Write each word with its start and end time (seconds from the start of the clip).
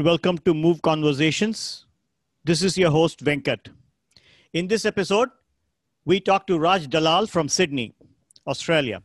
And 0.00 0.06
welcome 0.06 0.38
to 0.46 0.54
Move 0.54 0.80
Conversations. 0.80 1.84
This 2.42 2.62
is 2.62 2.78
your 2.78 2.90
host, 2.90 3.22
Venkat. 3.22 3.68
In 4.54 4.66
this 4.66 4.86
episode, 4.86 5.28
we 6.06 6.20
talk 6.20 6.46
to 6.46 6.58
Raj 6.58 6.88
Dalal 6.88 7.26
from 7.26 7.50
Sydney, 7.50 7.92
Australia. 8.46 9.02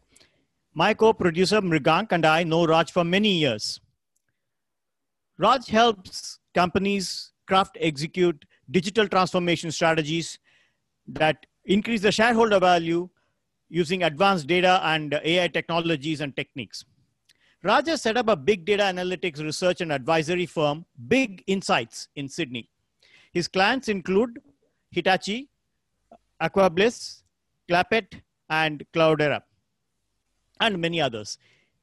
My 0.74 0.94
co 0.94 1.12
producer, 1.12 1.60
Mrigank, 1.60 2.14
and 2.14 2.26
I 2.26 2.46
know 2.46 2.66
Raj 2.66 2.94
for 2.94 3.04
many 3.04 3.32
years. 3.32 3.82
Raj 5.38 5.68
helps 5.68 6.40
companies 6.54 7.34
craft, 7.46 7.78
execute 7.82 8.46
digital 8.72 9.06
transformation 9.10 9.72
strategies 9.72 10.40
that 11.10 11.46
increase 11.66 12.04
the 12.04 12.12
shareholder 12.14 12.62
value 12.62 13.10
using 13.68 14.04
advanced 14.04 14.48
data 14.48 14.80
and 14.82 15.20
AI 15.26 15.50
technologies 15.50 16.22
and 16.22 16.34
techniques. 16.38 16.86
Raja 17.66 17.98
set 17.98 18.16
up 18.16 18.30
a 18.30 18.36
big 18.36 18.64
data 18.64 18.84
analytics 18.84 19.44
research 19.44 19.82
and 19.82 19.92
advisory 19.92 20.46
firm, 20.46 20.86
Big 21.08 21.44
Insights, 21.48 22.10
in 22.16 22.30
Sydney. 22.30 22.70
His 23.34 23.48
clients 23.48 23.88
include 23.88 24.40
Hitachi, 24.92 25.50
Aquabliss, 26.40 27.24
Clapet, 27.68 28.22
and 28.52 28.86
Cloudera, 28.94 29.42
and 30.60 30.80
many 30.80 31.02
others. 31.02 31.40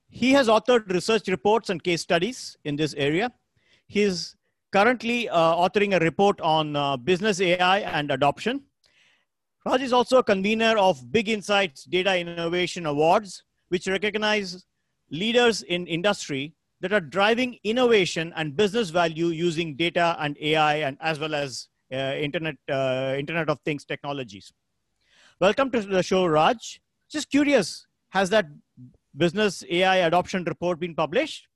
He 0.08 0.30
has 0.34 0.46
authored 0.46 0.88
research 0.88 1.26
reports 1.26 1.68
and 1.68 1.82
case 1.82 2.00
studies 2.00 2.56
in 2.62 2.76
this 2.76 2.94
area. 2.94 3.32
He 3.88 4.02
is 4.02 4.36
currently 4.70 5.28
uh, 5.28 5.36
authoring 5.36 5.96
a 5.96 5.98
report 5.98 6.40
on 6.42 6.76
uh, 6.76 6.96
business 6.96 7.40
AI 7.40 7.80
and 7.80 8.12
adoption. 8.12 8.62
Raj 9.66 9.82
is 9.82 9.92
also 9.92 10.18
a 10.18 10.22
convener 10.22 10.78
of 10.78 11.10
Big 11.10 11.28
Insights 11.28 11.82
Data 11.86 12.16
Innovation 12.16 12.86
Awards, 12.86 13.42
which 13.68 13.88
recognize 13.88 14.64
leaders 15.12 15.62
in 15.62 15.86
industry 15.86 16.54
that 16.80 16.92
are 16.92 17.00
driving 17.00 17.58
innovation 17.62 18.32
and 18.34 18.56
business 18.56 18.90
value 18.90 19.28
using 19.28 19.76
data 19.76 20.16
and 20.18 20.36
AI 20.40 20.76
and 20.76 20.96
as 21.00 21.20
well 21.20 21.34
as 21.34 21.68
uh, 21.92 22.14
internet, 22.16 22.56
uh, 22.70 23.14
internet 23.16 23.48
of 23.48 23.60
things 23.64 23.84
technologies. 23.84 24.52
Welcome 25.40 25.70
to 25.72 25.82
the 25.82 26.02
show, 26.02 26.26
Raj. 26.26 26.80
Just 27.10 27.30
curious, 27.30 27.86
has 28.08 28.30
that 28.30 28.46
business 29.16 29.62
AI 29.68 29.96
adoption 29.96 30.44
report 30.44 30.80
been 30.80 30.94
published? 30.94 31.46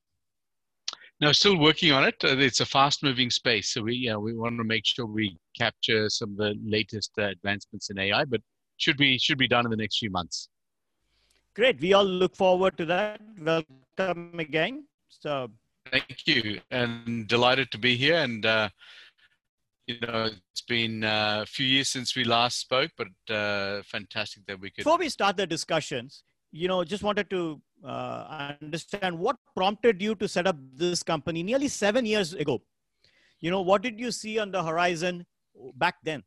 No, 1.18 1.32
still 1.32 1.58
working 1.58 1.92
on 1.92 2.04
it. 2.04 2.16
Uh, 2.22 2.36
it's 2.36 2.60
a 2.60 2.66
fast-moving 2.66 3.30
space, 3.30 3.70
so 3.70 3.80
we 3.80 4.12
we 4.20 4.34
want 4.34 4.58
to 4.58 4.64
make 4.64 4.84
sure 4.84 5.06
we 5.06 5.38
capture 5.56 6.10
some 6.10 6.32
of 6.32 6.36
the 6.36 6.54
latest 6.62 7.12
uh, 7.18 7.22
advancements 7.22 7.88
in 7.88 7.98
AI, 7.98 8.26
but 8.26 8.42
should 8.76 8.98
be 8.98 9.16
should 9.16 9.38
be 9.38 9.48
done 9.48 9.64
in 9.64 9.70
the 9.70 9.78
next 9.78 9.98
few 9.98 10.10
months. 10.10 10.50
Great. 11.56 11.80
We 11.80 11.94
all 11.94 12.04
look 12.04 12.36
forward 12.36 12.76
to 12.76 12.84
that. 12.84 13.18
Welcome 13.40 14.38
again. 14.38 14.84
So 15.08 15.48
thank 15.90 16.26
you, 16.26 16.60
and 16.70 17.26
delighted 17.26 17.70
to 17.70 17.78
be 17.78 17.96
here. 17.96 18.16
And 18.16 18.44
uh, 18.44 18.68
you 19.86 19.98
know, 20.00 20.28
it's 20.52 20.60
been 20.68 21.02
uh, 21.02 21.38
a 21.44 21.46
few 21.46 21.64
years 21.64 21.88
since 21.88 22.14
we 22.14 22.24
last 22.24 22.60
spoke, 22.60 22.90
but 22.98 23.34
uh, 23.34 23.80
fantastic 23.84 24.44
that 24.48 24.60
we 24.60 24.68
could. 24.68 24.84
Before 24.84 24.98
we 24.98 25.08
start 25.08 25.38
the 25.38 25.46
discussions, 25.46 26.24
you 26.52 26.68
know, 26.68 26.84
just 26.84 27.02
wanted 27.02 27.30
to 27.30 27.58
uh, 27.82 28.52
understand 28.60 29.18
what 29.18 29.36
prompted 29.56 30.02
you 30.02 30.14
to 30.16 30.28
set 30.28 30.46
up 30.46 30.56
this 30.74 31.02
company 31.02 31.42
nearly 31.42 31.68
seven 31.68 32.04
years 32.04 32.34
ago. 32.34 32.60
You 33.40 33.50
know, 33.50 33.62
what 33.62 33.80
did 33.80 33.98
you 33.98 34.12
see 34.12 34.38
on 34.38 34.50
the 34.50 34.62
horizon 34.62 35.24
back 35.76 35.94
then? 36.02 36.22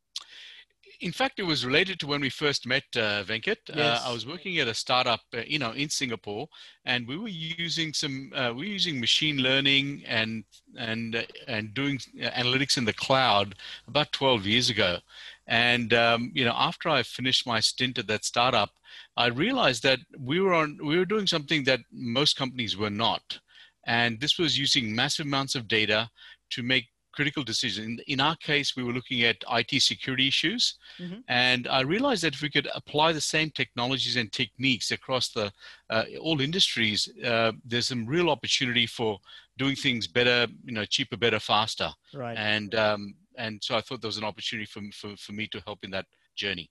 In 1.00 1.12
fact, 1.12 1.38
it 1.38 1.44
was 1.44 1.64
related 1.64 1.98
to 2.00 2.06
when 2.06 2.20
we 2.20 2.28
first 2.28 2.66
met, 2.66 2.84
uh, 2.94 3.24
Venkat. 3.24 3.56
Uh, 3.70 3.74
yes. 3.76 4.04
Uh, 4.04 4.10
I 4.10 4.12
was 4.12 4.26
working 4.26 4.58
at 4.58 4.68
a 4.68 4.74
startup, 4.74 5.20
uh, 5.34 5.40
you 5.46 5.58
know, 5.58 5.72
in 5.72 5.88
Singapore, 5.88 6.48
and 6.84 7.08
we 7.08 7.16
were 7.16 7.28
using 7.28 7.94
some, 7.94 8.30
uh, 8.34 8.52
we 8.54 8.66
were 8.66 8.72
using 8.72 9.00
machine 9.00 9.38
learning 9.38 10.02
and 10.06 10.44
and 10.76 11.16
uh, 11.16 11.22
and 11.48 11.72
doing 11.72 11.98
analytics 12.18 12.76
in 12.76 12.84
the 12.84 12.92
cloud 12.92 13.54
about 13.88 14.12
12 14.12 14.46
years 14.46 14.68
ago. 14.68 14.98
And 15.46 15.94
um, 15.94 16.32
you 16.34 16.44
know, 16.44 16.54
after 16.54 16.90
I 16.90 17.02
finished 17.02 17.46
my 17.46 17.60
stint 17.60 17.98
at 17.98 18.06
that 18.08 18.24
startup, 18.24 18.70
I 19.16 19.26
realized 19.26 19.82
that 19.84 20.00
we 20.18 20.40
were 20.40 20.54
on, 20.54 20.78
we 20.82 20.98
were 20.98 21.06
doing 21.06 21.26
something 21.26 21.64
that 21.64 21.80
most 21.90 22.36
companies 22.36 22.76
were 22.76 22.90
not, 22.90 23.38
and 23.86 24.20
this 24.20 24.38
was 24.38 24.58
using 24.58 24.94
massive 24.94 25.26
amounts 25.26 25.54
of 25.54 25.66
data 25.66 26.10
to 26.50 26.62
make 26.62 26.88
critical 27.12 27.42
decision. 27.42 27.84
In, 27.84 27.98
in, 28.06 28.20
our 28.20 28.36
case, 28.36 28.76
we 28.76 28.82
were 28.82 28.92
looking 28.92 29.22
at 29.22 29.36
IT 29.50 29.82
security 29.82 30.28
issues, 30.28 30.76
mm-hmm. 30.98 31.20
and 31.28 31.68
I 31.68 31.80
realized 31.80 32.22
that 32.24 32.34
if 32.34 32.42
we 32.42 32.50
could 32.50 32.68
apply 32.74 33.12
the 33.12 33.20
same 33.20 33.50
technologies 33.50 34.16
and 34.16 34.30
techniques 34.32 34.90
across 34.90 35.30
the 35.30 35.52
uh, 35.90 36.04
all 36.20 36.40
industries, 36.40 37.08
uh, 37.24 37.52
there's 37.64 37.88
some 37.88 38.06
real 38.06 38.30
opportunity 38.30 38.86
for 38.86 39.18
doing 39.58 39.76
things 39.76 40.06
better, 40.06 40.46
you 40.64 40.72
know, 40.72 40.84
cheaper, 40.84 41.16
better, 41.16 41.40
faster. 41.40 41.90
Right. 42.14 42.36
And 42.36 42.74
um, 42.74 43.14
and 43.36 43.62
so 43.62 43.76
I 43.76 43.80
thought 43.80 44.00
there 44.00 44.08
was 44.08 44.18
an 44.18 44.24
opportunity 44.24 44.66
for, 44.66 44.82
for 44.92 45.16
for 45.16 45.32
me 45.32 45.46
to 45.48 45.60
help 45.60 45.84
in 45.84 45.90
that 45.90 46.06
journey. 46.36 46.70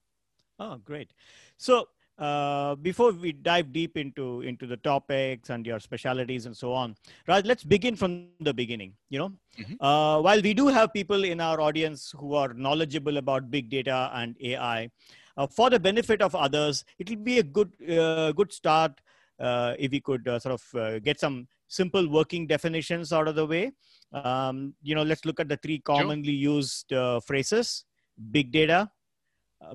Oh, 0.60 0.78
great. 0.84 1.12
So 1.58 1.88
uh, 2.20 2.76
before 2.76 3.12
we 3.12 3.32
dive 3.32 3.72
deep 3.72 3.96
into 3.96 4.42
into 4.42 4.68
the 4.68 4.78
topics 4.78 5.50
and 5.50 5.66
your 5.66 5.80
specialities 5.80 6.46
and 6.46 6.56
so 6.56 6.74
on 6.74 6.96
right 7.28 7.46
let's 7.46 7.64
begin 7.64 7.96
from 7.96 8.28
the 8.42 8.54
beginning 8.54 8.94
you 9.10 9.18
know 9.18 9.32
mm-hmm. 9.58 9.74
uh, 9.80 10.20
while 10.22 10.42
we 10.42 10.54
do 10.54 10.68
have 10.68 10.92
people 10.92 11.24
in 11.24 11.40
our 11.40 11.62
audience 11.62 12.14
who 12.18 12.34
are 12.36 12.54
knowledgeable 12.54 13.18
about 13.18 13.50
big 13.50 13.70
data 13.70 14.12
and 14.16 14.36
ai 14.42 14.90
uh, 15.38 15.48
for 15.48 15.70
the 15.70 15.80
benefit 15.80 16.22
of 16.22 16.36
others 16.36 16.84
it 16.98 17.10
will 17.10 17.24
be 17.32 17.40
a 17.40 17.44
good 17.44 17.72
uh, 17.90 18.34
good 18.34 18.52
start 18.52 18.92
uh, 19.40 19.74
if 19.80 19.90
we 19.92 20.02
could 20.02 20.26
sort 20.26 20.60
of 20.60 21.04
get 21.04 21.20
some 21.20 21.48
simple 21.70 22.10
working 22.10 22.46
definitions 22.46 23.14
out 23.14 23.30
of 23.30 23.36
the 23.36 23.46
way 23.46 23.72
um, 24.12 24.74
you 24.82 24.94
know 24.94 25.04
let's 25.04 25.24
look 25.24 25.40
at 25.40 25.48
the 25.48 25.58
three 25.58 25.80
commonly 25.80 26.38
sure. 26.42 26.56
used 26.56 26.94
phrases 27.26 27.86
big 28.32 28.52
data 28.52 28.92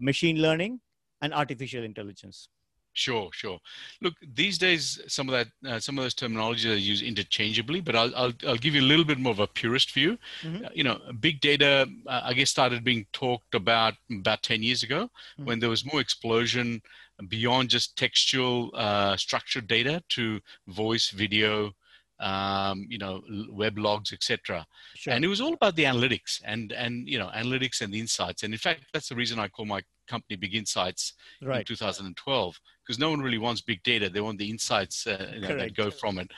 machine 0.01 0.43
learning 0.43 0.81
and 1.25 1.33
artificial 1.33 1.83
intelligence. 1.83 2.49
Sure, 2.97 3.29
sure. 3.33 3.59
Look, 4.01 4.15
these 4.35 4.57
days, 4.57 5.01
some 5.09 5.29
of 5.29 5.33
that, 5.33 5.49
uh, 5.69 5.81
some 5.81 5.99
of 5.99 6.05
those 6.05 6.15
terminologies 6.15 6.71
are 6.71 6.77
used 6.77 7.03
interchangeably, 7.03 7.81
but 7.81 7.97
I'll, 7.97 8.15
I'll, 8.15 8.33
I'll 8.47 8.57
give 8.57 8.77
you 8.77 8.83
a 8.83 8.91
little 8.91 9.05
bit 9.05 9.19
more 9.19 9.33
of 9.33 9.41
a 9.41 9.49
purist 9.49 9.93
view. 9.93 10.17
Mm-hmm. 10.43 10.65
Uh, 10.65 10.69
you 10.75 10.85
know, 10.85 11.01
big 11.19 11.41
data, 11.41 11.89
uh, 12.07 12.21
I 12.23 12.35
guess, 12.35 12.51
started 12.51 12.85
being 12.85 13.07
talked 13.13 13.55
about 13.57 13.95
about 14.13 14.45
10 14.45 14.63
years 14.63 14.85
ago 14.85 15.05
mm-hmm. 15.05 15.45
when 15.45 15.59
there 15.59 15.71
was 15.71 15.85
more 15.85 16.01
explosion 16.01 16.81
beyond 17.29 17.71
just 17.71 17.97
textual 17.97 18.71
uh, 18.75 19.17
structured 19.17 19.67
data 19.67 20.01
to 20.11 20.41
voice, 20.69 21.11
video, 21.11 21.73
um, 22.21 22.87
you 22.89 22.99
know, 22.99 23.23
web 23.51 23.77
logs, 23.77 24.13
etc. 24.13 24.65
Sure. 24.95 25.13
And 25.13 25.25
it 25.25 25.29
was 25.29 25.41
all 25.41 25.55
about 25.55 25.75
the 25.75 25.85
analytics 25.85 26.41
and 26.45 26.71
and 26.71 27.09
you 27.09 27.19
know 27.19 27.31
analytics 27.35 27.81
and 27.81 27.93
the 27.93 27.99
insights. 27.99 28.45
And 28.45 28.55
in 28.55 28.59
fact, 28.59 28.85
that's 28.93 29.09
the 29.09 29.17
reason 29.17 29.41
I 29.41 29.49
call 29.49 29.67
my 29.67 29.83
company 30.07 30.37
Big 30.37 30.55
Insights 30.55 31.15
right. 31.43 31.61
in 31.61 31.65
2012 31.65 32.61
because 32.85 32.99
no 32.99 33.11
one 33.11 33.21
really 33.21 33.39
wants 33.39 33.61
big 33.61 33.83
data. 33.83 34.09
They 34.09 34.21
want 34.21 34.39
the 34.39 34.51
insights 34.51 35.07
uh, 35.07 35.33
that 35.41 35.75
go 35.75 35.91
from 35.91 36.19
it. 36.19 36.31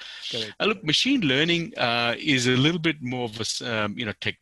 Uh, 0.61 0.67
look, 0.67 0.85
machine 0.85 1.23
learning 1.23 1.73
uh, 1.77 2.15
is 2.19 2.47
a 2.47 2.57
little 2.57 2.79
bit 2.79 2.97
more 3.01 3.25
of 3.25 3.41
a 3.41 3.85
um, 3.85 3.99
you 3.99 4.07
know 4.07 4.13
tech, 4.21 4.37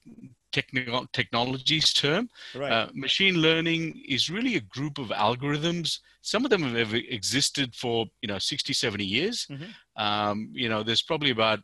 technical 0.52 1.06
technologies 1.12 1.92
term. 1.92 2.28
Right. 2.54 2.72
Uh, 2.72 2.88
machine 2.94 3.36
learning 3.36 4.02
is 4.08 4.30
really 4.30 4.56
a 4.56 4.60
group 4.60 4.98
of 4.98 5.08
algorithms. 5.08 5.98
Some 6.22 6.44
of 6.44 6.50
them 6.50 6.62
have 6.62 6.94
existed 6.94 7.74
for 7.74 8.06
you 8.22 8.28
know 8.28 8.38
60, 8.38 8.72
70 8.72 9.04
years. 9.04 9.46
Mm-hmm. 9.50 10.02
Um, 10.02 10.50
you 10.52 10.68
know, 10.68 10.82
there's 10.82 11.02
probably 11.02 11.30
about 11.30 11.60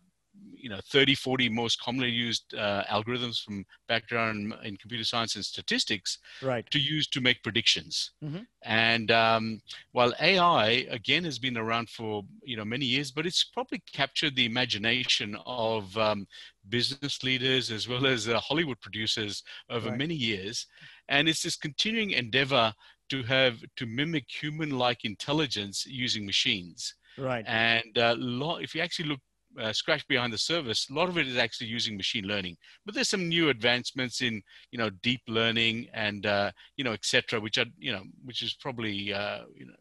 you 0.63 0.69
know 0.69 0.81
30 0.91 1.15
40 1.15 1.49
most 1.49 1.81
commonly 1.81 2.11
used 2.11 2.55
uh, 2.55 2.85
algorithms 2.91 3.43
from 3.43 3.65
background 3.89 4.55
in 4.65 4.77
computer 4.77 5.05
science 5.05 5.37
and 5.37 5.45
statistics 5.45 6.19
right. 6.43 6.69
to 6.71 6.79
use 6.79 7.07
to 7.09 7.21
make 7.21 7.43
predictions 7.43 8.13
mm-hmm. 8.23 8.43
and 8.63 9.11
um, 9.11 9.61
while 9.93 10.13
ai 10.21 10.87
again 10.91 11.25
has 11.25 11.39
been 11.39 11.57
around 11.57 11.89
for 11.89 12.23
you 12.43 12.57
know 12.57 12.65
many 12.65 12.85
years 12.85 13.11
but 13.11 13.27
it's 13.27 13.45
probably 13.45 13.83
captured 13.93 14.37
the 14.37 14.47
imagination 14.47 15.37
of 15.47 15.97
um, 15.97 16.27
business 16.69 17.23
leaders 17.23 17.71
as 17.71 17.89
well 17.89 18.07
as 18.07 18.29
uh, 18.29 18.39
hollywood 18.39 18.81
producers 18.81 19.43
over 19.71 19.89
right. 19.89 19.99
many 19.99 20.15
years 20.15 20.67
and 21.09 21.29
it's 21.29 21.43
this 21.43 21.57
continuing 21.57 22.11
endeavor 22.11 22.73
to 23.09 23.23
have 23.25 23.59
to 23.77 23.87
mimic 23.87 24.25
human 24.29 24.71
like 24.71 25.05
intelligence 25.05 25.85
using 25.87 26.25
machines 26.25 26.95
right 27.19 27.45
and 27.49 27.99
uh, 27.99 28.15
if 28.61 28.75
you 28.75 28.81
actually 28.81 29.09
look 29.09 29.21
uh, 29.59 29.73
scratch 29.73 30.07
behind 30.09 30.33
the 30.33 30.39
surface, 30.39 30.89
a 30.91 30.95
lot 30.95 31.09
of 31.09 31.19
it 31.19 31.27
is 31.27 31.37
actually 31.37 31.69
using 31.69 31.97
machine 31.97 32.25
learning. 32.25 32.57
But 32.85 32.95
there's 32.95 33.09
some 33.09 33.29
new 33.29 33.49
advancements 33.49 34.21
in, 34.23 34.43
you 34.71 34.79
know, 34.79 34.91
deep 35.03 35.23
learning 35.29 35.89
and, 35.93 36.27
uh, 36.27 36.51
you 36.77 36.85
know, 36.85 36.93
etc., 36.93 37.41
which 37.41 37.59
are, 37.59 37.67
you 37.79 37.93
know, 37.93 38.03
which 38.25 38.43
is 38.43 38.55
probably, 38.55 39.13
uh, 39.13 39.43
you 39.57 39.67
know, 39.67 39.75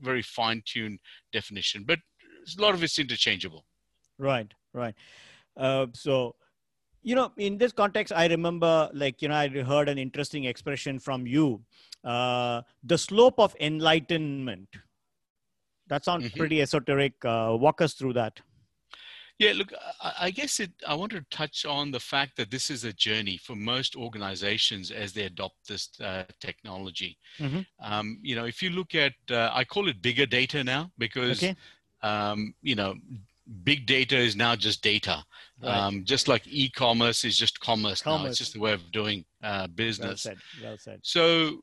very 0.00 0.22
fine-tuned 0.22 0.98
definition. 1.32 1.84
But 1.86 1.98
a 2.56 2.62
lot 2.62 2.74
of 2.74 2.82
it's 2.82 2.98
interchangeable. 2.98 3.64
Right, 4.18 4.52
right. 4.72 4.94
Uh, 5.56 5.86
so, 5.92 6.34
you 7.02 7.14
know, 7.14 7.32
in 7.36 7.58
this 7.58 7.72
context, 7.72 8.12
I 8.14 8.26
remember, 8.26 8.90
like, 8.92 9.22
you 9.22 9.28
know, 9.28 9.34
I 9.34 9.48
heard 9.48 9.88
an 9.88 9.98
interesting 9.98 10.44
expression 10.44 10.98
from 10.98 11.26
you, 11.26 11.62
uh, 12.04 12.62
the 12.82 12.98
slope 12.98 13.38
of 13.38 13.54
enlightenment. 13.60 14.68
That 15.88 16.04
sounds 16.04 16.26
mm-hmm. 16.26 16.38
pretty 16.38 16.60
esoteric. 16.60 17.14
Uh, 17.24 17.56
walk 17.58 17.80
us 17.80 17.94
through 17.94 18.12
that. 18.14 18.40
Yeah, 19.38 19.52
look, 19.54 19.72
I, 20.02 20.30
guess 20.32 20.58
it. 20.58 20.72
I 20.86 20.94
want 20.94 21.12
to 21.12 21.24
touch 21.30 21.64
on 21.64 21.92
the 21.92 22.00
fact 22.00 22.36
that 22.36 22.50
this 22.50 22.70
is 22.70 22.82
a 22.82 22.92
journey 22.92 23.36
for 23.36 23.54
most 23.54 23.94
organizations 23.94 24.90
as 24.90 25.12
they 25.12 25.22
adopt 25.22 25.68
this 25.68 25.88
uh, 26.00 26.24
technology. 26.40 27.16
Mhm. 27.38 27.64
Um, 27.80 28.18
you 28.20 28.34
know, 28.34 28.46
if 28.46 28.60
you 28.62 28.70
look 28.70 28.96
at, 28.96 29.12
uh, 29.30 29.50
I 29.52 29.62
call 29.64 29.88
it 29.88 30.02
bigger 30.02 30.26
data 30.26 30.64
now 30.64 30.90
because, 30.98 31.38
Okay. 31.38 31.54
um, 32.02 32.52
you 32.62 32.74
know, 32.74 32.96
big 33.62 33.86
data 33.86 34.16
is 34.16 34.34
now 34.34 34.56
just 34.56 34.82
data. 34.82 35.24
Right. 35.62 35.72
Um, 35.72 36.04
just 36.04 36.26
like 36.26 36.42
e-commerce 36.46 37.24
is 37.24 37.38
just 37.38 37.60
commerce, 37.60 38.04
now. 38.04 38.24
It's 38.26 38.38
just 38.38 38.56
a 38.56 38.60
way 38.60 38.72
of 38.72 38.90
doing 38.90 39.24
uh, 39.42 39.48
Well 39.48 39.68
business. 39.68 40.22
said. 40.22 40.38
Well 40.62 40.76
said. 40.78 40.98
So, 41.02 41.60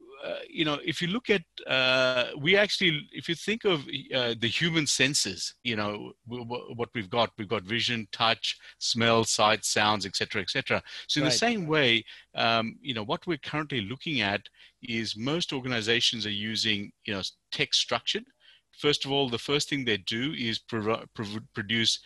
you 0.50 0.66
know, 0.66 0.80
if 0.84 1.02
you 1.02 1.08
look 1.08 1.30
at, 1.30 1.44
uh, 1.68 2.32
we 2.38 2.56
actually, 2.58 3.08
if 3.12 3.28
you 3.30 3.36
think 3.36 3.66
of 3.66 3.82
uh, 4.14 4.34
the 4.40 4.48
human 4.48 4.88
senses, 4.88 5.54
you 5.64 5.76
know, 5.76 6.14
w- 6.28 6.46
w- 6.46 6.74
what 6.76 6.90
we've 6.96 7.10
got, 7.10 7.32
we've 7.38 7.48
got 7.48 7.64
vision, 7.64 8.08
touch, 8.12 8.58
smell, 8.80 9.24
sight, 9.24 9.64
sounds, 9.66 10.06
etc., 10.06 10.42
etc. 10.42 10.82
So, 11.08 11.20
in 11.20 11.24
Right. 11.24 11.32
the 11.32 11.38
same 11.38 11.68
way, 11.68 12.04
um, 12.36 12.76
you 12.82 12.94
know, 12.94 13.04
what 13.04 13.26
we're 13.28 13.38
currently 13.38 13.82
looking 13.82 14.22
at 14.22 14.42
is 14.82 15.16
most 15.16 15.54
organizations 15.54 16.26
are 16.26 16.32
using, 16.54 16.92
you 17.06 17.14
know, 17.14 17.22
text 17.52 17.80
structured. 17.82 18.26
First 18.72 19.06
of 19.06 19.12
all, 19.12 19.30
the 19.30 19.38
first 19.38 19.70
thing 19.70 19.86
they 19.86 19.98
do 19.98 20.34
is 20.34 20.60
pro- 20.60 21.06
pro- 21.14 21.40
produce 21.54 22.00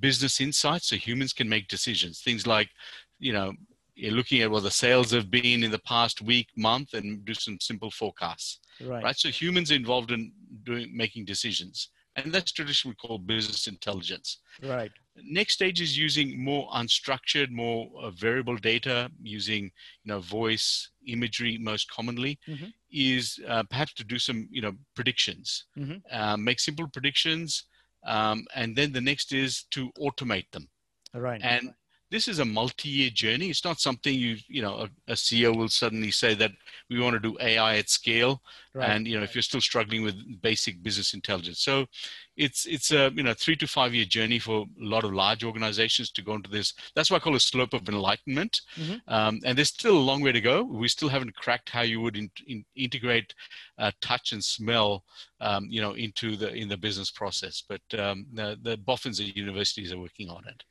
business 0.00 0.40
insights 0.40 0.88
so 0.88 0.96
humans 0.96 1.32
can 1.32 1.48
make 1.48 1.68
decisions. 1.68 2.20
Things 2.20 2.46
like, 2.46 2.70
you 3.18 3.32
know, 3.32 3.52
you're 3.96 4.12
looking 4.12 4.42
at 4.42 4.50
what 4.50 4.62
the 4.62 4.70
sales 4.70 5.10
have 5.12 5.30
been 5.30 5.64
in 5.64 5.70
the 5.70 5.78
past 5.80 6.22
week, 6.22 6.48
month, 6.56 6.94
and 6.94 7.24
do 7.24 7.34
some 7.34 7.58
simple 7.60 7.90
forecasts. 7.90 8.60
Right. 8.80 9.02
Right. 9.04 9.16
So 9.18 9.28
humans 9.30 9.70
involved 9.70 10.10
in 10.12 10.32
doing 10.64 10.94
making 10.96 11.24
decisions, 11.24 11.88
and 12.14 12.32
that's 12.32 12.52
traditionally 12.52 12.96
called 12.96 13.26
business 13.26 13.66
intelligence. 13.66 14.38
Right. 14.62 14.92
Next 15.16 15.54
stage 15.54 15.80
is 15.80 15.96
using 15.96 16.42
more 16.44 16.68
unstructured, 16.72 17.50
more 17.50 17.88
uh, 18.02 18.10
variable 18.10 18.56
data, 18.56 19.10
using 19.22 19.64
you 20.04 20.12
know 20.12 20.20
voice, 20.20 20.90
imagery 21.06 21.56
most 21.58 21.90
commonly, 21.90 22.38
Mhm. 22.46 22.72
is 22.90 23.40
uh, 23.48 23.62
perhaps 23.70 23.94
to 23.94 24.04
do 24.04 24.18
some 24.18 24.46
you 24.50 24.60
know 24.60 24.72
predictions, 24.94 25.64
Mhm. 25.76 26.02
uh, 26.12 26.36
make 26.36 26.60
simple 26.60 26.86
predictions, 26.88 27.64
um, 28.04 28.44
and 28.54 28.76
then 28.76 28.92
the 28.92 29.00
next 29.00 29.32
is 29.32 29.64
to 29.70 29.90
automate 29.98 30.50
them 30.50 30.68
Right. 31.14 31.40
and 31.42 31.72
this 32.10 32.28
is 32.28 32.38
a 32.38 32.44
multi-year 32.44 33.10
journey. 33.10 33.50
It's 33.50 33.64
not 33.64 33.80
something 33.80 34.14
you 34.14 34.36
you 34.48 34.62
know 34.62 34.86
a, 35.08 35.12
a 35.12 35.14
ceo 35.14 35.56
will 35.56 35.68
suddenly 35.68 36.10
say 36.10 36.34
that 36.34 36.52
we 36.88 37.00
want 37.00 37.14
to 37.14 37.20
do 37.20 37.36
ai 37.40 37.76
at 37.78 37.88
scale 37.88 38.42
right. 38.74 38.90
and 38.90 39.08
you 39.08 39.16
know 39.16 39.24
if 39.24 39.34
you're 39.34 39.42
still 39.42 39.60
struggling 39.60 40.02
with 40.02 40.40
basic 40.40 40.82
business 40.82 41.14
intelligence. 41.14 41.60
So 41.60 41.86
it's 42.36 42.66
it's 42.66 42.92
a 42.92 43.10
you 43.14 43.22
know 43.22 43.34
three 43.34 43.56
to 43.56 43.66
five 43.66 43.92
year 43.94 44.04
journey 44.04 44.38
for 44.38 44.66
a 44.80 44.84
lot 44.84 45.04
of 45.04 45.12
large 45.12 45.42
organizations 45.42 46.10
to 46.12 46.22
go 46.22 46.34
into 46.34 46.50
this. 46.50 46.74
That's 46.94 47.10
why 47.10 47.16
i 47.16 47.20
call 47.20 47.34
a 47.34 47.40
slope 47.40 47.74
of 47.74 47.88
enlightenment. 47.88 48.60
Mhm. 48.76 49.00
um, 49.08 49.40
and 49.44 49.58
there's 49.58 49.68
still 49.68 49.98
a 49.98 50.08
long 50.10 50.22
way 50.22 50.32
to 50.32 50.40
go. 50.40 50.62
We 50.62 50.88
still 50.88 51.08
haven't 51.08 51.34
cracked 51.34 51.70
how 51.70 51.82
you 51.82 52.00
would 52.00 52.16
in, 52.16 52.30
in, 52.46 52.64
integrate 52.76 53.34
uh, 53.78 53.90
touch 54.00 54.32
and 54.32 54.44
smell 54.44 55.04
um, 55.40 55.66
you 55.68 55.80
know 55.80 55.94
into 55.94 56.36
the 56.36 56.54
in 56.54 56.68
the 56.68 56.76
business 56.76 57.10
process. 57.10 57.62
But 57.68 57.82
um, 57.98 58.26
the, 58.32 58.58
the 58.62 58.76
boffins 58.76 59.18
at 59.18 59.36
universities 59.36 59.92
are 59.92 59.98
working 59.98 60.30
on 60.30 60.46
it 60.46 60.62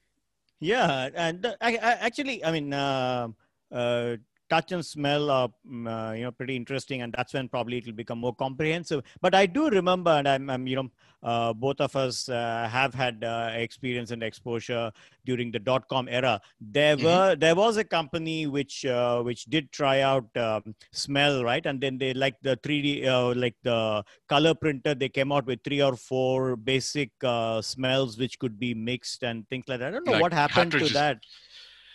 Yeah, 0.59 1.09
and 1.13 1.41
the- 1.41 1.57
I, 1.61 1.75
I, 1.77 1.91
actually, 2.07 2.43
I 2.43 2.51
mean, 2.51 2.73
uh, 2.73 3.29
uh, 3.71 4.17
touch 4.49 4.71
and 4.71 4.85
smell 4.85 5.29
are 5.29 5.49
mm, 5.69 5.87
uh, 5.87 6.13
you 6.13 6.23
know 6.23 6.31
pretty 6.31 6.55
interesting, 6.55 7.01
and 7.01 7.13
that's 7.17 7.33
when 7.33 7.47
probably 7.49 7.77
it 7.77 7.85
will 7.85 7.93
become 7.93 8.19
more 8.19 8.35
comprehensive. 8.35 9.03
But 9.21 9.35
I 9.35 9.45
do 9.45 9.69
remember, 9.69 10.11
and 10.11 10.27
I'm, 10.27 10.49
I'm 10.49 10.67
you 10.67 10.75
know, 10.77 10.89
uh, 11.23 11.53
both 11.53 11.81
of 11.81 11.95
us 11.95 12.29
uh, 12.29 12.67
have 12.71 12.93
had 12.93 13.23
uh, 13.23 13.49
experience 13.53 14.11
and 14.11 14.21
exposure 14.23 14.91
during 15.25 15.51
the 15.51 15.59
dot 15.59 15.87
com 15.89 16.07
era. 16.09 16.39
There 16.59 16.97
Mhm. 16.97 17.03
were 17.03 17.35
there 17.35 17.55
was 17.55 17.77
a 17.77 17.83
company 17.83 18.47
which 18.47 18.85
uh, 18.85 19.21
which 19.23 19.45
did 19.45 19.71
try 19.71 20.01
out 20.01 20.25
um, 20.37 20.75
smell, 20.91 21.43
right, 21.43 21.65
and 21.65 21.81
then 21.81 21.97
they 21.97 22.13
like 22.13 22.35
the 22.41 22.57
3D 22.63 23.07
uh, 23.07 23.33
like 23.35 23.55
the 23.63 24.03
color 24.27 24.53
printer. 24.53 24.93
They 24.95 25.09
came 25.09 25.31
out 25.31 25.45
with 25.45 25.63
three 25.63 25.81
or 25.81 25.95
four 25.95 26.55
basic 26.55 27.11
uh, 27.23 27.61
smells 27.61 28.17
which 28.17 28.39
could 28.39 28.59
be 28.59 28.73
mixed 28.73 29.23
and 29.23 29.47
things 29.49 29.65
like 29.67 29.79
that. 29.79 29.87
I 29.87 29.91
don't 29.91 30.05
know 30.05 30.13
Like 30.13 30.21
what 30.21 30.33
happened 30.33 30.77
to 30.79 30.89
that. 30.89 31.17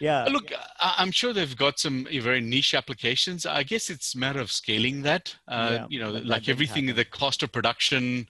Yeah. 0.00 0.24
Look, 0.24 0.50
I'm 0.80 1.10
sure 1.10 1.32
they've 1.34 1.56
got 1.56 1.78
some 1.78 2.06
uh, 2.06 2.20
very 2.22 2.40
niche 2.40 2.74
applications. 2.74 3.44
I 3.44 3.62
guess 3.62 3.90
it's 3.90 4.14
a 4.14 4.18
matter 4.18 4.40
of 4.40 4.50
scaling 4.50 5.02
that. 5.02 5.36
Uh, 5.46 5.70
Yeah, 5.72 5.86
you 5.90 6.00
know, 6.00 6.12
that 6.12 6.24
like 6.24 6.44
didn't 6.44 6.56
everything, 6.56 6.86
happen. 6.86 6.96
the 6.96 7.04
cost 7.04 7.42
of 7.42 7.52
production 7.52 8.26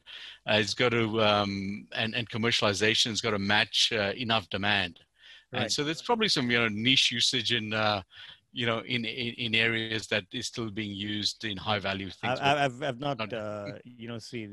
uh, 0.47 0.55
has 0.55 0.75
got 0.75 0.91
to, 0.91 1.23
um, 1.23 1.87
and, 1.93 2.15
and 2.15 2.29
commercialization 2.29 3.11
has 3.11 3.21
got 3.21 3.31
to 3.31 3.39
match 3.39 3.93
uh, 3.93 4.13
enough 4.17 4.49
demand. 4.51 4.99
Right. 5.53 5.63
And 5.63 5.73
so 5.73 5.85
there's 5.85 6.03
probably 6.03 6.29
some, 6.29 6.51
you 6.51 6.59
know, 6.59 6.69
niche 6.69 7.13
usage 7.13 7.53
in, 7.53 7.73
uh, 7.73 8.03
you 8.53 8.67
know, 8.67 8.81
in, 8.81 9.05
in, 9.05 9.35
in 9.35 9.55
areas 9.55 10.07
that 10.09 10.25
is 10.33 10.47
still 10.49 10.71
being 10.71 10.91
used 10.91 11.45
in 11.45 11.57
high 11.57 11.79
value 11.79 12.11
things. 12.11 12.39
I- 12.41 12.65
I've, 12.65 12.83
I've 12.83 12.99
not, 13.01 13.19
not- 13.19 13.33
uh, 13.33 13.73
you 13.85 14.09
know, 14.09 14.19
see, 14.19 14.47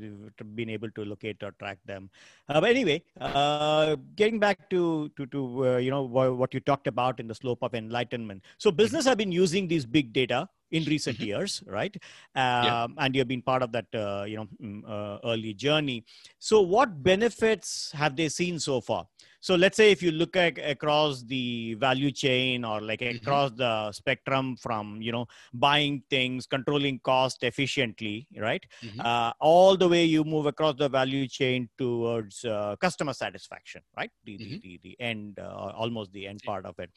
been 0.54 0.70
able 0.70 0.90
to 0.92 1.04
locate 1.04 1.42
or 1.42 1.52
track 1.52 1.78
them. 1.84 2.10
Uh, 2.48 2.60
but 2.60 2.70
anyway, 2.70 3.02
uh, 3.20 3.96
getting 4.14 4.38
back 4.38 4.70
to, 4.70 5.08
to, 5.16 5.26
to 5.26 5.66
uh, 5.68 5.76
you 5.78 5.90
know, 5.90 6.02
what, 6.02 6.54
you 6.54 6.60
talked 6.60 6.86
about 6.86 7.18
in 7.18 7.26
the 7.26 7.34
slope 7.34 7.58
of 7.62 7.74
enlightenment. 7.74 8.42
So 8.58 8.70
business 8.70 9.04
have 9.06 9.18
been 9.18 9.32
using 9.32 9.66
these 9.66 9.84
big 9.84 10.12
data 10.12 10.48
in 10.70 10.84
recent 10.84 11.18
Mhm. 11.18 11.26
years, 11.26 11.62
right? 11.66 11.96
Yeah. 12.36 12.84
Um, 12.84 12.94
And 12.98 13.16
you've 13.16 13.26
been 13.28 13.42
part 13.42 13.62
of 13.62 13.72
that, 13.72 13.86
uh, 13.94 14.24
you 14.28 14.36
know, 14.36 14.48
mm, 14.62 14.82
uh, 14.86 15.18
early 15.24 15.54
journey. 15.54 16.04
So 16.38 16.60
what 16.60 17.02
benefits 17.02 17.90
have 17.92 18.14
they 18.16 18.28
seen 18.28 18.58
so 18.60 18.80
far? 18.80 19.06
So 19.40 19.54
let's 19.54 19.76
say 19.76 19.90
if 19.92 20.02
you 20.02 20.10
look 20.10 20.36
at 20.36 20.58
across 20.58 21.22
the 21.22 21.74
value 21.74 22.10
chain 22.10 22.64
or 22.64 22.80
like 22.80 23.02
Mhm. 23.02 23.16
across 23.16 23.50
the 23.52 23.92
spectrum 23.92 24.56
from, 24.56 25.00
you 25.00 25.12
know, 25.12 25.26
buying 25.52 26.02
things, 26.10 26.46
controlling 26.46 26.98
cost 27.00 27.42
efficiently, 27.42 28.26
right? 28.36 28.64
Mhm. 28.82 29.00
Uh, 29.04 29.32
all 29.40 29.76
the 29.76 29.88
way 29.88 30.04
you 30.04 30.24
move 30.24 30.46
across 30.46 30.74
the 30.76 30.88
value 30.88 31.26
chain 31.28 31.68
towards 31.78 32.44
uh, 32.44 32.76
customer 32.80 33.12
satisfaction, 33.12 33.82
right? 33.96 34.10
The, 34.24 34.38
the, 34.38 34.44
Mhm. 34.44 34.60
the, 34.62 34.80
the 34.82 34.96
end, 35.00 35.38
uh, 35.38 35.72
almost 35.76 36.12
the 36.12 36.26
end 36.26 36.42
part 36.44 36.66
of 36.66 36.78
it. 36.78 36.90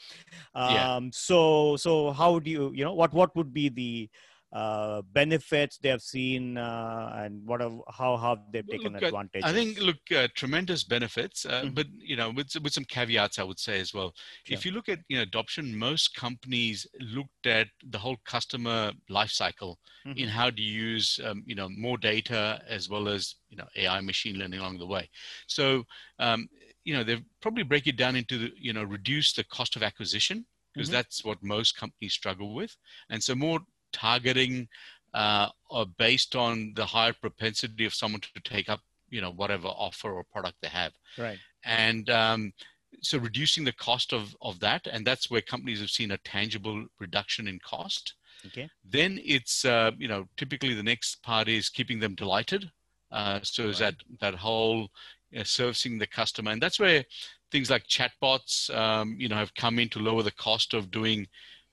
Yeah. 0.56 0.90
Um, 0.96 1.12
So, 1.12 1.76
so 1.78 2.12
how 2.12 2.40
do 2.40 2.50
you, 2.50 2.72
you 2.74 2.84
know, 2.84 2.94
what, 2.94 3.14
what 3.14 3.36
would 3.36 3.54
be 3.54 3.70
the 3.70 4.10
uh, 4.54 5.02
benefits 5.14 5.78
they 5.78 5.90
have 5.90 6.02
seen 6.02 6.58
uh, 6.58 7.12
and 7.16 7.46
what 7.48 7.62
have, 7.62 7.80
how 7.90 8.18
have 8.18 8.40
they 8.52 8.62
taken 8.64 8.96
Look, 8.96 9.02
uh, 9.02 9.12
advantage? 9.12 9.42
I 9.42 9.52
think 9.54 9.80
look 9.80 9.98
uh, 10.16 10.28
tremendous 10.36 10.84
benefits, 10.84 11.46
uh, 11.46 11.66
Mhm. 11.66 11.74
but 11.74 11.88
you 11.98 12.16
know 12.16 12.30
with 12.30 12.56
with 12.64 12.74
some 12.74 12.86
caveats 12.86 13.40
I 13.40 13.44
would 13.44 13.60
say 13.60 13.80
as 13.80 13.94
well. 13.94 14.14
Sure. 14.44 14.62
If 14.62 14.66
you 14.66 14.72
look 14.72 14.88
at 14.88 15.00
you 15.10 15.18
know 15.18 15.24
adoption, 15.24 15.76
most 15.78 16.14
companies 16.16 16.86
looked 17.00 17.48
at 17.48 17.68
the 17.84 17.98
whole 17.98 18.18
customer 18.24 18.94
life 19.10 19.32
cycle 19.32 19.80
in 20.16 20.28
Mhm. 20.28 20.30
how 20.30 20.52
to 20.52 20.62
use 20.62 21.20
um, 21.26 21.44
you 21.48 21.56
know 21.56 21.68
more 21.70 21.98
data 21.98 22.62
as 22.68 22.88
well 22.88 23.10
as 23.10 23.36
you 23.50 23.58
know 23.58 23.68
AI 23.76 24.00
machine 24.02 24.38
learning 24.38 24.60
along 24.60 24.78
the 24.78 24.86
way. 24.88 25.10
So 25.48 25.84
um, 26.20 26.48
you 26.86 26.94
know 26.94 27.04
they 27.04 27.24
probably 27.42 27.64
break 27.64 27.88
it 27.88 27.98
down 27.98 28.16
into 28.16 28.38
the, 28.38 28.52
you 28.58 28.74
know 28.74 28.84
reduce 28.84 29.34
the 29.34 29.44
cost 29.44 29.76
of 29.76 29.84
acquisition 29.84 30.46
because 30.74 30.90
Mhm. 30.90 30.92
that's 30.92 31.26
what 31.26 31.44
most 31.44 31.76
companies 31.76 32.14
struggle 32.14 32.54
with, 32.54 32.78
and 33.10 33.22
so 33.24 33.36
more 33.36 33.60
targeting 33.92 34.68
uh, 35.14 35.50
are 35.70 35.86
based 35.98 36.36
on 36.36 36.74
the 36.76 36.86
higher 36.86 37.14
propensity 37.14 37.86
of 37.86 37.94
someone 37.94 38.22
to 38.22 38.40
take 38.44 38.70
up 38.70 38.80
you 39.10 39.22
know 39.22 39.32
whatever 39.32 39.68
offer 39.68 40.12
or 40.12 40.24
product 40.24 40.58
they 40.62 40.70
have 40.70 40.94
right. 41.18 41.40
and 41.66 42.10
um, 42.10 42.54
so 43.02 43.18
reducing 43.18 43.64
the 43.64 43.74
cost 43.74 44.14
of 44.14 44.36
of 44.42 44.60
that 44.60 44.88
and 44.88 45.06
that's 45.06 45.30
where 45.30 45.42
companies 45.42 45.80
have 45.82 45.90
seen 45.90 46.12
a 46.12 46.18
tangible 46.20 46.86
reduction 47.00 47.48
in 47.48 47.60
cost 47.60 48.16
Okay. 48.48 48.70
then 48.84 49.20
it's 49.24 49.66
uh, 49.66 49.92
you 49.98 50.08
know 50.08 50.26
typically 50.38 50.74
the 50.74 50.84
next 50.84 51.22
part 51.24 51.48
is 51.48 51.70
keeping 51.70 52.00
them 52.00 52.16
delighted 52.16 52.70
uh, 53.12 53.40
so 53.44 53.68
is 53.70 53.80
Right. 53.80 53.94
that 53.94 53.96
that 54.20 54.36
whole 54.36 54.90
uh, 55.38 55.44
servicing 55.44 55.98
the 55.98 56.08
customer 56.08 56.52
and 56.52 56.62
that's 56.62 56.80
where 56.80 57.04
things 57.52 57.70
like 57.70 57.86
chatbots 57.88 58.74
um, 58.76 59.16
you 59.20 59.28
know 59.30 59.36
have 59.36 59.54
come 59.56 59.80
in 59.80 59.90
to 59.90 60.00
lower 60.00 60.24
the 60.24 60.32
cost 60.32 60.74
of 60.74 60.92
doing 60.92 61.28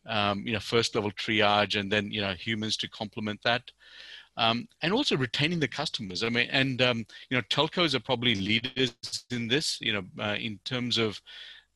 um, 0.09 0.47
you 0.47 0.53
know 0.53 0.61
first 0.61 0.95
level 0.95 1.11
triage 1.12 1.79
and 1.79 1.93
then 1.93 2.11
you 2.11 2.21
know 2.21 2.35
humans 2.35 2.77
to 2.79 2.88
complement 2.91 3.41
that 3.45 3.62
um, 4.37 4.69
and 4.83 4.93
also 4.93 5.17
retaining 5.17 5.61
the 5.61 5.69
customers 5.69 6.23
i 6.23 6.29
mean 6.29 6.49
and 6.50 6.83
um, 6.83 7.05
you 7.31 7.37
know 7.37 7.43
telcos 7.50 7.95
are 7.95 8.00
probably 8.00 8.35
leaders 8.35 9.27
in 9.31 9.49
this 9.49 9.79
you 9.81 9.93
know 9.93 10.03
uh, 10.25 10.37
in 10.37 10.59
terms 10.65 10.99
of 10.99 11.21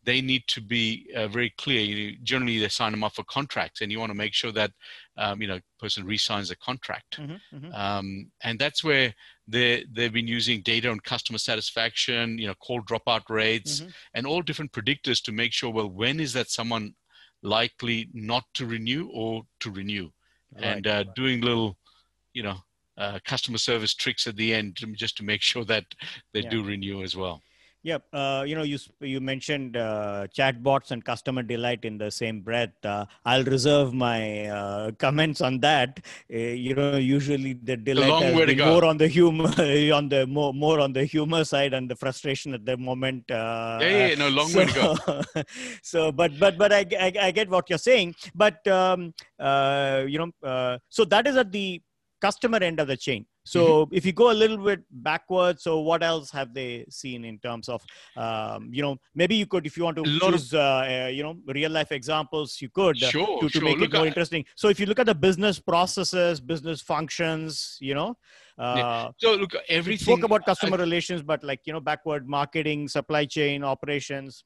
they 0.05 0.21
need 0.21 0.45
to 0.49 0.61
be 0.61 1.11
uh, 1.17 1.29
very 1.29 1.51
clear. 1.59 1.81
You 1.81 2.13
know, 2.13 2.19
generally, 2.25 2.59
they 2.59 2.69
sign 2.69 2.91
them 2.93 3.05
up 3.05 3.15
for 3.15 3.25
contracts, 3.25 3.81
and 3.81 3.93
you 3.93 4.01
want 4.01 4.11
to 4.11 4.17
make 4.17 4.35
sure 4.35 4.53
that 4.53 4.73
um, 5.17 5.41
you 5.41 5.49
know 5.49 5.61
person 5.79 6.05
re-signs 6.05 6.49
the 6.49 6.57
contract. 6.57 7.21
Mhm, 7.21 7.41
mhm. 7.53 7.75
Um, 7.75 8.33
and 8.43 8.59
that's 8.59 8.85
where 8.85 9.15
they 9.47 9.85
they've 9.91 10.13
been 10.13 10.27
using 10.27 10.61
data 10.63 10.91
on 10.91 11.01
customer 11.01 11.39
satisfaction, 11.39 12.39
you 12.39 12.47
know, 12.49 12.55
call 12.55 12.83
dropout 12.83 13.31
rates, 13.31 13.83
Mhm. 13.83 13.95
and 14.15 14.27
all 14.27 14.43
different 14.43 14.73
predictors 14.73 15.23
to 15.23 15.33
make 15.33 15.53
sure. 15.53 15.71
Well, 15.71 15.89
when 15.91 16.21
is 16.21 16.33
that 16.35 16.51
someone 16.51 16.95
likely 17.43 18.09
not 18.13 18.45
to 18.55 18.67
renew 18.67 19.09
or 19.13 19.43
to 19.61 19.71
renew? 19.71 20.11
and 20.61 20.87
uh, 20.87 21.05
doing 21.17 21.41
little, 21.41 21.79
you 22.35 22.43
know, 22.43 22.57
uh, 22.99 23.19
customer 23.25 23.59
service 23.59 23.95
tricks 23.95 24.27
at 24.27 24.37
the 24.37 24.53
end 24.53 24.77
just 24.95 25.17
to 25.17 25.25
make 25.25 25.41
sure 25.41 25.65
that 25.65 25.85
they 26.35 26.43
Yeah. 26.43 26.51
do 26.51 26.63
renew 26.63 27.03
as 27.03 27.17
well. 27.17 27.41
Yeah, 27.85 27.99
uh, 28.13 28.45
you 28.47 28.55
know, 28.55 28.63
you 28.63 28.79
you 29.01 29.21
mentioned 29.21 29.77
uh, 29.77 30.29
chatbots 30.33 30.93
and 30.93 31.05
customer 31.05 31.43
delight 31.43 31.85
in 31.85 31.99
the 31.99 32.13
same 32.13 32.41
breath. 32.41 32.71
Uh, 32.85 33.07
I'll 33.25 33.43
reserve 33.43 33.93
my 33.93 34.47
uh, 34.47 34.93
comments 34.99 35.41
on 35.41 35.59
that. 35.61 35.99
Uh, 36.33 36.37
you 36.37 36.77
know, 36.77 36.97
usually 36.97 37.55
the 37.55 37.77
delight 37.77 38.47
been 38.47 38.59
more 38.59 38.85
on 38.85 38.99
the 38.99 39.09
humor, 39.09 39.49
on 39.99 40.09
the 40.09 40.27
more 40.29 40.55
more 40.55 40.79
on 40.79 40.93
the 40.93 41.05
humor 41.05 41.43
side, 41.45 41.75
and 41.75 41.91
the 41.91 41.97
frustration 41.97 42.55
at 42.55 42.65
the 42.65 42.77
moment. 42.77 43.29
Uh, 43.29 43.79
yeah, 43.81 44.07
yeah, 44.07 44.15
no, 44.15 44.29
long 44.29 44.47
so, 44.47 44.59
way 44.61 44.67
to 44.67 44.75
go. 44.75 45.43
so, 45.83 46.13
but 46.13 46.39
but 46.39 46.57
but 46.57 46.73
I, 46.73 46.87
I, 47.01 47.13
I 47.21 47.31
get 47.33 47.51
what 47.51 47.69
you're 47.69 47.79
saying. 47.79 48.15
But 48.33 48.65
um, 48.69 49.13
you 50.07 50.19
know, 50.19 50.79
so 50.89 51.05
that 51.07 51.27
is 51.27 51.37
at 51.37 51.51
the 51.51 51.83
customer 52.21 52.59
end 52.59 52.79
of 52.79 52.87
the 52.87 52.97
chain 52.97 53.27
so 53.45 53.87
mm-hmm. 53.87 53.95
if 53.95 54.07
you 54.07 54.13
go 54.13 54.31
a 54.31 54.39
little 54.43 54.57
bit 54.57 54.81
backwards 54.91 55.63
so 55.63 55.81
what 55.81 56.03
else 56.03 56.31
have 56.31 56.55
they 56.55 56.85
seen 56.89 57.25
in 57.25 57.39
terms 57.39 57.69
of 57.69 57.83
um, 58.17 58.69
you 58.73 58.83
know 58.83 58.97
maybe 59.15 59.35
you 59.35 59.47
could 59.47 59.67
if 59.67 59.77
you 59.77 59.85
want 59.85 59.97
to 59.97 60.05
choose 60.05 60.53
of, 60.53 60.59
uh, 60.59 61.05
uh, 61.05 61.09
you 61.09 61.23
know 61.23 61.37
real 61.47 61.71
life 61.71 61.93
examples 61.93 62.61
you 62.61 62.69
could 62.69 63.03
uh, 63.03 63.09
sure, 63.09 63.41
to, 63.41 63.49
to 63.49 63.59
sure. 63.59 63.63
make 63.63 63.79
look, 63.79 63.91
it 63.91 63.95
more 63.95 64.05
I, 64.05 64.09
interesting 64.09 64.45
so 64.55 64.69
if 64.69 64.79
you 64.79 64.87
look 64.87 64.99
at 64.99 65.07
the 65.07 65.15
business 65.15 65.59
processes 65.59 66.41
business 66.41 66.81
functions 66.81 67.79
you 67.81 67.95
know 67.95 68.17
uh, 68.59 68.75
yeah. 68.77 69.09
so 69.17 69.35
look 69.35 69.55
everything 69.69 70.05
spoke 70.05 70.25
about 70.25 70.45
customer 70.45 70.77
I, 70.77 70.81
relations 70.81 71.23
but 71.23 71.43
like 71.43 71.61
you 71.65 71.73
know 71.73 71.81
backward 71.81 72.29
marketing 72.29 72.89
supply 72.89 73.25
chain 73.25 73.65
operations 73.65 74.45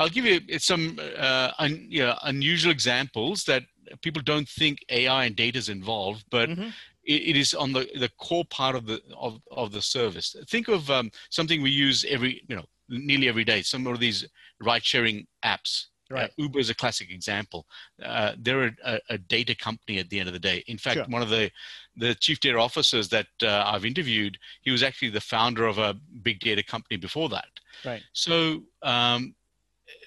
I'll 0.00 0.08
give 0.08 0.24
you 0.24 0.40
some 0.58 0.98
uh, 1.16 1.50
un, 1.58 1.86
yeah, 1.88 2.16
unusual 2.22 2.70
examples 2.70 3.44
that 3.44 3.64
people 4.02 4.22
don't 4.22 4.48
think 4.48 4.84
AI 4.90 5.24
and 5.24 5.36
data 5.36 5.58
is 5.58 5.68
involved, 5.68 6.24
but 6.30 6.48
mm-hmm. 6.48 6.68
It, 7.08 7.30
it 7.30 7.36
is 7.36 7.54
on 7.54 7.72
the, 7.72 7.88
the 7.98 8.10
core 8.18 8.44
part 8.44 8.76
of 8.76 8.86
the 8.86 9.00
of, 9.16 9.40
of 9.50 9.72
the 9.72 9.82
service. 9.82 10.36
Think 10.48 10.68
of 10.68 10.90
um, 10.90 11.10
something 11.30 11.62
we 11.62 11.70
use 11.70 12.04
every 12.08 12.42
you 12.48 12.54
know 12.54 12.64
nearly 12.88 13.28
every 13.28 13.44
day. 13.44 13.62
Some 13.62 13.86
of 13.86 13.98
these 13.98 14.26
ride 14.60 14.84
sharing 14.84 15.26
apps. 15.44 15.86
Uh, 16.10 16.14
right. 16.14 16.30
Uh, 16.30 16.42
Uber 16.42 16.58
is 16.58 16.70
a 16.70 16.74
classic 16.74 17.10
example. 17.10 17.66
Uh, 18.02 18.32
they're 18.38 18.74
a, 18.84 18.98
a, 19.10 19.18
data 19.18 19.54
company 19.54 19.98
at 19.98 20.08
the 20.08 20.18
end 20.18 20.26
of 20.26 20.32
the 20.32 20.38
day. 20.38 20.64
In 20.66 20.78
fact, 20.78 20.96
sure. 20.96 21.04
one 21.08 21.20
of 21.20 21.28
the 21.28 21.50
the 21.96 22.14
chief 22.14 22.40
data 22.40 22.58
officers 22.58 23.08
that 23.08 23.26
uh, 23.42 23.64
I've 23.66 23.84
interviewed, 23.84 24.38
he 24.62 24.70
was 24.70 24.82
actually 24.82 25.10
the 25.10 25.20
founder 25.20 25.66
of 25.66 25.78
a 25.78 25.96
big 26.22 26.40
data 26.40 26.62
company 26.62 26.96
before 26.96 27.28
that. 27.30 27.48
Right. 27.84 28.02
So 28.12 28.62
um, 28.82 29.34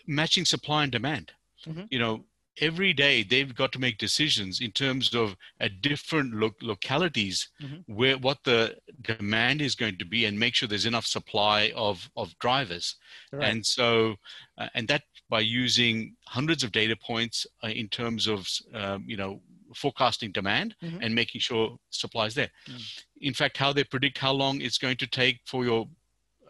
matching 0.07 0.45
supply 0.45 0.83
and 0.83 0.91
demand. 0.91 1.33
Mm-hmm. 1.67 1.83
You 1.91 1.99
know, 1.99 2.25
every 2.61 2.93
day 2.93 3.23
they've 3.23 3.55
got 3.55 3.71
to 3.71 3.79
make 3.79 3.97
decisions 3.97 4.61
in 4.61 4.71
terms 4.71 5.13
of 5.15 5.35
at 5.59 5.81
different 5.81 6.33
lo- 6.33 6.51
localities 6.61 7.49
mm-hmm. 7.61 7.93
where 7.93 8.17
what 8.19 8.37
the 8.43 8.75
demand 9.01 9.61
is 9.61 9.75
going 9.75 9.97
to 9.97 10.05
be 10.05 10.25
and 10.25 10.39
make 10.39 10.53
sure 10.53 10.69
there's 10.69 10.85
enough 10.85 11.05
supply 11.05 11.71
of 11.75 12.09
of 12.15 12.37
drivers 12.39 12.95
right. 13.33 13.49
and 13.49 13.65
so 13.65 14.15
uh, 14.59 14.67
and 14.75 14.87
that 14.87 15.03
by 15.29 15.39
using 15.39 16.15
hundreds 16.27 16.63
of 16.63 16.71
data 16.71 16.95
points 16.95 17.47
uh, 17.63 17.67
in 17.67 17.87
terms 17.87 18.27
of 18.27 18.47
um, 18.73 19.03
you 19.07 19.17
know 19.17 19.41
forecasting 19.75 20.31
demand 20.31 20.75
mm-hmm. 20.83 21.01
and 21.01 21.15
making 21.15 21.41
sure 21.41 21.77
supply 21.89 22.25
is 22.27 22.35
there 22.35 22.51
mm. 22.69 23.03
in 23.21 23.33
fact 23.33 23.57
how 23.57 23.73
they 23.73 23.83
predict 23.83 24.17
how 24.17 24.31
long 24.31 24.61
it's 24.61 24.77
going 24.77 24.97
to 24.97 25.07
take 25.07 25.39
for 25.45 25.63
your 25.63 25.87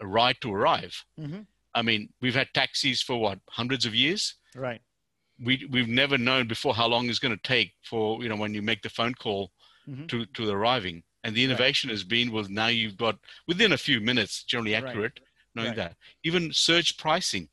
ride 0.02 0.36
to 0.42 0.52
arrive 0.52 1.06
mm-hmm. 1.20 1.42
i 1.76 1.82
mean 1.82 2.10
we've 2.20 2.36
had 2.36 2.48
taxis 2.54 3.02
for 3.02 3.18
what 3.20 3.40
hundreds 3.50 3.86
of 3.86 3.94
years 3.94 4.36
right 4.56 4.82
we 5.44 5.68
we've 5.72 5.88
never 5.88 6.18
known 6.18 6.48
before 6.48 6.74
how 6.74 6.88
long 6.88 7.10
it's 7.10 7.20
going 7.20 7.36
to 7.36 7.44
take 7.44 7.74
for 7.84 8.22
you 8.22 8.30
know 8.30 8.36
when 8.36 8.54
you 8.54 8.62
make 8.62 8.82
the 8.82 8.90
phone 8.90 9.14
call 9.14 9.52
mm-hmm. 9.88 10.06
to 10.08 10.26
to 10.28 10.46
the 10.46 10.56
arriving 10.56 11.04
and 11.24 11.36
the 11.36 11.44
innovation 11.44 11.90
right. 11.90 11.94
has 11.94 12.04
been 12.04 12.32
well 12.32 12.46
now 12.50 12.68
you've 12.68 12.98
got 12.98 13.18
within 13.48 13.74
a 13.74 13.78
few 13.78 14.00
minutes 14.00 14.44
generally 14.44 14.76
accurate 14.76 15.20
right. 15.20 15.56
knowing 15.56 15.70
right. 15.70 15.78
that 15.78 15.96
even 16.24 16.52
surge 16.54 16.98
pricing 16.98 17.48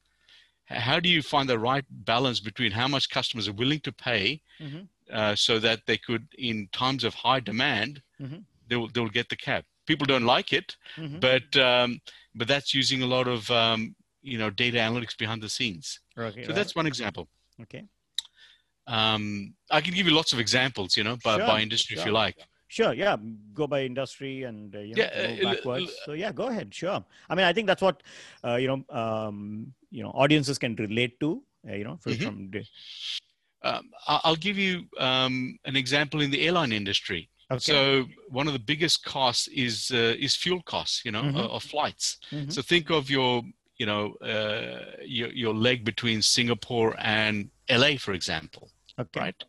how 0.66 1.00
do 1.00 1.08
you 1.08 1.22
find 1.22 1.48
the 1.48 1.58
right 1.58 1.84
balance 1.90 2.40
between 2.40 2.70
how 2.70 2.86
much 2.86 3.08
customers 3.08 3.48
are 3.48 3.54
willing 3.54 3.80
to 3.80 3.92
pay 3.92 4.40
mm-hmm. 4.60 4.80
uh, 5.12 5.34
so 5.34 5.58
that 5.58 5.80
they 5.86 5.96
could 5.96 6.26
in 6.36 6.68
times 6.72 7.04
of 7.04 7.14
high 7.14 7.40
demand 7.40 8.02
mm-hmm. 8.20 8.38
they'll 8.68 8.88
they'll 8.88 9.08
get 9.08 9.28
the 9.28 9.36
cab 9.36 9.64
people 9.86 10.06
don't 10.06 10.26
like 10.26 10.52
it 10.52 10.76
mm-hmm. 10.96 11.18
but 11.18 11.56
um, 11.56 12.00
but 12.34 12.46
that's 12.46 12.74
using 12.74 13.02
a 13.02 13.06
lot 13.06 13.26
of 13.26 13.50
um, 13.50 13.94
you 14.22 14.36
know 14.36 14.50
data 14.50 14.76
analytics 14.76 15.16
behind 15.16 15.42
the 15.42 15.48
scenes 15.48 16.00
okay, 16.18 16.44
so 16.44 16.52
that's 16.52 16.74
one 16.74 16.86
example 16.86 17.28
Okay. 17.62 17.84
Um, 18.86 19.54
I 19.70 19.80
can 19.80 19.94
give 19.94 20.06
you 20.06 20.14
lots 20.14 20.32
of 20.32 20.40
examples, 20.40 20.96
you 20.96 21.04
know, 21.04 21.16
by, 21.22 21.36
sure, 21.36 21.46
by 21.46 21.60
industry 21.60 21.96
sure. 21.96 22.02
if 22.02 22.06
you 22.06 22.12
like. 22.12 22.36
Sure. 22.68 22.92
Yeah. 22.94 23.16
Go 23.54 23.66
by 23.66 23.82
industry 23.82 24.44
and 24.44 24.74
uh, 24.74 24.80
you 24.80 24.94
know, 24.94 25.02
yeah, 25.02 25.36
go 25.36 25.48
uh, 25.48 25.54
backwards. 25.54 25.90
Uh, 25.90 26.06
so 26.06 26.12
yeah, 26.12 26.32
go 26.32 26.48
ahead. 26.48 26.74
Sure. 26.74 27.04
I 27.28 27.34
mean, 27.34 27.44
I 27.44 27.52
think 27.52 27.66
that's 27.66 27.82
what 27.82 28.02
uh, 28.44 28.56
you 28.56 28.68
know. 28.68 28.84
Um, 28.94 29.72
you 29.90 30.02
know, 30.02 30.10
audiences 30.10 30.58
can 30.58 30.74
relate 30.76 31.18
to. 31.20 31.42
Uh, 31.68 31.74
you 31.74 31.84
know, 31.84 31.96
from, 31.96 32.12
mm-hmm. 32.12 32.24
from 32.24 32.62
um, 33.62 33.90
I'll 34.06 34.36
give 34.36 34.56
you 34.56 34.84
um, 34.98 35.58
an 35.64 35.76
example 35.76 36.20
in 36.20 36.30
the 36.30 36.46
airline 36.46 36.72
industry. 36.72 37.28
Okay. 37.50 37.58
So 37.60 38.04
one 38.28 38.46
of 38.46 38.52
the 38.52 38.58
biggest 38.58 39.04
costs 39.04 39.48
is 39.48 39.90
uh, 39.92 40.14
is 40.18 40.36
fuel 40.36 40.62
costs, 40.62 41.02
you 41.04 41.10
know, 41.10 41.22
mm-hmm. 41.22 41.38
of 41.38 41.62
flights. 41.62 42.18
Mm-hmm. 42.30 42.50
So 42.50 42.62
think 42.62 42.90
of 42.90 43.10
your 43.10 43.42
you 43.78 43.86
know, 43.86 44.14
uh, 44.14 44.96
your, 45.04 45.30
your 45.30 45.54
leg 45.54 45.84
between 45.84 46.22
Singapore 46.22 46.94
and 46.98 47.50
LA, 47.70 47.96
for 47.98 48.12
example. 48.12 48.70
Okay. 48.98 49.20
Right. 49.20 49.44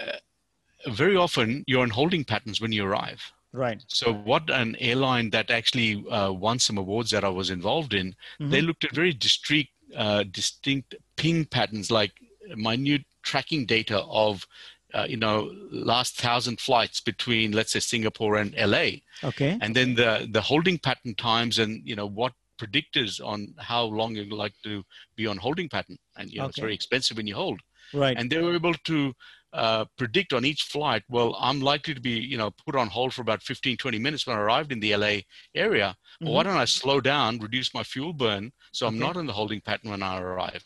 Uh, 0.00 0.90
very 0.90 1.16
often 1.16 1.64
you're 1.66 1.84
in 1.84 1.90
holding 1.90 2.24
patterns 2.24 2.60
when 2.60 2.72
you 2.72 2.84
arrive. 2.84 3.20
Right. 3.52 3.82
So 3.88 4.12
what 4.12 4.48
an 4.50 4.76
airline 4.78 5.30
that 5.30 5.50
actually 5.50 6.04
uh, 6.08 6.32
won 6.32 6.58
some 6.58 6.78
awards 6.78 7.10
that 7.10 7.24
I 7.24 7.28
was 7.28 7.50
involved 7.50 7.92
in, 7.92 8.12
mm-hmm. 8.40 8.50
they 8.50 8.62
looked 8.62 8.84
at 8.84 8.94
very 8.94 9.12
distinct, 9.12 9.70
uh, 9.94 10.24
distinct 10.24 10.94
ping 11.16 11.44
patterns, 11.44 11.90
like 11.90 12.12
minute 12.56 13.04
tracking 13.22 13.66
data 13.66 14.00
of 14.04 14.46
uh, 14.94 15.06
you 15.08 15.16
know 15.16 15.50
last 15.70 16.16
thousand 16.16 16.60
flights 16.60 17.00
between 17.00 17.52
let's 17.52 17.72
say 17.72 17.80
Singapore 17.80 18.36
and 18.36 18.54
LA. 18.56 19.00
Okay. 19.22 19.58
And 19.60 19.76
then 19.76 19.94
the 19.94 20.28
the 20.30 20.40
holding 20.40 20.78
pattern 20.78 21.14
times 21.14 21.58
and 21.58 21.82
you 21.84 21.94
know 21.94 22.06
what 22.06 22.32
predictors 22.62 23.24
on 23.24 23.54
how 23.58 23.84
long 23.84 24.14
you'd 24.14 24.32
like 24.32 24.54
to 24.64 24.82
be 25.16 25.26
on 25.26 25.36
holding 25.36 25.68
pattern. 25.68 25.96
And 26.16 26.30
you 26.30 26.38
know, 26.38 26.44
okay. 26.44 26.50
it's 26.50 26.60
very 26.60 26.74
expensive 26.74 27.16
when 27.16 27.26
you 27.26 27.34
hold. 27.34 27.60
Right. 27.92 28.16
And 28.16 28.30
they 28.30 28.40
were 28.40 28.54
able 28.54 28.74
to 28.74 29.12
uh, 29.52 29.84
predict 29.98 30.32
on 30.32 30.44
each 30.46 30.62
flight, 30.62 31.02
well, 31.10 31.36
I'm 31.38 31.60
likely 31.60 31.94
to 31.94 32.00
be, 32.00 32.12
you 32.12 32.38
know, 32.38 32.50
put 32.64 32.74
on 32.74 32.88
hold 32.88 33.12
for 33.12 33.20
about 33.20 33.42
15, 33.42 33.76
20 33.76 33.98
minutes 33.98 34.26
when 34.26 34.36
I 34.36 34.40
arrived 34.40 34.72
in 34.72 34.80
the 34.80 34.96
LA 34.96 35.16
area. 35.54 35.94
Mm-hmm. 35.94 36.24
Well, 36.24 36.34
why 36.34 36.42
don't 36.44 36.56
I 36.56 36.64
slow 36.64 37.00
down, 37.00 37.38
reduce 37.38 37.74
my 37.74 37.82
fuel 37.82 38.14
burn 38.14 38.52
so 38.72 38.86
I'm 38.86 38.94
okay. 38.94 39.04
not 39.04 39.16
in 39.18 39.26
the 39.26 39.32
holding 39.32 39.60
pattern 39.60 39.90
when 39.90 40.02
I 40.02 40.20
arrive? 40.20 40.64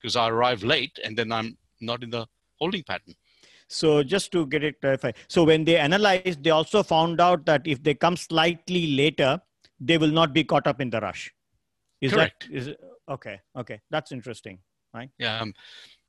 Because 0.00 0.14
I 0.14 0.28
arrive 0.28 0.62
late 0.62 0.96
and 1.02 1.18
then 1.18 1.32
I'm 1.32 1.58
not 1.80 2.04
in 2.04 2.10
the 2.10 2.26
holding 2.60 2.84
pattern. 2.84 3.14
So 3.66 4.02
just 4.02 4.30
to 4.32 4.46
get 4.46 4.62
it 4.64 4.80
clarified, 4.80 5.16
so 5.28 5.44
when 5.44 5.64
they 5.64 5.76
analyzed, 5.76 6.42
they 6.42 6.50
also 6.50 6.82
found 6.82 7.20
out 7.20 7.44
that 7.46 7.62
if 7.66 7.82
they 7.82 7.94
come 7.94 8.16
slightly 8.16 8.96
later, 8.96 9.42
they 9.80 9.98
will 9.98 10.10
not 10.10 10.32
be 10.32 10.44
caught 10.44 10.66
up 10.66 10.80
in 10.80 10.90
the 10.90 11.00
rush. 11.00 11.30
Is 12.00 12.12
Correct. 12.12 12.48
That, 12.48 12.56
is 12.56 12.66
it, 12.68 12.80
okay. 13.08 13.40
Okay. 13.56 13.80
That's 13.90 14.12
interesting. 14.12 14.58
Right. 14.94 15.10
Yeah. 15.18 15.40
Um, 15.40 15.54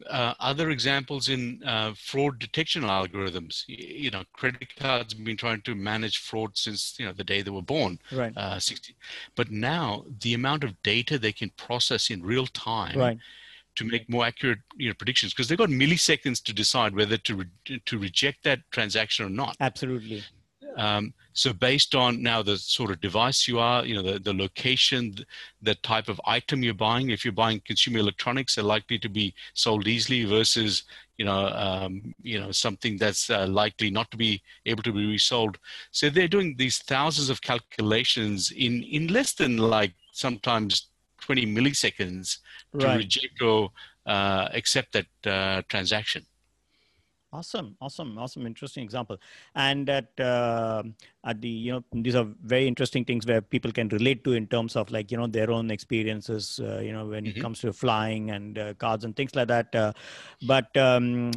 uh, 0.10 0.34
other 0.40 0.70
examples 0.70 1.28
in 1.28 1.62
uh, 1.66 1.94
fraud 1.98 2.40
detection 2.40 2.84
algorithms. 2.84 3.66
You 3.68 4.10
know, 4.10 4.24
credit 4.34 4.74
cards 4.78 5.14
have 5.14 5.24
been 5.24 5.36
trying 5.36 5.62
to 5.64 5.76
manage 5.76 6.20
fraud 6.20 6.58
since 6.58 6.96
you 6.98 7.06
know 7.06 7.12
the 7.12 7.26
day 7.26 7.42
they 7.42 7.52
were 7.52 7.62
born. 7.62 8.00
Right. 8.12 8.36
Uh, 8.38 8.60
60. 8.60 8.96
But 9.36 9.52
now 9.52 10.06
the 10.22 10.34
amount 10.34 10.64
of 10.64 10.82
data 10.82 11.20
they 11.20 11.34
can 11.34 11.52
process 11.58 12.10
in 12.10 12.24
real 12.24 12.48
time. 12.48 12.98
Right. 12.98 13.18
To 13.76 13.86
make 13.86 14.10
more 14.10 14.26
accurate 14.26 14.60
you 14.76 14.90
know, 14.90 14.94
predictions, 14.94 15.32
because 15.32 15.48
they've 15.48 15.58
got 15.58 15.70
milliseconds 15.70 16.44
to 16.44 16.54
decide 16.54 16.94
whether 16.94 17.18
to 17.18 17.36
re- 17.36 17.82
to 17.86 17.98
reject 17.98 18.44
that 18.44 18.60
transaction 18.72 19.26
or 19.26 19.30
not. 19.30 19.56
Absolutely. 19.62 20.22
Um, 20.78 21.14
so 21.34 21.54
based 21.54 21.96
on 21.96 22.22
now 22.22 22.42
the 22.42 22.58
sort 22.58 22.92
of 22.92 23.02
device 23.02 23.48
you 23.48 23.60
are, 23.60 23.86
you 23.86 23.96
know, 23.96 24.02
the, 24.02 24.20
the 24.20 24.34
location, 24.34 25.16
the 25.62 25.76
type 25.76 26.10
of 26.10 26.20
item 26.26 26.64
you're 26.64 26.74
buying, 26.74 27.10
if 27.10 27.24
you're 27.24 27.32
buying 27.32 27.62
consumer 27.66 28.00
electronics, 28.00 28.56
they're 28.56 28.64
likely 28.64 29.00
to 29.00 29.10
be 29.10 29.34
sold 29.54 29.88
easily 29.88 30.26
versus, 30.26 30.84
you 31.18 31.26
know, 31.26 31.48
um, 31.48 32.14
you 32.22 32.40
know, 32.40 32.52
something 32.52 32.98
that's 32.98 33.30
uh, 33.30 33.48
likely 33.48 33.90
not 33.90 34.10
to 34.12 34.18
be 34.18 34.42
able 34.66 34.84
to 34.84 34.92
be 34.92 35.06
resold. 35.06 35.58
So 35.92 36.10
they're 36.10 36.28
doing 36.28 36.56
these 36.58 36.80
thousands 36.80 37.30
of 37.30 37.42
calculations 37.42 38.52
in, 38.52 38.84
in 38.84 39.08
less 39.08 39.34
than 39.34 39.58
like 39.58 39.94
sometimes 40.12 40.88
20 41.22 41.46
milliseconds 41.46 42.38
to 42.80 42.86
right. 42.86 42.98
reject 42.98 43.42
or 43.42 43.72
uh, 44.06 44.50
accept 44.54 44.94
that 44.94 45.32
uh, 45.32 45.62
transaction. 45.70 46.26
Awesome, 47.32 47.76
awesome, 47.80 48.18
awesome, 48.18 48.48
interesting 48.48 48.84
example. 48.84 49.18
And 49.54 49.88
at 49.88 50.20
uh, 50.20 50.82
at 51.24 51.40
the 51.42 51.48
you 51.48 51.74
know 51.74 51.84
these 51.94 52.16
are 52.16 52.28
very 52.44 52.68
interesting 52.68 53.06
things 53.06 53.28
where 53.28 53.40
people 53.40 53.72
can 53.72 53.88
relate 53.90 54.24
to 54.24 54.34
in 54.34 54.48
terms 54.48 54.76
of 54.76 54.90
like 54.90 55.12
you 55.12 55.18
know 55.18 55.28
their 55.28 55.52
own 55.52 55.70
experiences. 55.70 56.60
Uh, 56.64 56.80
you 56.80 56.92
know 56.92 57.06
when 57.06 57.26
mm-hmm. 57.26 57.38
it 57.38 57.42
comes 57.42 57.60
to 57.60 57.72
flying 57.72 58.32
and 58.32 58.58
uh, 58.58 58.74
cards 58.76 59.06
and 59.06 59.16
things 59.16 59.36
like 59.36 59.48
that. 59.48 59.76
Uh, 59.76 59.94
but 60.48 60.76
um, 60.76 61.32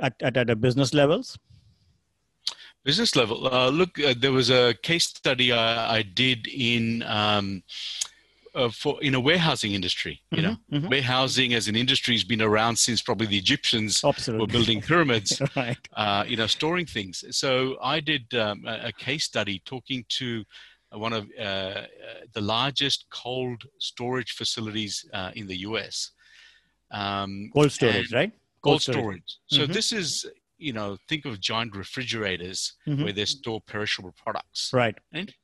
at, 0.00 0.20
at 0.20 0.36
at 0.36 0.50
a 0.50 0.56
business 0.56 0.92
levels. 0.92 1.38
Business 2.82 3.14
level. 3.14 3.46
Uh, 3.46 3.68
look, 3.68 4.00
uh, 4.00 4.14
there 4.18 4.32
was 4.32 4.50
a 4.50 4.74
case 4.82 5.04
study 5.04 5.52
I, 5.52 5.98
I 5.98 6.02
did 6.02 6.48
in. 6.48 7.04
Um, 7.04 7.62
uh, 8.56 8.70
for 8.70 8.92
in 9.02 9.14
a 9.14 9.20
warehousing 9.20 9.72
industry. 9.72 10.14
You 10.36 10.42
know, 10.42 10.56
Mhm, 10.72 10.80
mhm. 10.80 10.90
warehousing 10.90 11.54
as 11.54 11.68
an 11.68 11.76
industry 11.76 12.14
has 12.14 12.24
been 12.24 12.42
around 12.42 12.76
since 12.76 13.02
probably 13.02 13.26
the 13.26 13.38
Egyptians 13.38 14.02
Absolutely. 14.02 14.40
were 14.42 14.52
building 14.56 14.80
pyramids. 14.82 15.30
right. 15.56 15.78
uh, 15.92 16.24
you 16.26 16.36
know, 16.36 16.46
storing 16.46 16.86
things. 16.86 17.24
So 17.30 17.50
I 17.82 18.00
did 18.00 18.24
um, 18.34 18.64
a, 18.66 18.88
a 18.90 18.92
case 18.92 19.24
study 19.24 19.62
talking 19.64 20.04
to 20.20 20.44
one 20.90 21.12
of 21.12 21.28
uh, 21.38 21.42
uh, 21.42 21.86
the 22.32 22.40
largest 22.40 23.06
cold 23.10 23.62
storage 23.78 24.32
facilities 24.32 25.04
uh, 25.12 25.30
in 25.34 25.46
the 25.46 25.58
U.S. 25.68 26.12
Um, 26.90 27.50
Cold 27.52 27.72
storage, 27.72 28.12
right? 28.12 28.32
Cold 28.62 28.82
storage. 28.82 29.38
So 29.48 29.66
Mhm. 29.66 29.72
this 29.72 29.92
is, 29.92 30.26
you 30.58 30.72
know, 30.72 30.96
think 31.08 31.24
of 31.24 31.40
giant 31.40 31.74
refrigerators 31.76 32.74
Mhm. 32.86 33.02
where 33.02 33.12
they 33.12 33.24
store 33.26 33.60
perishable 33.60 34.14
products. 34.24 34.70
Right. 34.72 34.96
And, 35.12 35.34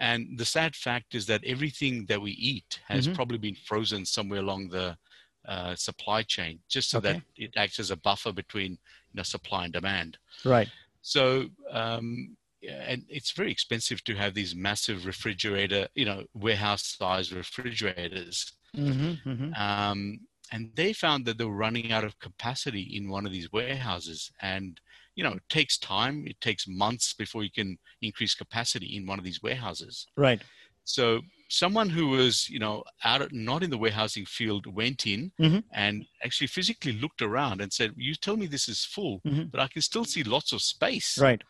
and 0.00 0.38
the 0.38 0.44
sad 0.44 0.76
fact 0.76 1.14
is 1.14 1.26
that 1.26 1.44
everything 1.44 2.06
that 2.06 2.20
we 2.22 2.32
eat 2.32 2.80
has 2.86 3.06
Mhm. 3.06 3.14
probably 3.14 3.38
been 3.38 3.56
frozen 3.56 4.04
somewhere 4.06 4.40
along 4.40 4.68
the 4.68 4.98
uh, 5.46 5.74
supply 5.76 6.22
chain, 6.22 6.60
just 6.68 6.90
so 6.90 7.00
that 7.00 7.18
it 7.36 7.52
acts 7.56 7.78
as 7.78 7.90
a 7.90 7.96
buffer 7.96 8.32
between 8.32 8.72
you 8.72 8.78
know 9.14 9.22
supply 9.22 9.64
and 9.64 9.72
demand. 9.72 10.18
Right. 10.44 10.70
So, 11.02 11.48
um, 11.70 12.36
and 12.68 13.04
it's 13.08 13.32
very 13.32 13.52
expensive 13.52 14.02
to 14.04 14.16
have 14.16 14.34
these 14.34 14.54
massive 14.54 15.06
refrigerator, 15.06 15.88
you 15.94 16.04
know, 16.04 16.24
warehouse-sized 16.34 17.32
refrigerators. 17.32 18.52
hmm 18.74 19.14
hmm 19.24 19.52
Um, 19.56 20.20
and 20.50 20.74
they 20.76 20.92
found 20.92 21.26
that 21.26 21.38
they 21.38 21.44
were 21.44 21.54
running 21.56 21.92
out 21.92 22.04
of 22.04 22.18
capacity 22.18 22.82
in 22.96 23.08
one 23.10 23.26
of 23.26 23.32
these 23.32 23.52
warehouses. 23.52 24.30
And 24.40 24.80
you 25.18 25.24
know, 25.24 25.32
it 25.32 25.42
takes 25.48 25.76
time. 25.78 26.16
It 26.28 26.40
takes 26.40 26.68
months 26.68 27.12
before 27.12 27.42
you 27.42 27.50
can 27.50 27.76
increase 28.02 28.34
capacity 28.36 28.96
in 28.96 29.04
one 29.04 29.18
of 29.18 29.24
these 29.24 29.42
warehouses. 29.42 30.06
Right. 30.16 30.40
So, 30.84 31.20
someone 31.48 31.88
who 31.90 32.06
was, 32.08 32.48
you 32.48 32.60
know, 32.60 32.84
out 33.02 33.20
of, 33.22 33.32
not 33.32 33.64
in 33.64 33.70
the 33.70 33.78
warehousing 33.84 34.26
field 34.26 34.64
went 34.80 35.06
in 35.14 35.32
Mhm. 35.40 35.64
and 35.72 36.06
actually 36.24 36.46
physically 36.46 36.92
looked 36.92 37.20
around 37.20 37.60
and 37.60 37.72
said, 37.72 37.94
"You 37.96 38.14
tell 38.14 38.36
me 38.36 38.46
this 38.46 38.68
is 38.68 38.84
full, 38.84 39.20
Mhm. 39.26 39.50
but 39.50 39.60
I 39.60 39.66
can 39.66 39.82
still 39.82 40.04
see 40.04 40.22
lots 40.22 40.52
of 40.52 40.62
space." 40.62 41.18
Right. 41.18 41.42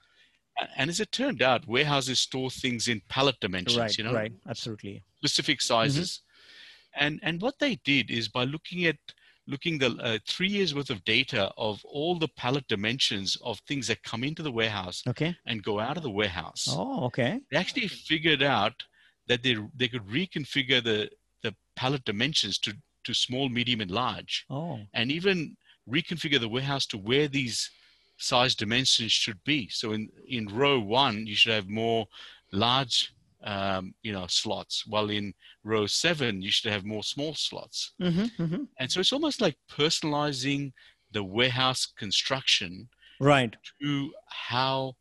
And 0.77 0.89
as 0.89 0.99
it 0.99 1.13
turned 1.13 1.43
out, 1.43 1.69
warehouses 1.69 2.21
store 2.21 2.51
things 2.51 2.89
in 2.89 3.03
pallet 3.03 3.39
dimensions, 3.39 3.77
Right. 3.79 3.99
you 3.99 4.05
know, 4.05 4.15
Right. 4.15 4.33
Absolutely. 4.49 5.03
specific 5.19 5.61
sizes. 5.61 6.23
And 6.95 7.21
and 7.23 7.43
what 7.43 7.59
they 7.59 7.75
did 7.77 8.11
is 8.11 8.29
by 8.29 8.45
looking 8.45 8.87
at 8.87 8.99
looking 9.49 9.79
the 9.79 9.91
uh, 10.09 10.19
three 10.27 10.49
years 10.49 10.75
worth 10.75 10.91
of 10.91 11.03
data 11.05 11.51
of 11.57 11.83
all 11.85 12.19
the 12.19 12.29
pallet 12.43 12.67
dimensions 12.69 13.37
of 13.43 13.59
things 13.61 13.87
that 13.89 14.03
come 14.03 14.23
into 14.23 14.43
the 14.43 14.53
warehouse 14.53 15.03
Okay. 15.09 15.35
and 15.47 15.63
go 15.63 15.81
out 15.81 15.97
of 15.97 16.03
the 16.03 16.11
warehouse, 16.21 16.67
Oh, 16.71 17.05
okay. 17.07 17.41
they 17.51 17.57
actually 17.57 17.89
figured 17.89 18.43
out 18.43 18.75
that 19.27 19.43
they 19.43 19.57
they 19.75 19.89
could 19.89 20.07
reconfigure 20.07 20.83
the 20.91 21.11
the 21.43 21.55
pallet 21.77 22.05
dimensions 22.05 22.59
to 22.65 22.71
to 23.05 23.15
small, 23.15 23.49
medium, 23.49 23.81
and 23.81 23.91
large, 23.91 24.45
Oh. 24.51 24.81
and 24.93 25.11
even 25.11 25.57
reconfigure 25.89 26.41
the 26.41 26.49
warehouse 26.57 26.85
to 26.87 26.99
where 26.99 27.29
these 27.29 27.71
size 28.19 28.55
dimensions 28.55 29.13
should 29.13 29.43
be. 29.45 29.69
So 29.71 29.93
in 29.93 30.03
in 30.27 30.47
row 30.63 30.79
one, 30.79 31.27
you 31.27 31.37
should 31.37 31.53
have 31.55 31.69
more 31.69 32.07
large, 32.53 33.13
um, 33.45 33.95
you 34.03 34.13
know, 34.13 34.27
slots, 34.29 34.85
while 34.87 35.11
in 35.11 35.33
row 35.65 35.87
seven, 35.87 36.43
you 36.43 36.51
should 36.51 36.73
have 36.73 36.85
more 36.85 37.03
small 37.05 37.35
slots. 37.35 37.93
Mm-hmm. 38.03 38.43
Mm-hmm. 38.43 38.63
And 38.81 38.91
so 38.91 39.01
it's 39.01 39.13
almost 39.13 39.41
like 39.41 39.57
personalizing 39.71 40.73
the 41.13 41.23
warehouse 41.23 41.87
construction 41.97 42.89
Right. 43.21 43.57
to 43.83 44.13
how 44.29 44.95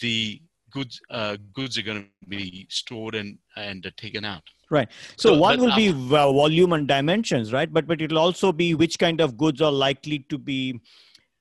the 0.00 0.40
goods 0.70 1.00
uh, 1.10 1.36
goods 1.54 1.78
are 1.78 1.82
going 1.82 2.02
to 2.02 2.28
be 2.28 2.66
stored 2.68 3.14
and 3.14 3.38
and 3.56 3.86
uh, 3.86 3.90
taken 3.96 4.24
out. 4.24 4.42
So, 4.70 4.84
So, 5.16 5.38
one 5.38 5.60
will 5.60 5.72
uh, 5.72 5.76
be 5.76 5.88
vo- 5.92 6.32
volume 6.32 6.74
and 6.74 6.86
dimensions, 6.86 7.52
right? 7.52 7.72
But 7.72 7.86
but 7.86 8.02
it'll 8.02 8.18
also 8.18 8.52
be 8.52 8.74
which 8.74 8.98
kind 8.98 9.20
of 9.20 9.36
goods 9.38 9.62
are 9.62 9.72
likely 9.72 10.20
to 10.28 10.36
be 10.38 10.80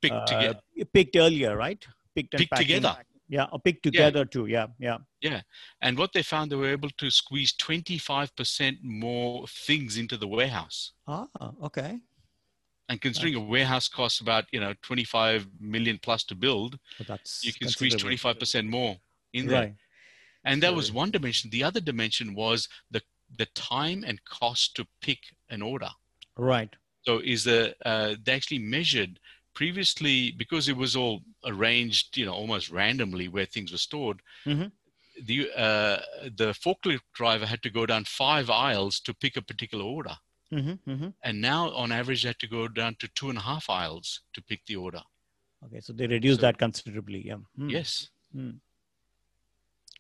Picked 0.01 0.13
uh, 0.13 0.25
together. 0.27 0.60
picked 0.93 1.15
earlier, 1.15 1.58
right? 1.58 1.84
Picked 2.15 2.36
and 2.36 2.39
Picked 2.41 2.56
together. 2.56 2.95
Yeah, 3.27 3.47
or 3.51 3.60
picked 3.60 3.84
together 3.84 4.23
too. 4.23 4.45
Yeah, 4.45 4.67
yeah. 4.80 4.97
And 5.82 5.97
what 5.97 6.13
they 6.13 6.23
found, 6.23 6.51
they 6.51 6.56
were 6.56 6.71
able 6.71 6.89
to 6.97 7.10
squeeze 7.10 7.53
25% 7.53 8.77
more 8.84 9.47
things 9.47 9.97
into 9.97 10.17
the 10.17 10.27
warehouse. 10.27 10.93
Ah, 11.08 11.27
okay. 11.63 11.99
And 12.89 13.01
considering 13.01 13.36
a 13.36 13.39
warehouse 13.41 13.88
costs 13.89 14.21
about, 14.21 14.45
you 14.51 14.60
know, 14.60 14.73
25 14.82 15.47
million 15.60 15.99
plus 16.01 16.23
to 16.25 16.36
build, 16.36 16.80
So 16.97 17.03
that's 17.03 17.43
you 17.43 17.53
can 17.53 17.67
squeeze 17.69 17.95
25% 17.95 18.67
more 18.69 18.97
in 19.34 19.47
there. 19.47 19.62
Right. 19.62 19.75
And 20.45 20.63
that 20.63 20.69
So- 20.69 20.75
was 20.75 20.91
one 20.91 21.12
dimension. 21.12 21.49
The 21.49 21.63
other 21.63 21.82
dimension 21.82 22.34
was 22.34 22.69
the, 22.91 23.01
the 23.38 23.47
time 23.47 24.03
and 24.08 24.23
cost 24.23 24.75
to 24.75 24.88
pick 25.01 25.19
an 25.49 25.62
order. 25.62 25.89
Right. 26.38 26.73
So 27.06 27.19
is 27.19 27.43
the, 27.43 27.75
uh, 27.86 28.15
they 28.23 28.34
actually 28.34 28.60
measured 28.60 29.19
previously, 29.53 30.32
because 30.32 30.69
it 30.69 30.77
was 30.77 30.95
all 30.95 31.23
arranged, 31.43 32.15
you 32.15 32.25
know, 32.25 32.34
almost 32.34 32.69
randomly 32.69 33.27
where 33.27 33.45
things 33.47 33.71
were 33.71 33.77
stored, 33.80 34.21
Mhm. 34.45 34.71
The, 35.23 35.49
uh, 35.56 35.99
the 36.36 36.53
forklift 36.53 37.01
driver 37.13 37.45
had 37.45 37.62
to 37.63 37.69
go 37.69 37.86
down 37.86 38.03
five 38.06 38.49
aisles 38.49 38.99
to 39.01 39.13
pick 39.13 39.38
a 39.38 39.41
particular 39.41 39.84
order. 39.84 40.15
Mm-hmm, 40.53 40.91
mm-hmm. 40.91 41.08
And 41.23 41.41
now 41.41 41.71
on 41.71 41.91
average, 41.91 42.23
they 42.23 42.30
had 42.30 42.39
to 42.39 42.47
go 42.47 42.67
down 42.67 42.95
to 42.99 43.08
two 43.15 43.30
and 43.30 43.38
a 43.38 43.41
half 43.41 43.69
aisles 43.69 44.21
to 44.34 44.41
pick 44.41 44.65
the 44.65 44.75
order. 44.75 45.01
Okay, 45.65 45.82
so 45.82 45.91
they 45.93 46.08
reduced 46.08 46.39
So- 46.39 46.47
that 46.47 46.58
considerably. 46.58 47.25
Yeah. 47.25 47.38
Hmm. 47.58 47.69
Yes. 47.69 48.10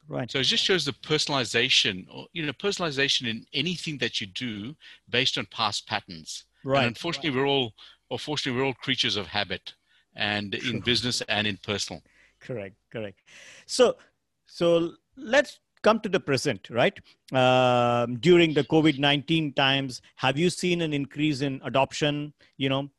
Right. 0.07 0.31
So 0.31 0.39
it 0.39 0.43
just 0.43 0.63
shows 0.63 0.85
the 0.85 0.93
personalization, 0.93 2.05
or, 2.09 2.27
you 2.31 2.45
know, 2.45 2.53
personalization 2.53 3.27
in 3.27 3.45
anything 3.53 3.97
that 3.97 4.21
you 4.21 4.27
do 4.27 4.75
based 5.09 5.37
on 5.37 5.47
past 5.47 5.85
patterns. 5.87 6.45
And 6.63 6.71
Right. 6.71 6.87
unfortunately, 6.87 7.31
we're 7.31 7.47
all, 7.47 7.73
or 8.09 8.17
fortunately, 8.17 8.59
we're 8.59 8.67
all 8.67 8.73
creatures 8.73 9.17
of 9.17 9.27
habit, 9.27 9.73
and 10.15 10.55
in 10.55 10.79
business 10.79 11.21
and 11.27 11.45
in 11.45 11.57
personal. 11.57 12.01
correct 12.39 12.75
correct 12.91 13.19
so 13.65 13.97
so 14.45 14.93
let's 15.17 15.59
come 15.83 15.99
to 16.01 16.09
the 16.09 16.19
present 16.19 16.69
right? 16.69 16.97
Um, 17.31 18.17
during 18.17 18.53
the 18.53 18.63
covid-19 18.63 19.55
times 19.55 20.01
have 20.15 20.37
you 20.37 20.49
seen 20.49 20.81
an 20.81 20.93
increase 20.93 21.41
in 21.41 21.61
adoption 21.63 22.33
you 22.57 22.69
know 22.69 22.89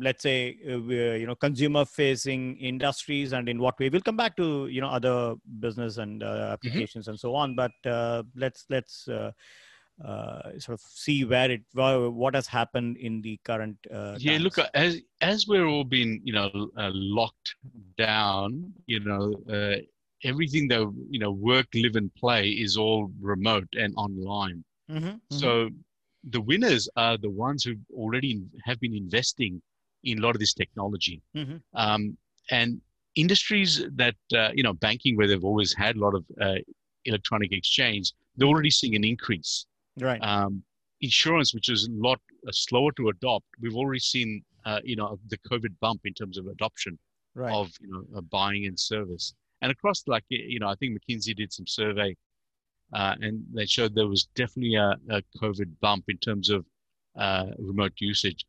let's 0.00 0.22
say 0.22 0.56
uh, 0.68 0.76
you 0.78 1.26
know 1.26 1.34
consumer 1.34 1.84
facing 1.84 2.56
industries 2.56 3.32
and 3.32 3.48
in 3.48 3.58
what 3.58 3.78
way? 3.78 3.88
We'll 3.88 4.00
come 4.00 4.16
back 4.16 4.36
to 4.36 4.66
you 4.68 4.80
know 4.80 4.88
other 4.88 5.34
business 5.60 5.98
and 5.98 6.22
uh, 6.22 6.50
applications 6.52 7.08
and 7.08 7.18
so 7.18 7.34
on 7.34 7.54
but 7.54 7.72
uh, 7.84 8.22
let's 8.34 8.64
let's 8.70 9.06
uh, 9.08 9.32
uh, 10.04 10.58
sort 10.58 10.78
of 10.78 10.80
see 10.80 11.24
where 11.24 11.50
it 11.50 11.62
wha- 11.74 12.08
what 12.08 12.34
has 12.34 12.46
happened 12.46 12.96
in 12.96 13.22
the 13.22 13.38
current 13.44 13.76
uh, 13.92 14.16
yeah 14.18 14.38
look 14.38 14.58
as 14.74 15.00
as 15.20 15.46
we're 15.46 15.66
all 15.66 15.84
being 15.84 16.20
you 16.24 16.32
know 16.32 16.50
uh, 16.76 16.90
locked 16.92 17.54
down 17.96 18.72
you 18.86 19.00
know 19.00 19.34
uh, 19.50 19.76
everything 20.30 20.64
that 20.72 20.82
you 21.14 21.20
know 21.22 21.32
work 21.50 21.66
live 21.74 21.96
and 22.00 22.10
play 22.22 22.44
is 22.64 22.76
all 22.76 23.00
remote 23.20 23.68
and 23.82 23.92
online 24.06 24.58
Mhm, 24.90 25.02
mhm. 25.02 25.20
so 25.40 25.50
the 26.34 26.40
winners 26.50 26.88
are 27.04 27.16
the 27.26 27.30
ones 27.46 27.60
who 27.64 27.74
already 28.02 28.32
have 28.64 28.78
been 28.84 28.94
investing 29.04 29.52
in 30.08 30.18
a 30.18 30.22
lot 30.26 30.34
of 30.36 30.40
this 30.44 30.54
technology 30.62 31.16
Mhm. 31.34 31.58
um, 31.82 32.02
and 32.50 32.80
industries 33.24 33.72
that 34.02 34.16
uh, 34.40 34.50
you 34.58 34.62
know 34.66 34.74
banking 34.86 35.16
where 35.16 35.28
they've 35.28 35.48
always 35.52 35.72
had 35.84 35.92
a 35.96 36.00
lot 36.06 36.14
of 36.18 36.24
uh, 36.46 36.58
electronic 37.10 37.50
exchange 37.60 38.12
they're 38.36 38.52
already 38.54 38.74
seeing 38.78 38.94
an 39.00 39.04
increase 39.04 39.66
right 40.08 40.22
um, 40.22 40.62
insurance, 41.00 41.54
which 41.54 41.68
is 41.68 41.86
a 41.88 41.90
lot 42.08 42.20
uh, 42.46 42.52
slower 42.52 42.90
to 42.92 43.08
adopt, 43.08 43.46
we've 43.60 43.76
already 43.76 44.00
seen, 44.00 44.42
uh, 44.64 44.80
you 44.84 44.96
know, 44.96 45.18
the 45.28 45.38
COVID 45.38 45.72
bump 45.80 46.00
in 46.04 46.14
terms 46.14 46.38
of 46.38 46.46
adoption 46.46 46.98
right 47.34 47.52
of, 47.52 47.70
you 47.80 47.88
know, 47.92 48.04
uh, 48.16 48.20
buying 48.22 48.66
and 48.66 48.78
service. 48.78 49.34
And 49.62 49.72
across, 49.72 50.06
like, 50.06 50.24
you 50.28 50.58
know, 50.58 50.68
I 50.68 50.74
think 50.74 50.98
McKinsey 50.98 51.34
did 51.34 51.52
some 51.52 51.66
survey, 51.66 52.16
uh, 52.92 53.14
and 53.20 53.44
they 53.52 53.66
showed 53.66 53.94
there 53.94 54.06
was 54.06 54.28
definitely 54.34 54.74
a, 54.76 54.94
a 55.10 55.22
COVID 55.42 55.70
bump 55.80 56.04
in 56.08 56.18
terms 56.18 56.50
of 56.50 56.64
uh, 57.16 57.46
remote 57.58 57.94
usage. 57.98 58.44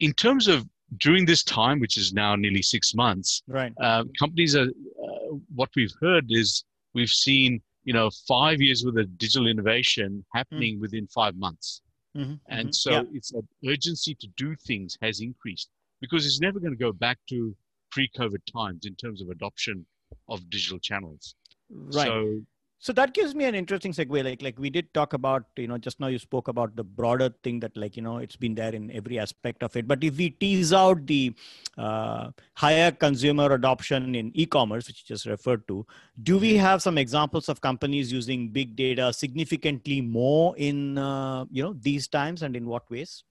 In 0.00 0.12
terms 0.14 0.48
of 0.48 0.66
during 0.98 1.24
this 1.26 1.44
time, 1.44 1.78
which 1.78 1.96
is 1.96 2.12
now 2.12 2.34
nearly 2.34 2.62
six 2.62 2.94
months, 2.94 3.42
right 3.46 3.72
uh, 3.80 4.04
companies 4.18 4.56
are 4.56 4.68
uh, 4.68 5.36
what 5.54 5.68
we've 5.76 5.94
heard 6.00 6.24
is 6.30 6.64
we've 6.94 7.10
seen 7.10 7.60
you 7.84 7.92
know 7.92 8.10
five 8.26 8.60
years 8.60 8.84
worth 8.84 8.96
of 8.96 9.18
digital 9.18 9.46
innovation 9.46 10.24
happening 10.34 10.80
within 10.80 11.06
five 11.06 11.36
months 11.36 11.82
Mhm, 12.16 12.40
and 12.48 12.68
mhm. 12.68 12.74
so 12.74 12.90
Yeah. 12.90 13.02
it's 13.12 13.32
an 13.32 13.46
urgency 13.66 14.14
to 14.16 14.26
do 14.36 14.56
things 14.56 14.98
has 15.00 15.20
increased 15.20 15.70
because 16.00 16.26
it's 16.26 16.40
never 16.40 16.58
going 16.58 16.72
to 16.72 16.84
go 16.88 16.92
back 16.92 17.18
to 17.28 17.54
pre-covid 17.92 18.42
times 18.52 18.84
in 18.84 18.94
terms 18.96 19.22
of 19.22 19.28
adoption 19.30 19.86
of 20.28 20.48
digital 20.50 20.78
channels. 20.78 21.34
Right. 21.70 22.06
So 22.06 22.40
so 22.82 22.94
that 22.94 23.12
gives 23.12 23.34
me 23.34 23.44
an 23.44 23.54
interesting 23.54 23.92
segue 23.92 24.24
like 24.24 24.40
like 24.40 24.58
we 24.58 24.70
did 24.70 24.92
talk 24.94 25.12
about 25.12 25.44
you 25.56 25.68
know 25.68 25.76
just 25.76 26.00
now 26.00 26.06
you 26.06 26.18
spoke 26.18 26.48
about 26.48 26.74
the 26.76 26.82
broader 26.82 27.28
thing 27.44 27.60
that 27.60 27.76
like 27.76 27.94
you 27.94 28.02
know 28.02 28.16
it's 28.16 28.36
been 28.36 28.54
there 28.54 28.74
in 28.74 28.90
every 28.90 29.18
aspect 29.18 29.62
of 29.62 29.76
it. 29.76 29.86
But 29.86 30.02
if 30.02 30.16
we 30.16 30.30
tease 30.30 30.72
out 30.72 31.06
the 31.06 31.34
uh, 31.76 32.30
higher 32.54 32.90
consumer 32.90 33.52
adoption 33.52 34.14
in 34.14 34.32
e-commerce 34.34 34.88
which 34.88 35.04
you 35.04 35.14
just 35.14 35.26
referred 35.26 35.68
to 35.68 35.86
do 36.22 36.38
we 36.38 36.52
mm-hmm. 36.52 36.60
have 36.60 36.80
some 36.80 36.96
examples 36.96 37.50
of 37.50 37.60
companies 37.60 38.10
using 38.10 38.48
big 38.48 38.74
data 38.76 39.12
significantly 39.12 40.00
more 40.00 40.54
in 40.56 40.96
uh, 40.96 41.44
you 41.50 41.62
know 41.62 41.74
these 41.74 42.08
times 42.08 42.42
and 42.42 42.56
in 42.56 42.64
what 42.64 42.90
ways? 42.90 43.24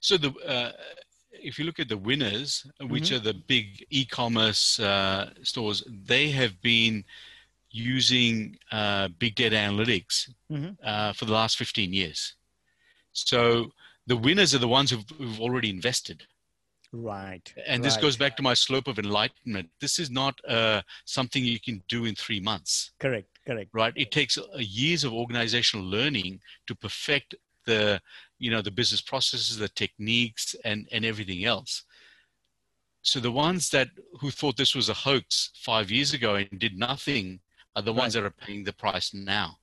So 0.00 0.18
the 0.18 0.30
uh, 0.46 0.72
if 1.42 1.58
you 1.58 1.64
look 1.64 1.80
at 1.80 1.88
the 1.88 1.96
winners 1.96 2.66
which 2.80 3.04
mm-hmm. 3.04 3.16
are 3.16 3.18
the 3.18 3.34
big 3.34 3.84
e-commerce 3.90 4.78
uh, 4.80 5.30
stores 5.42 5.84
they 5.88 6.30
have 6.30 6.60
been 6.62 7.04
using 7.72 8.58
uh, 8.70 9.08
big 9.18 9.34
data 9.34 9.56
analytics 9.56 10.30
mm-hmm. 10.50 10.72
uh, 10.84 11.12
for 11.14 11.24
the 11.24 11.32
last 11.32 11.56
15 11.56 11.92
years. 11.92 12.34
So 13.12 13.72
the 14.06 14.16
winners 14.16 14.54
are 14.54 14.58
the 14.58 14.68
ones 14.68 14.90
who've, 14.90 15.04
who've 15.18 15.40
already 15.40 15.70
invested. 15.70 16.22
Right. 16.92 17.52
And 17.66 17.82
right. 17.82 17.82
this 17.82 17.96
goes 17.96 18.16
back 18.18 18.36
to 18.36 18.42
my 18.42 18.52
slope 18.52 18.86
of 18.86 18.98
enlightenment. 18.98 19.70
This 19.80 19.98
is 19.98 20.10
not 20.10 20.38
uh, 20.46 20.82
something 21.06 21.42
you 21.42 21.58
can 21.58 21.82
do 21.88 22.04
in 22.04 22.14
three 22.14 22.40
months. 22.40 22.92
Correct. 22.98 23.28
Correct. 23.46 23.70
Right. 23.72 23.94
It 23.96 24.12
takes 24.12 24.38
years 24.56 25.02
of 25.02 25.14
organizational 25.14 25.86
learning 25.86 26.40
to 26.66 26.74
perfect 26.74 27.34
the, 27.64 28.00
you 28.42 28.50
know, 28.50 28.62
the 28.62 28.70
business 28.70 29.00
processes, 29.00 29.56
the 29.56 29.68
techniques, 29.68 30.54
and 30.64 30.88
and 30.92 31.04
everything 31.04 31.44
else. 31.44 31.84
So 33.02 33.18
the 33.20 33.32
ones 33.32 33.70
that 33.70 33.88
who 34.20 34.30
thought 34.30 34.56
this 34.56 34.74
was 34.74 34.88
a 34.88 34.94
hoax 34.94 35.50
five 35.54 35.90
years 35.90 36.12
ago 36.14 36.34
and 36.36 36.58
did 36.58 36.78
nothing 36.78 37.40
are 37.74 37.82
the 37.82 37.92
ones 37.92 38.14
that 38.14 38.24
are 38.24 38.30
paying 38.44 38.64
the 38.64 38.72
price 38.72 39.12
now 39.14 39.58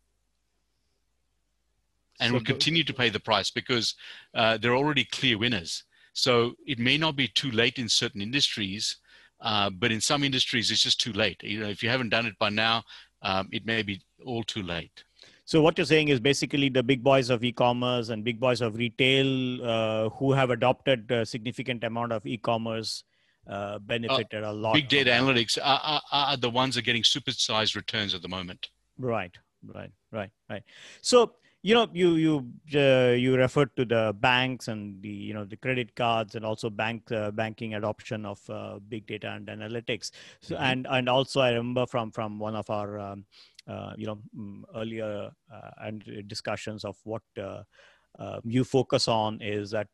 and 2.19 2.31
so 2.31 2.33
will 2.33 2.43
continue 2.43 2.83
to 2.83 2.93
pay 2.93 3.09
the 3.09 3.19
price 3.19 3.49
because 3.49 3.95
uh, 4.33 4.57
they're 4.57 4.75
already 4.75 5.05
clear 5.05 5.37
winners. 5.37 5.83
So 6.13 6.53
it 6.65 6.79
may 6.79 6.97
not 6.97 7.15
be 7.15 7.27
too 7.27 7.51
late 7.51 7.79
in 7.79 7.87
certain 7.87 8.21
industries, 8.21 8.97
uh, 9.41 9.69
but 9.69 9.91
in 9.91 10.01
some 10.01 10.23
industries 10.23 10.69
it's 10.69 10.83
just 10.83 10.99
too 10.99 11.13
late. 11.13 11.41
You 11.43 11.61
know, 11.61 11.69
if 11.69 11.81
you 11.81 11.89
haven't 11.89 12.09
done 12.09 12.25
it 12.25 12.37
by 12.37 12.49
now, 12.49 12.83
um, 13.21 13.49
it 13.51 13.65
may 13.65 13.83
be 13.83 14.01
all 14.25 14.43
too 14.43 14.63
late. 14.63 15.03
So 15.49 15.63
what 15.63 15.79
you're 15.79 15.85
saying 15.85 16.09
is 16.09 16.19
basically 16.19 16.69
the 16.69 16.83
big 16.83 17.03
boys 17.03 17.31
of 17.31 17.43
e-commerce 17.43 18.09
and 18.09 18.23
big 18.23 18.39
boys 18.39 18.61
of 18.61 18.75
retail 18.75 19.65
uh, 19.65 20.09
who 20.09 20.31
have 20.31 20.51
adopted 20.51 21.09
a 21.09 21.25
significant 21.25 21.83
amount 21.83 22.11
of 22.11 22.23
e-commerce 22.27 23.03
uh, 23.47 23.79
benefited 23.79 24.43
a 24.43 24.51
lot. 24.51 24.75
Big 24.75 24.89
data 24.89 25.09
analytics 25.09 25.57
are, 25.57 25.81
are, 25.83 26.01
are, 26.11 26.37
the 26.37 26.51
ones 26.51 26.75
that 26.75 26.81
are 26.81 26.83
getting 26.83 27.01
supersized 27.01 27.75
returns 27.75 28.13
at 28.13 28.21
the 28.21 28.27
moment. 28.27 28.67
Right, 28.99 29.35
right, 29.65 29.89
right, 30.11 30.29
right. 30.51 30.61
So 31.01 31.33
you 31.61 31.73
know, 31.73 31.87
you 31.91 32.13
you 32.15 32.79
uh, 32.79 33.13
you 33.13 33.35
referred 33.35 33.75
to 33.75 33.83
the 33.83 34.15
banks 34.17 34.69
and 34.69 35.01
the 35.01 35.09
you 35.09 35.33
know 35.33 35.43
the 35.43 35.57
credit 35.57 35.93
cards 35.93 36.35
and 36.35 36.45
also 36.45 36.69
bank 36.69 37.11
uh, 37.11 37.31
banking 37.31 37.73
adoption 37.73 38.25
of 38.25 38.39
uh, 38.49 38.79
big 38.87 39.07
data 39.07 39.31
and 39.31 39.47
analytics. 39.47 40.11
So, 40.41 40.55
mm-hmm. 40.55 40.63
and 40.63 40.87
and 40.89 41.09
also 41.09 41.41
I 41.41 41.49
remember 41.49 41.85
from 41.85 42.11
from 42.11 42.39
one 42.39 42.55
of 42.55 42.69
our 42.69 42.97
um, 42.97 43.25
uh, 43.58 43.58
you 43.97 44.05
know 44.05 44.19
mm, 44.37 44.61
earlier 44.75 45.29
and 45.77 46.03
discussions 46.27 46.83
of 46.83 46.95
what 47.03 47.21
you 48.43 48.63
focus 48.63 49.07
on 49.07 49.39
is 49.41 49.71
that 49.71 49.87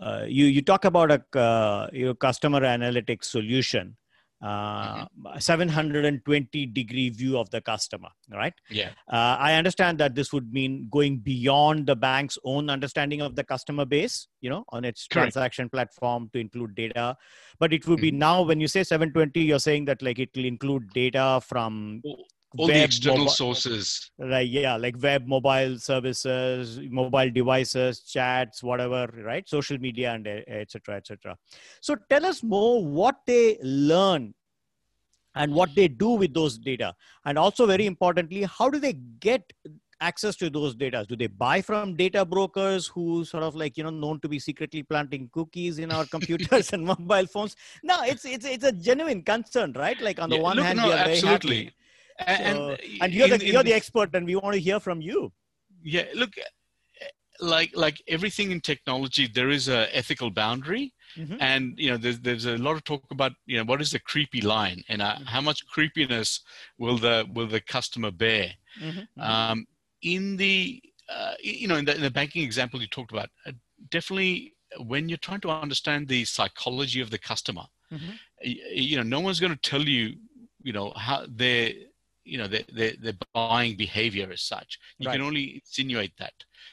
uh, 0.00 0.24
you 0.26 0.46
you 0.46 0.62
talk 0.62 0.84
about 0.84 1.10
a 1.10 1.38
uh, 1.38 1.88
your 1.92 2.14
customer 2.14 2.60
analytics 2.60 3.24
solution 3.24 3.96
uh, 4.42 5.04
mm-hmm. 5.04 5.38
720 5.38 6.66
degree 6.66 7.10
view 7.10 7.36
of 7.38 7.50
the 7.50 7.60
customer 7.60 8.08
right 8.32 8.54
yeah 8.70 8.88
uh, 9.12 9.36
i 9.38 9.52
understand 9.54 9.98
that 9.98 10.14
this 10.14 10.32
would 10.32 10.50
mean 10.52 10.88
going 10.90 11.18
beyond 11.18 11.86
the 11.86 11.94
bank's 11.94 12.38
own 12.44 12.70
understanding 12.70 13.20
of 13.20 13.36
the 13.36 13.44
customer 13.44 13.84
base 13.84 14.28
you 14.40 14.48
know 14.48 14.64
on 14.70 14.86
its 14.86 15.06
Correct. 15.06 15.32
transaction 15.34 15.68
platform 15.68 16.30
to 16.32 16.38
include 16.38 16.74
data 16.74 17.14
but 17.58 17.74
it 17.74 17.86
would 17.86 17.98
mm-hmm. 17.98 18.16
be 18.16 18.24
now 18.26 18.40
when 18.40 18.58
you 18.58 18.68
say 18.68 18.82
720 18.82 19.40
you're 19.40 19.58
saying 19.58 19.84
that 19.84 20.00
like 20.00 20.18
it 20.18 20.30
will 20.34 20.46
include 20.46 20.88
data 20.94 21.42
from 21.46 22.00
all 22.58 22.66
the 22.66 22.82
external 22.82 23.28
sources. 23.28 24.10
Right 24.18 24.48
yeah 24.48 24.76
like 24.76 25.00
web 25.02 25.26
mobile 25.26 25.78
services 25.78 26.80
mobile 26.90 27.30
devices 27.30 28.00
chats 28.00 28.62
whatever 28.62 29.08
right? 29.24 29.48
Social 29.48 29.78
media 29.78 30.12
and 30.12 30.26
etc 30.26 30.96
etc 30.96 31.36
so 31.80 31.96
tell 32.08 32.26
us 32.26 32.42
more 32.42 32.84
what 32.84 33.16
they 33.26 33.58
learn 33.62 34.34
and 35.36 35.54
what 35.54 35.70
they 35.76 35.86
do 35.86 36.10
with 36.10 36.34
those 36.34 36.58
data. 36.58 36.94
And 37.24 37.38
also 37.38 37.66
very 37.66 37.86
importantly 37.86 38.42
how 38.42 38.68
do 38.68 38.78
they 38.78 38.94
get 39.20 39.52
access 40.00 40.34
to 40.36 40.50
those 40.50 40.74
data? 40.74 41.04
Do 41.08 41.14
they 41.14 41.26
buy 41.26 41.60
from 41.60 41.94
data 41.94 42.24
brokers 42.24 42.86
who 42.86 43.24
sort 43.24 43.42
of 43.42 43.54
like 43.54 43.76
you 43.76 43.84
know 43.84 43.90
known 43.90 44.18
to 44.20 44.28
be 44.28 44.38
secretly 44.38 44.82
planting 44.82 45.28
cookies 45.32 45.78
in 45.78 45.92
our 45.92 46.06
computers 46.06 46.72
and 46.72 46.84
mobile 46.84 47.26
phones? 47.26 47.54
No 47.82 48.02
it's 48.02 48.24
it's 48.24 48.46
it's 48.46 48.64
a 48.64 48.72
genuine 48.72 49.22
concern 49.22 49.72
right? 49.76 50.00
Like 50.00 50.20
on 50.20 50.30
the 50.30 50.36
yeah, 50.36 50.42
one 50.42 50.56
look, 50.56 50.66
hand 50.66 50.78
no, 50.78 50.92
absolutely 50.92 51.72
and, 52.26 52.56
so, 52.56 52.76
and 53.00 53.12
you're 53.12 53.32
in, 53.32 53.38
the 53.38 53.46
you're 53.46 53.62
the 53.62 53.74
expert, 53.74 54.14
and 54.14 54.26
we 54.26 54.36
want 54.36 54.54
to 54.54 54.60
hear 54.60 54.80
from 54.80 55.00
you. 55.00 55.32
Yeah, 55.82 56.04
look, 56.14 56.34
like 57.40 57.70
like 57.74 58.02
everything 58.08 58.50
in 58.50 58.60
technology, 58.60 59.26
there 59.26 59.50
is 59.50 59.68
a 59.68 59.94
ethical 59.96 60.30
boundary, 60.30 60.92
mm-hmm. 61.16 61.36
and 61.40 61.74
you 61.76 61.90
know 61.90 61.96
there's 61.96 62.20
there's 62.20 62.46
a 62.46 62.58
lot 62.58 62.76
of 62.76 62.84
talk 62.84 63.04
about 63.10 63.32
you 63.46 63.56
know 63.56 63.64
what 63.64 63.80
is 63.80 63.90
the 63.90 63.98
creepy 63.98 64.40
line, 64.40 64.82
and 64.88 65.02
uh, 65.02 65.14
mm-hmm. 65.14 65.24
how 65.24 65.40
much 65.40 65.66
creepiness 65.66 66.40
will 66.78 66.98
the 66.98 67.26
will 67.34 67.46
the 67.46 67.60
customer 67.60 68.10
bear. 68.10 68.50
Mm-hmm. 68.80 69.20
Um, 69.20 69.66
in 70.02 70.36
the 70.36 70.82
uh, 71.08 71.34
you 71.42 71.68
know 71.68 71.76
in 71.76 71.84
the, 71.84 71.94
in 71.94 72.02
the 72.02 72.10
banking 72.10 72.42
example 72.42 72.80
you 72.80 72.86
talked 72.88 73.12
about, 73.12 73.28
uh, 73.46 73.52
definitely 73.90 74.54
when 74.78 75.08
you're 75.08 75.18
trying 75.18 75.40
to 75.40 75.50
understand 75.50 76.08
the 76.08 76.24
psychology 76.24 77.00
of 77.00 77.10
the 77.10 77.18
customer, 77.18 77.64
mm-hmm. 77.92 78.10
you, 78.42 78.56
you 78.74 78.96
know 78.96 79.02
no 79.02 79.20
one's 79.20 79.40
going 79.40 79.52
to 79.52 79.70
tell 79.70 79.82
you 79.82 80.14
you 80.62 80.72
know 80.72 80.92
how 80.96 81.24
their 81.28 81.72
you 82.30 82.38
know 82.38 82.46
the, 82.46 82.64
the, 82.72 82.96
the 83.00 83.16
buying 83.34 83.76
behavior 83.76 84.28
as 84.32 84.42
such. 84.42 84.78
You 84.98 85.08
right. 85.08 85.14
can 85.14 85.22
only 85.22 85.60
insinuate 85.64 86.12
that. 86.18 86.32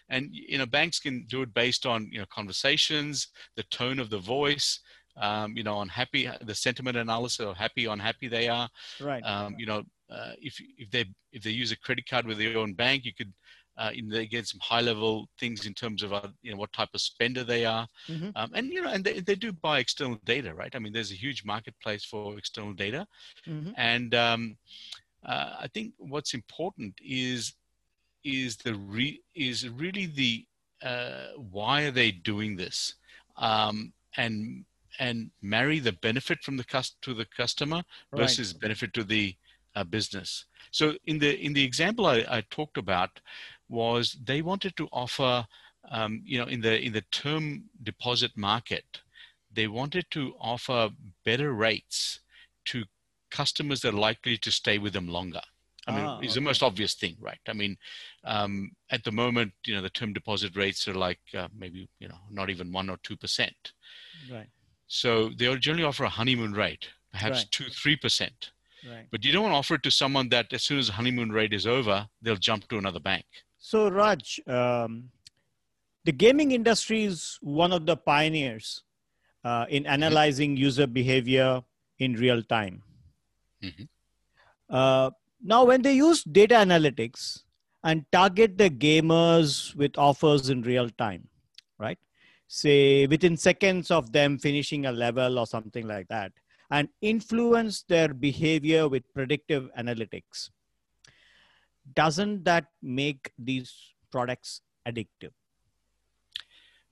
And 0.10 0.30
you 0.32 0.58
know 0.58 0.65
banks 0.65 1.00
can 1.00 1.26
do 1.28 1.41
it 1.41 1.54
based 1.54 1.86
on 1.86 2.10
you 2.12 2.20
know 2.20 2.26
conversations 2.34 3.28
the 3.56 3.63
tone 3.63 4.00
of 4.00 4.10
the 4.10 4.20
voice 4.20 4.80
um, 5.17 5.58
you 5.58 5.63
know 5.63 5.76
on 5.76 5.89
happy 5.89 6.30
the 6.41 6.56
sentiment 6.56 6.98
analysis 6.98 7.39
of 7.39 7.58
happy 7.58 7.86
unhappy 7.86 8.28
they 8.28 8.48
are. 8.48 8.70
Right. 9.02 9.24
Um, 9.24 9.56
you 9.58 9.65
know 9.65 9.84
uh, 10.10 10.34
if 10.39 10.56
if 10.78 10.89
they 10.91 11.06
if 11.32 11.43
they 11.43 11.50
use 11.50 11.72
a 11.72 11.80
credit 11.80 12.08
card 12.10 12.26
with 12.26 12.38
their 12.38 12.58
own 12.58 12.74
bank 12.74 13.06
you 13.06 13.13
could 13.13 13.34
uh, 13.78 13.91
in 13.93 14.10
they 14.10 14.26
get 14.26 14.48
some 14.48 14.60
high 14.60 14.82
level 14.82 15.30
things 15.39 15.65
in 15.65 15.74
terms 15.74 16.02
of 16.04 16.12
uh, 16.12 16.28
you 16.41 16.52
know 16.52 16.58
what 16.58 16.74
type 16.74 16.89
of 16.93 17.02
spender 17.02 17.43
they 17.43 17.65
are. 17.65 17.88
Mm-hmm. 18.08 18.30
um, 18.36 18.52
and 18.54 18.67
you 18.72 18.82
know 18.82 18.91
and 18.91 19.04
they, 19.04 19.20
they 19.20 19.36
do 19.36 19.52
buy 19.52 19.80
external 19.80 20.20
data 20.26 20.54
right? 20.54 20.76
I 20.76 20.80
mean 20.80 20.93
there's 20.93 21.12
a 21.12 21.15
huge 21.15 21.43
marketplace 21.46 22.04
for 22.04 22.38
external 22.38 22.74
data. 22.74 23.08
Mm-hmm. 23.48 23.72
and 23.78 24.15
um, 24.15 24.58
uh, 25.28 25.58
I 25.60 25.68
think 25.68 25.94
what's 25.98 26.34
important 26.34 26.96
is 27.04 27.54
is 28.24 28.58
the 28.58 28.76
re, 28.76 29.22
is 29.36 29.70
really 29.70 30.06
the 30.06 30.46
uh, 30.82 31.28
why 31.52 31.84
are 31.84 31.92
they 31.92 32.12
doing 32.12 32.56
this 32.56 32.96
um, 33.38 33.94
and 34.16 34.66
and 35.00 35.30
marry 35.42 35.80
the 35.80 35.92
benefit 35.92 36.44
from 36.44 36.58
the 36.58 36.63
cust- 36.63 37.02
to 37.04 37.13
the 37.13 37.26
customer 37.26 37.84
versus 38.16 38.54
right. 38.54 38.62
benefit 38.62 38.94
to 38.94 39.04
the 39.04 39.36
uh, 39.76 39.84
business. 39.84 40.46
So 40.72 40.96
in 41.06 41.20
the 41.20 41.40
in 41.40 41.54
the 41.54 41.63
example 41.63 42.06
I, 42.06 42.26
I, 42.30 42.44
talked 42.50 42.78
about 42.78 43.20
was 43.70 44.18
they 44.24 44.42
wanted 44.42 44.76
to 44.78 44.88
offer 44.92 45.46
um, 45.92 46.22
you 46.26 46.40
know 46.40 46.48
in 46.48 46.62
the 46.62 46.80
in 46.80 46.94
the 46.94 47.04
term 47.12 47.63
deposit 47.84 48.32
market 48.36 48.86
they 49.54 49.68
wanted 49.68 50.06
to 50.12 50.34
offer 50.40 50.90
better 51.24 51.54
rates 51.54 52.20
to 52.66 52.84
customers 53.32 53.86
are 53.86 53.92
likely 53.92 54.38
to 54.38 54.52
stay 54.52 54.78
with 54.78 54.94
them 54.94 55.08
longer. 55.08 55.42
I 55.88 55.96
mean, 55.96 56.06
ah, 56.06 56.20
it's 56.20 56.32
okay. 56.32 56.40
the 56.40 56.42
most 56.42 56.63
obvious 56.63 56.96
thing, 56.96 57.16
right? 57.22 57.40
I 57.48 57.54
mean, 57.54 57.78
um, 58.26 58.72
at 58.92 59.06
the 59.06 59.12
moment, 59.12 59.54
you 59.66 59.74
know, 59.74 59.82
the 59.82 59.90
term 59.90 60.12
deposit 60.12 60.56
rates 60.58 60.86
are 60.88 60.94
like 60.94 61.22
uh, 61.38 61.48
maybe, 61.58 61.88
you 62.00 62.10
know, 62.10 62.20
not 62.30 62.50
even 62.50 62.74
one 62.74 62.90
or 62.90 62.98
two 63.04 63.16
percent. 63.16 63.72
Right. 64.30 64.50
So 64.88 65.30
they 65.38 65.54
generally 65.56 65.86
offer 65.86 66.04
a 66.04 66.10
honeymoon 66.10 66.54
rate, 66.54 66.90
perhaps 67.12 67.38
right. 67.38 67.52
two, 67.52 67.70
three 67.70 67.96
percent. 67.96 68.52
Right. 68.88 69.08
But 69.12 69.24
you 69.24 69.32
don't 69.32 69.44
want 69.44 69.54
to 69.54 69.58
offer 69.58 69.76
it 69.76 69.84
to 69.84 69.92
someone 69.92 70.30
that 70.30 70.52
as 70.52 70.63
soon 70.63 70.78
as 70.78 70.88
the 70.88 70.94
honeymoon 70.94 71.32
rate 71.32 71.54
is 71.54 71.66
over, 71.66 72.08
they'll 72.22 72.36
jump 72.36 72.68
to 72.68 72.78
another 72.78 73.00
bank. 73.00 73.26
So 73.58 73.90
Raj, 73.90 74.42
um, 74.48 75.10
the 76.04 76.12
gaming 76.12 76.52
industry 76.52 77.06
is 77.06 77.40
one 77.42 77.72
of 77.72 77.86
the 77.86 77.98
pioneers 77.98 78.84
uh, 79.44 79.66
in 79.70 79.84
mm-hmm. 79.84 79.94
analyzing 79.94 80.58
user 80.58 80.88
behavior 80.88 81.63
in 82.00 82.13
real 82.13 82.44
time. 82.44 82.84
Mm-hmm. 83.63 83.84
Uh, 84.70 85.12
now, 85.43 85.65
when 85.65 85.82
they 85.82 85.93
use 85.93 86.24
data 86.24 86.56
analytics 86.56 87.43
and 87.84 88.06
target 88.12 88.58
the 88.58 88.70
gamers 88.70 89.76
with 89.76 89.98
offers 89.98 90.50
in 90.50 90.62
real 90.62 90.89
time, 90.89 91.28
right? 91.80 92.00
Say 92.48 93.08
within 93.08 93.38
seconds 93.38 93.91
of 93.91 94.12
them 94.12 94.38
finishing 94.39 94.86
a 94.86 94.91
level 94.91 95.38
or 95.39 95.46
something 95.46 95.88
like 95.88 96.08
that, 96.08 96.32
and 96.72 96.89
influence 97.02 97.84
their 97.84 98.13
behavior 98.13 98.88
with 98.88 99.04
predictive 99.13 99.70
analytics. 99.78 100.50
doesn't 101.96 102.43
that 102.43 102.65
make 102.82 103.32
these 103.39 103.74
products 104.12 104.62
addictive? 104.86 105.32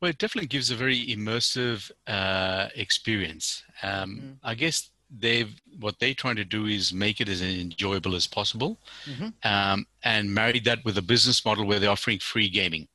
Well, 0.02 0.12
it 0.12 0.18
definitely 0.18 0.48
gives 0.48 0.72
a 0.72 0.76
very 0.76 1.06
immersive 1.08 1.92
uh, 2.08 2.70
experience. 2.76 3.64
Um, 3.82 4.22
mm. 4.22 4.38
I 4.44 4.56
guess 4.56 4.92
they've 5.10 5.54
what 5.80 6.00
they're 6.00 6.14
trying 6.14 6.36
to 6.38 6.46
do 6.46 6.66
is 6.66 6.94
make 6.94 7.20
it 7.22 7.30
as 7.30 7.42
enjoyable 7.42 8.16
as 8.16 8.28
possible, 8.28 8.80
mm-hmm. 9.06 9.30
um, 9.44 9.86
and 10.04 10.34
marry 10.34 10.60
that 10.62 10.84
with 10.86 10.98
a 10.98 11.02
business 11.02 11.44
model 11.44 11.66
where 11.66 11.80
they're 11.80 11.90
offering 11.90 12.20
free 12.20 12.50
gaming. 12.50 12.88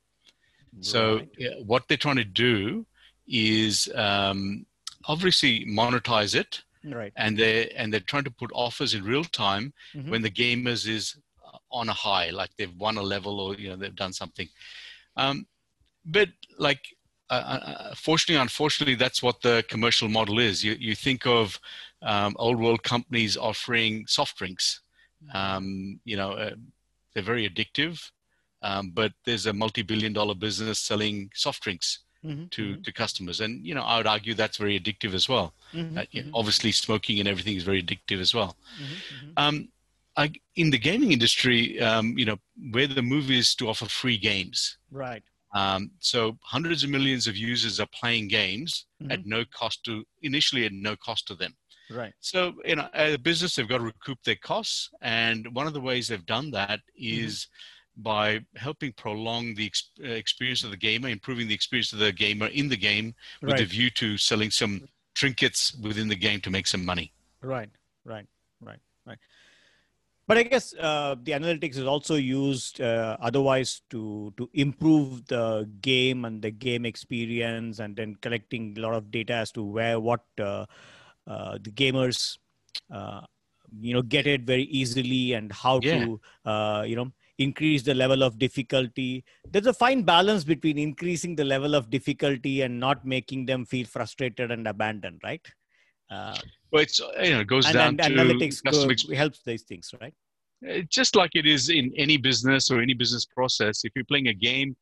Right. 0.74 0.84
So 0.84 1.20
what 1.64 1.88
they're 1.88 1.96
trying 1.96 2.16
to 2.16 2.24
do 2.24 2.86
is 3.28 3.88
um, 3.94 4.66
obviously 5.06 5.64
monetize 5.66 6.34
it, 6.34 6.62
right? 6.84 7.12
And 7.16 7.36
they 7.36 7.68
and 7.70 7.92
they're 7.92 8.00
trying 8.00 8.24
to 8.24 8.30
put 8.30 8.50
offers 8.54 8.94
in 8.94 9.04
real 9.04 9.24
time 9.24 9.72
mm-hmm. 9.94 10.10
when 10.10 10.22
the 10.22 10.30
gamers 10.30 10.88
is 10.88 11.16
on 11.70 11.88
a 11.88 11.92
high, 11.92 12.30
like 12.30 12.50
they've 12.56 12.74
won 12.76 12.96
a 12.96 13.02
level 13.02 13.40
or 13.40 13.54
you 13.54 13.68
know 13.68 13.76
they've 13.76 13.94
done 13.94 14.12
something. 14.12 14.48
Um, 15.16 15.46
but 16.04 16.28
like 16.58 16.80
uh, 17.28 17.34
uh 17.34 17.94
fortunately, 17.94 18.40
unfortunately, 18.40 18.94
that's 18.94 19.22
what 19.22 19.42
the 19.42 19.64
commercial 19.68 20.08
model 20.08 20.38
is. 20.38 20.64
You 20.64 20.76
you 20.78 20.94
think 20.94 21.26
of 21.26 21.58
um, 22.02 22.34
old 22.38 22.58
world 22.58 22.82
companies 22.82 23.36
offering 23.36 24.06
soft 24.06 24.38
drinks. 24.38 24.82
Mm-hmm. 25.24 25.36
Um, 25.36 26.00
you 26.04 26.16
know, 26.16 26.32
uh, 26.32 26.54
they're 27.14 27.22
very 27.22 27.48
addictive, 27.48 28.00
um, 28.62 28.90
but 28.94 29.12
there's 29.24 29.46
a 29.46 29.52
multi-billion 29.52 30.12
dollar 30.12 30.34
business 30.34 30.78
selling 30.78 31.30
soft 31.34 31.62
drinks 31.62 32.00
mm-hmm. 32.24 32.46
to 32.50 32.62
mm-hmm. 32.72 32.82
to 32.82 32.92
customers, 32.92 33.40
and 33.40 33.66
you 33.66 33.74
know, 33.74 33.82
I 33.82 33.98
would 33.98 34.06
argue 34.06 34.34
that's 34.34 34.56
very 34.56 34.78
addictive 34.78 35.14
as 35.14 35.28
well. 35.28 35.54
Mm-hmm. 35.72 35.98
Uh, 35.98 36.02
you 36.10 36.22
know, 36.22 36.26
mm-hmm. 36.28 36.36
obviously, 36.36 36.72
smoking 36.72 37.18
and 37.18 37.28
everything 37.28 37.56
is 37.56 37.64
very 37.64 37.82
addictive 37.82 38.20
as 38.20 38.34
well. 38.34 38.56
Mm-hmm. 38.80 39.30
Um, 39.36 39.68
I, 40.16 40.32
in 40.56 40.70
the 40.70 40.78
gaming 40.78 41.12
industry, 41.12 41.80
um, 41.80 42.18
you 42.18 42.24
know, 42.24 42.36
where 42.72 42.86
the 42.86 43.02
move 43.02 43.30
is 43.30 43.54
to 43.56 43.68
offer 43.68 43.86
free 43.86 44.18
games. 44.18 44.78
Right. 44.90 45.22
Um, 45.54 45.90
so 45.98 46.38
hundreds 46.42 46.84
of 46.84 46.90
millions 46.90 47.26
of 47.26 47.36
users 47.36 47.80
are 47.80 47.88
playing 47.92 48.28
games 48.28 48.86
mm-hmm. 49.02 49.10
at 49.10 49.26
no 49.26 49.44
cost 49.52 49.84
to 49.84 50.04
initially 50.22 50.64
at 50.66 50.72
no 50.72 50.94
cost 50.96 51.26
to 51.28 51.34
them. 51.34 51.56
Right. 51.90 52.12
So, 52.20 52.54
you 52.64 52.76
know, 52.76 52.88
as 52.94 53.14
a 53.14 53.18
business, 53.18 53.56
they've 53.56 53.68
got 53.68 53.78
to 53.78 53.84
recoup 53.84 54.18
their 54.24 54.36
costs. 54.36 54.90
And 55.00 55.46
one 55.54 55.66
of 55.66 55.72
the 55.72 55.80
ways 55.80 56.08
they've 56.08 56.26
done 56.26 56.50
that 56.52 56.80
is 56.96 57.48
mm-hmm. 57.96 58.00
mm-hmm. 58.00 58.02
by 58.02 58.40
helping 58.56 58.92
prolong 58.92 59.54
the 59.54 59.66
ex- 59.66 59.90
uh, 60.02 60.08
experience 60.08 60.62
of 60.64 60.70
the 60.70 60.76
gamer, 60.76 61.08
improving 61.08 61.48
the 61.48 61.54
experience 61.54 61.92
of 61.92 61.98
the 61.98 62.12
gamer 62.12 62.46
in 62.46 62.68
the 62.68 62.76
game 62.76 63.14
with 63.42 63.52
right. 63.52 63.60
a 63.60 63.64
view 63.64 63.90
to 63.90 64.16
selling 64.16 64.50
some 64.50 64.86
trinkets 65.14 65.74
within 65.82 66.08
the 66.08 66.16
game 66.16 66.40
to 66.40 66.50
make 66.50 66.66
some 66.66 66.84
money. 66.84 67.12
Right, 67.42 67.70
right, 68.04 68.26
right, 68.60 68.80
right. 69.06 69.18
But 70.26 70.38
I 70.38 70.42
guess 70.44 70.72
uh, 70.78 71.16
the 71.20 71.32
analytics 71.32 71.76
is 71.76 71.86
also 71.86 72.14
used 72.14 72.80
uh, 72.80 73.16
otherwise 73.20 73.82
to 73.90 74.32
to 74.36 74.48
improve 74.54 75.26
the 75.26 75.68
game 75.82 76.24
and 76.24 76.40
the 76.40 76.52
game 76.52 76.86
experience, 76.86 77.80
and 77.80 77.96
then 77.96 78.14
collecting 78.14 78.78
a 78.78 78.80
lot 78.80 78.94
of 78.94 79.10
data 79.10 79.34
as 79.34 79.50
to 79.52 79.64
where 79.64 79.98
what 79.98 80.22
uh, 80.38 80.66
the 81.62 81.70
gamers 81.70 82.38
uh, 82.92 83.20
you 83.78 83.94
know 83.94 84.02
get 84.02 84.26
it 84.26 84.42
very 84.42 84.64
easily 84.64 85.34
and 85.34 85.52
how 85.52 85.80
yeah. 85.82 86.04
to 86.04 86.20
uh, 86.44 86.82
you 86.86 86.96
know 86.96 87.10
increase 87.38 87.82
the 87.82 87.94
level 87.94 88.22
of 88.22 88.38
difficulty. 88.38 89.24
There's 89.50 89.66
a 89.66 89.72
fine 89.72 90.02
balance 90.02 90.44
between 90.44 90.76
increasing 90.78 91.34
the 91.34 91.44
level 91.44 91.74
of 91.74 91.88
difficulty 91.88 92.60
and 92.60 92.78
not 92.78 93.06
making 93.06 93.46
them 93.46 93.64
feel 93.64 93.86
frustrated 93.86 94.50
and 94.50 94.68
abandoned 94.68 95.20
right? 95.24 95.46
Uh, 96.10 96.36
well 96.72 96.82
it's 96.82 96.98
you 96.98 97.30
know 97.30 97.40
it 97.40 97.46
goes 97.46 97.66
and, 97.66 97.74
down 97.74 97.88
and 97.88 97.98
to 97.98 98.10
analytics 98.10 98.60
go, 98.62 99.14
helps 99.14 99.42
these 99.44 99.62
things 99.62 99.94
right? 100.00 100.14
Just 100.88 101.16
like 101.16 101.30
it 101.34 101.46
is 101.46 101.70
in 101.70 101.92
any 101.96 102.16
business 102.16 102.70
or 102.70 102.80
any 102.80 102.94
business 102.94 103.24
process 103.24 103.84
if 103.84 103.92
you're 103.94 104.04
playing 104.04 104.28
a 104.28 104.34
game 104.34 104.76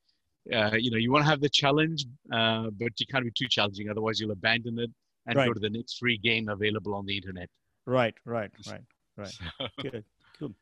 uh, 0.54 0.74
you 0.78 0.90
know 0.90 0.96
you 0.96 1.12
want 1.12 1.22
to 1.24 1.30
have 1.30 1.40
the 1.40 1.48
challenge 1.50 2.06
uh, 2.32 2.70
but 2.80 2.92
you 2.98 3.06
can't 3.06 3.24
be 3.24 3.32
too 3.36 3.48
challenging 3.48 3.90
otherwise 3.90 4.18
you'll 4.18 4.30
abandon 4.30 4.78
it 4.78 4.90
and 5.28 5.36
right. 5.36 5.46
go 5.46 5.52
to 5.52 5.60
the 5.60 5.70
next 5.70 5.98
free 5.98 6.16
game 6.16 6.48
available 6.48 6.94
on 6.94 7.06
the 7.06 7.14
internet. 7.14 7.48
Right, 7.86 8.14
right, 8.24 8.50
right, 8.68 8.82
right. 9.16 9.38
Good, 9.80 10.04
cool. 10.38 10.52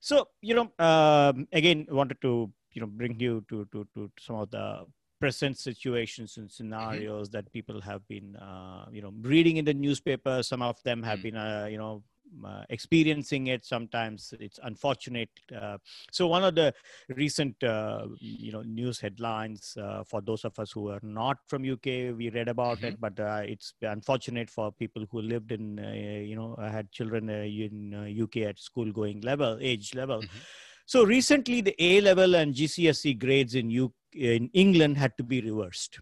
So 0.00 0.28
you 0.40 0.54
know, 0.54 0.72
um, 0.78 1.46
again, 1.52 1.86
wanted 1.90 2.20
to 2.22 2.50
you 2.72 2.80
know 2.80 2.88
bring 2.88 3.20
you 3.20 3.44
to 3.48 3.66
to 3.72 3.86
to 3.94 4.10
some 4.18 4.36
of 4.36 4.50
the 4.50 4.86
present 5.20 5.58
situations 5.58 6.36
and 6.36 6.50
scenarios 6.50 7.28
mm-hmm. 7.28 7.36
that 7.36 7.52
people 7.52 7.80
have 7.80 8.06
been 8.08 8.36
uh, 8.36 8.86
you 8.90 9.02
know 9.02 9.12
reading 9.22 9.58
in 9.58 9.64
the 9.64 9.74
newspaper. 9.74 10.42
Some 10.42 10.62
of 10.62 10.82
them 10.82 11.02
have 11.02 11.20
mm-hmm. 11.20 11.34
been 11.34 11.36
uh, 11.36 11.68
you 11.70 11.78
know 11.78 12.02
uh, 12.44 12.62
experiencing 12.70 13.48
it 13.48 13.64
sometimes 13.64 14.34
it's 14.40 14.58
unfortunate 14.62 15.30
uh, 15.60 15.76
so 16.10 16.26
one 16.26 16.44
of 16.44 16.54
the 16.54 16.72
recent 17.16 17.62
uh, 17.64 18.06
you 18.20 18.52
know 18.52 18.62
news 18.62 19.00
headlines 19.00 19.76
uh, 19.80 20.02
for 20.04 20.20
those 20.20 20.44
of 20.44 20.58
us 20.58 20.70
who 20.72 20.88
are 20.88 21.00
not 21.02 21.38
from 21.46 21.68
uk 21.70 21.84
we 21.84 22.30
read 22.32 22.48
about 22.48 22.78
mm-hmm. 22.78 22.86
it 22.86 23.00
but 23.00 23.18
uh, 23.20 23.42
it's 23.44 23.74
unfortunate 23.82 24.50
for 24.50 24.72
people 24.72 25.04
who 25.10 25.20
lived 25.20 25.52
in 25.52 25.78
uh, 25.78 25.90
you 25.90 26.36
know 26.36 26.56
had 26.60 26.90
children 26.92 27.28
in 27.28 28.18
uk 28.22 28.36
at 28.36 28.58
school 28.58 28.90
going 28.92 29.20
level 29.20 29.58
age 29.60 29.94
level 29.94 30.20
mm-hmm. 30.20 30.38
so 30.86 31.04
recently 31.04 31.60
the 31.60 31.74
a 31.78 32.00
level 32.00 32.34
and 32.34 32.54
gcse 32.54 33.18
grades 33.18 33.54
in 33.54 33.70
U- 33.70 33.92
in 34.14 34.50
england 34.52 34.96
had 34.96 35.16
to 35.16 35.24
be 35.24 35.40
reversed 35.40 35.98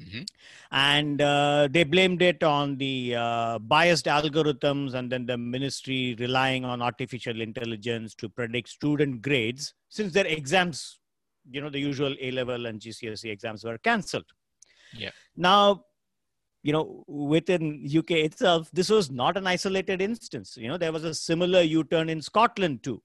Mm-hmm. 0.00 0.22
And 0.72 1.20
uh, 1.20 1.68
they 1.70 1.84
blamed 1.84 2.22
it 2.22 2.42
on 2.42 2.76
the 2.76 3.14
uh, 3.16 3.58
biased 3.58 4.06
algorithms 4.06 4.94
and 4.94 5.10
then 5.10 5.26
the 5.26 5.36
ministry 5.36 6.16
relying 6.18 6.64
on 6.64 6.80
artificial 6.80 7.40
intelligence 7.40 8.14
to 8.16 8.28
predict 8.28 8.68
student 8.68 9.22
grades 9.22 9.74
since 9.88 10.12
their 10.12 10.26
exams, 10.26 11.00
you 11.50 11.60
know, 11.60 11.70
the 11.70 11.78
usual 11.78 12.14
A 12.20 12.30
level 12.30 12.66
and 12.66 12.80
GCSE 12.80 13.30
exams 13.30 13.64
were 13.64 13.78
cancelled. 13.78 14.26
Yeah. 14.92 15.10
Now, 15.36 15.84
you 16.62 16.72
know, 16.72 17.04
within 17.06 17.86
UK 17.86 18.12
itself, 18.12 18.70
this 18.72 18.90
was 18.90 19.10
not 19.10 19.36
an 19.36 19.46
isolated 19.46 20.02
instance. 20.02 20.56
You 20.56 20.68
know, 20.68 20.76
there 20.76 20.92
was 20.92 21.04
a 21.04 21.14
similar 21.14 21.62
U 21.62 21.84
turn 21.84 22.08
in 22.08 22.20
Scotland 22.20 22.82
too. 22.82 23.02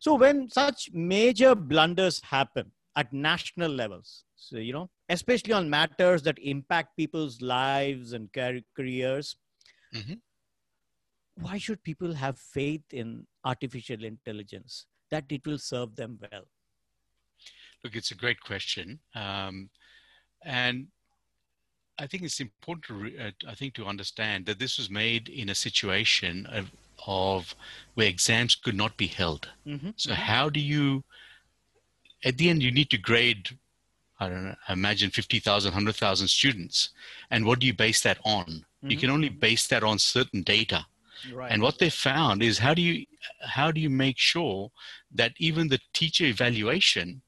So 0.00 0.14
when 0.14 0.50
such 0.50 0.90
major 0.92 1.54
blunders 1.54 2.20
happen 2.22 2.72
at 2.96 3.12
national 3.12 3.70
levels, 3.70 4.24
so, 4.36 4.58
you 4.58 4.72
know, 4.72 4.90
especially 5.08 5.52
on 5.52 5.70
matters 5.70 6.22
that 6.22 6.38
impact 6.38 6.96
people's 6.96 7.40
lives 7.40 8.12
and 8.12 8.30
careers. 8.32 9.36
Mm-hmm. 9.94 10.14
Why 11.40 11.58
should 11.58 11.82
people 11.82 12.12
have 12.14 12.38
faith 12.38 12.82
in 12.92 13.26
artificial 13.44 14.04
intelligence 14.04 14.86
that 15.10 15.24
it 15.30 15.46
will 15.46 15.58
serve 15.58 15.96
them 15.96 16.18
well? 16.20 16.44
Look, 17.84 17.94
it's 17.94 18.10
a 18.10 18.16
great 18.16 18.40
question. 18.40 18.98
Um, 19.14 19.70
and 20.44 20.88
I 21.98 22.06
think 22.06 22.22
it's 22.22 22.40
important 22.40 22.84
to, 22.86 22.94
re- 22.94 23.18
uh, 23.18 23.30
I 23.48 23.54
think, 23.54 23.74
to 23.74 23.86
understand 23.86 24.46
that 24.46 24.58
this 24.58 24.78
was 24.78 24.90
made 24.90 25.28
in 25.28 25.48
a 25.48 25.54
situation 25.54 26.46
of, 26.46 26.70
of 27.06 27.54
where 27.94 28.08
exams 28.08 28.54
could 28.54 28.74
not 28.74 28.96
be 28.96 29.06
held. 29.06 29.48
Mm-hmm. 29.66 29.90
So, 29.96 30.10
mm-hmm. 30.10 30.20
how 30.20 30.48
do 30.50 30.60
you, 30.60 31.04
at 32.24 32.36
the 32.36 32.50
end, 32.50 32.62
you 32.62 32.72
need 32.72 32.90
to 32.90 32.98
grade 32.98 33.56
I 34.20 34.28
don't 34.28 34.44
know, 34.44 34.54
imagine 34.68 35.10
50,000, 35.10 35.70
100,000 35.70 36.28
students. 36.28 36.90
And 37.30 37.44
what 37.44 37.60
do 37.60 37.66
you 37.66 37.74
base 37.74 38.00
that 38.02 38.18
on? 38.24 38.46
Mm-hmm. 38.46 38.90
You 38.90 38.96
can 38.96 39.10
only 39.10 39.28
base 39.28 39.66
that 39.68 39.84
on 39.84 39.98
certain 39.98 40.42
data. 40.42 40.86
Right. 41.32 41.50
And 41.50 41.62
what 41.62 41.78
they 41.78 41.90
found 41.90 42.42
is 42.42 42.58
how 42.58 42.74
do 42.74 42.82
you 42.82 43.04
how 43.42 43.72
do 43.72 43.80
you 43.80 43.90
make 43.90 44.18
sure 44.18 44.70
that 45.12 45.32
even 45.38 45.68
the 45.68 45.80
teacher 45.92 46.24
evaluation 46.24 47.22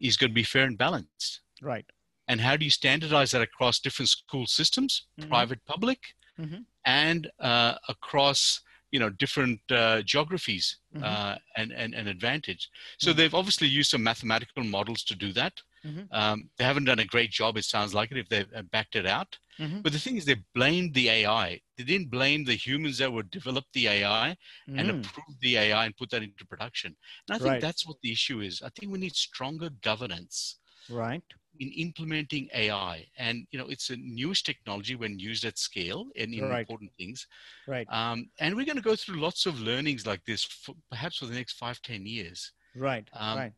is 0.00 0.16
going 0.16 0.30
to 0.30 0.34
be 0.34 0.42
fair 0.42 0.64
and 0.64 0.76
balanced? 0.76 1.40
Right. 1.62 1.86
And 2.28 2.40
how 2.40 2.56
do 2.56 2.64
you 2.64 2.70
standardize 2.70 3.30
that 3.30 3.42
across 3.42 3.80
different 3.80 4.10
school 4.10 4.46
systems, 4.46 5.06
mm-hmm. 5.18 5.30
private, 5.30 5.64
public, 5.66 5.98
mm-hmm. 6.38 6.62
and 6.84 7.30
uh, 7.40 7.74
across 7.88 8.60
you 8.90 9.00
know 9.00 9.10
different 9.10 9.60
uh, 9.70 10.02
geographies 10.02 10.76
mm-hmm. 10.94 11.04
uh, 11.04 11.36
and, 11.56 11.72
and 11.72 11.94
and 11.94 12.08
advantage. 12.08 12.70
So 12.98 13.10
mm-hmm. 13.10 13.18
they've 13.18 13.34
obviously 13.34 13.68
used 13.68 13.90
some 13.90 14.02
mathematical 14.02 14.64
models 14.64 15.02
to 15.04 15.14
do 15.14 15.32
that. 15.32 15.54
Mm-hmm. 15.84 16.02
Um, 16.12 16.50
they 16.58 16.64
haven't 16.64 16.84
done 16.84 16.98
a 16.98 17.04
great 17.04 17.30
job, 17.30 17.56
it 17.56 17.64
sounds 17.64 17.94
like 17.94 18.10
it, 18.10 18.18
if 18.18 18.28
they've 18.28 18.48
uh, 18.56 18.62
backed 18.62 18.96
it 18.96 19.06
out. 19.06 19.36
Mm-hmm. 19.60 19.80
But 19.82 19.92
the 19.92 19.98
thing 19.98 20.16
is, 20.16 20.24
they 20.24 20.36
blamed 20.54 20.94
the 20.94 21.08
AI. 21.08 21.60
They 21.76 21.84
didn't 21.84 22.10
blame 22.10 22.44
the 22.44 22.54
humans 22.54 22.98
that 22.98 23.12
would 23.12 23.30
develop 23.30 23.64
the 23.72 23.88
AI 23.88 24.36
mm. 24.68 24.80
and 24.80 24.90
approve 24.90 25.36
the 25.40 25.58
AI 25.58 25.84
and 25.86 25.96
put 25.96 26.10
that 26.10 26.22
into 26.22 26.46
production. 26.46 26.96
And 27.28 27.36
I 27.36 27.38
think 27.38 27.50
right. 27.50 27.60
that's 27.60 27.86
what 27.86 27.96
the 28.02 28.10
issue 28.10 28.40
is. 28.40 28.62
I 28.62 28.70
think 28.70 28.90
we 28.90 28.98
need 28.98 29.14
stronger 29.14 29.70
governance. 29.82 30.58
Right. 30.90 31.22
In 31.60 31.70
implementing 31.70 32.48
AI, 32.52 33.06
and 33.16 33.46
you 33.52 33.60
know, 33.60 33.66
it's 33.68 33.90
a 33.90 33.96
newest 33.96 34.44
technology 34.44 34.96
when 34.96 35.20
used 35.20 35.44
at 35.44 35.56
scale 35.56 36.06
and 36.18 36.34
in 36.34 36.48
right. 36.48 36.58
important 36.58 36.90
things. 36.98 37.28
Right. 37.68 37.86
Um, 37.92 38.28
and 38.40 38.56
we're 38.56 38.66
going 38.66 38.76
to 38.76 38.82
go 38.82 38.96
through 38.96 39.20
lots 39.20 39.46
of 39.46 39.60
learnings 39.60 40.04
like 40.04 40.24
this, 40.24 40.42
for, 40.42 40.74
perhaps 40.90 41.18
for 41.18 41.26
the 41.26 41.34
next 41.34 41.52
five, 41.52 41.80
ten 41.82 42.06
years. 42.06 42.50
Right. 42.74 43.08
Um, 43.12 43.38
right 43.38 43.52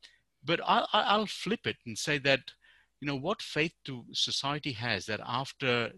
but 0.46 0.60
I'll, 0.64 0.88
I'll 0.92 1.26
flip 1.26 1.66
it 1.66 1.76
and 1.86 1.98
say 1.98 2.18
that, 2.18 2.40
you 3.00 3.06
know, 3.06 3.16
what 3.16 3.42
faith 3.42 3.74
do 3.84 4.04
society 4.12 4.72
has 4.72 5.06
that 5.06 5.20
after 5.26 5.90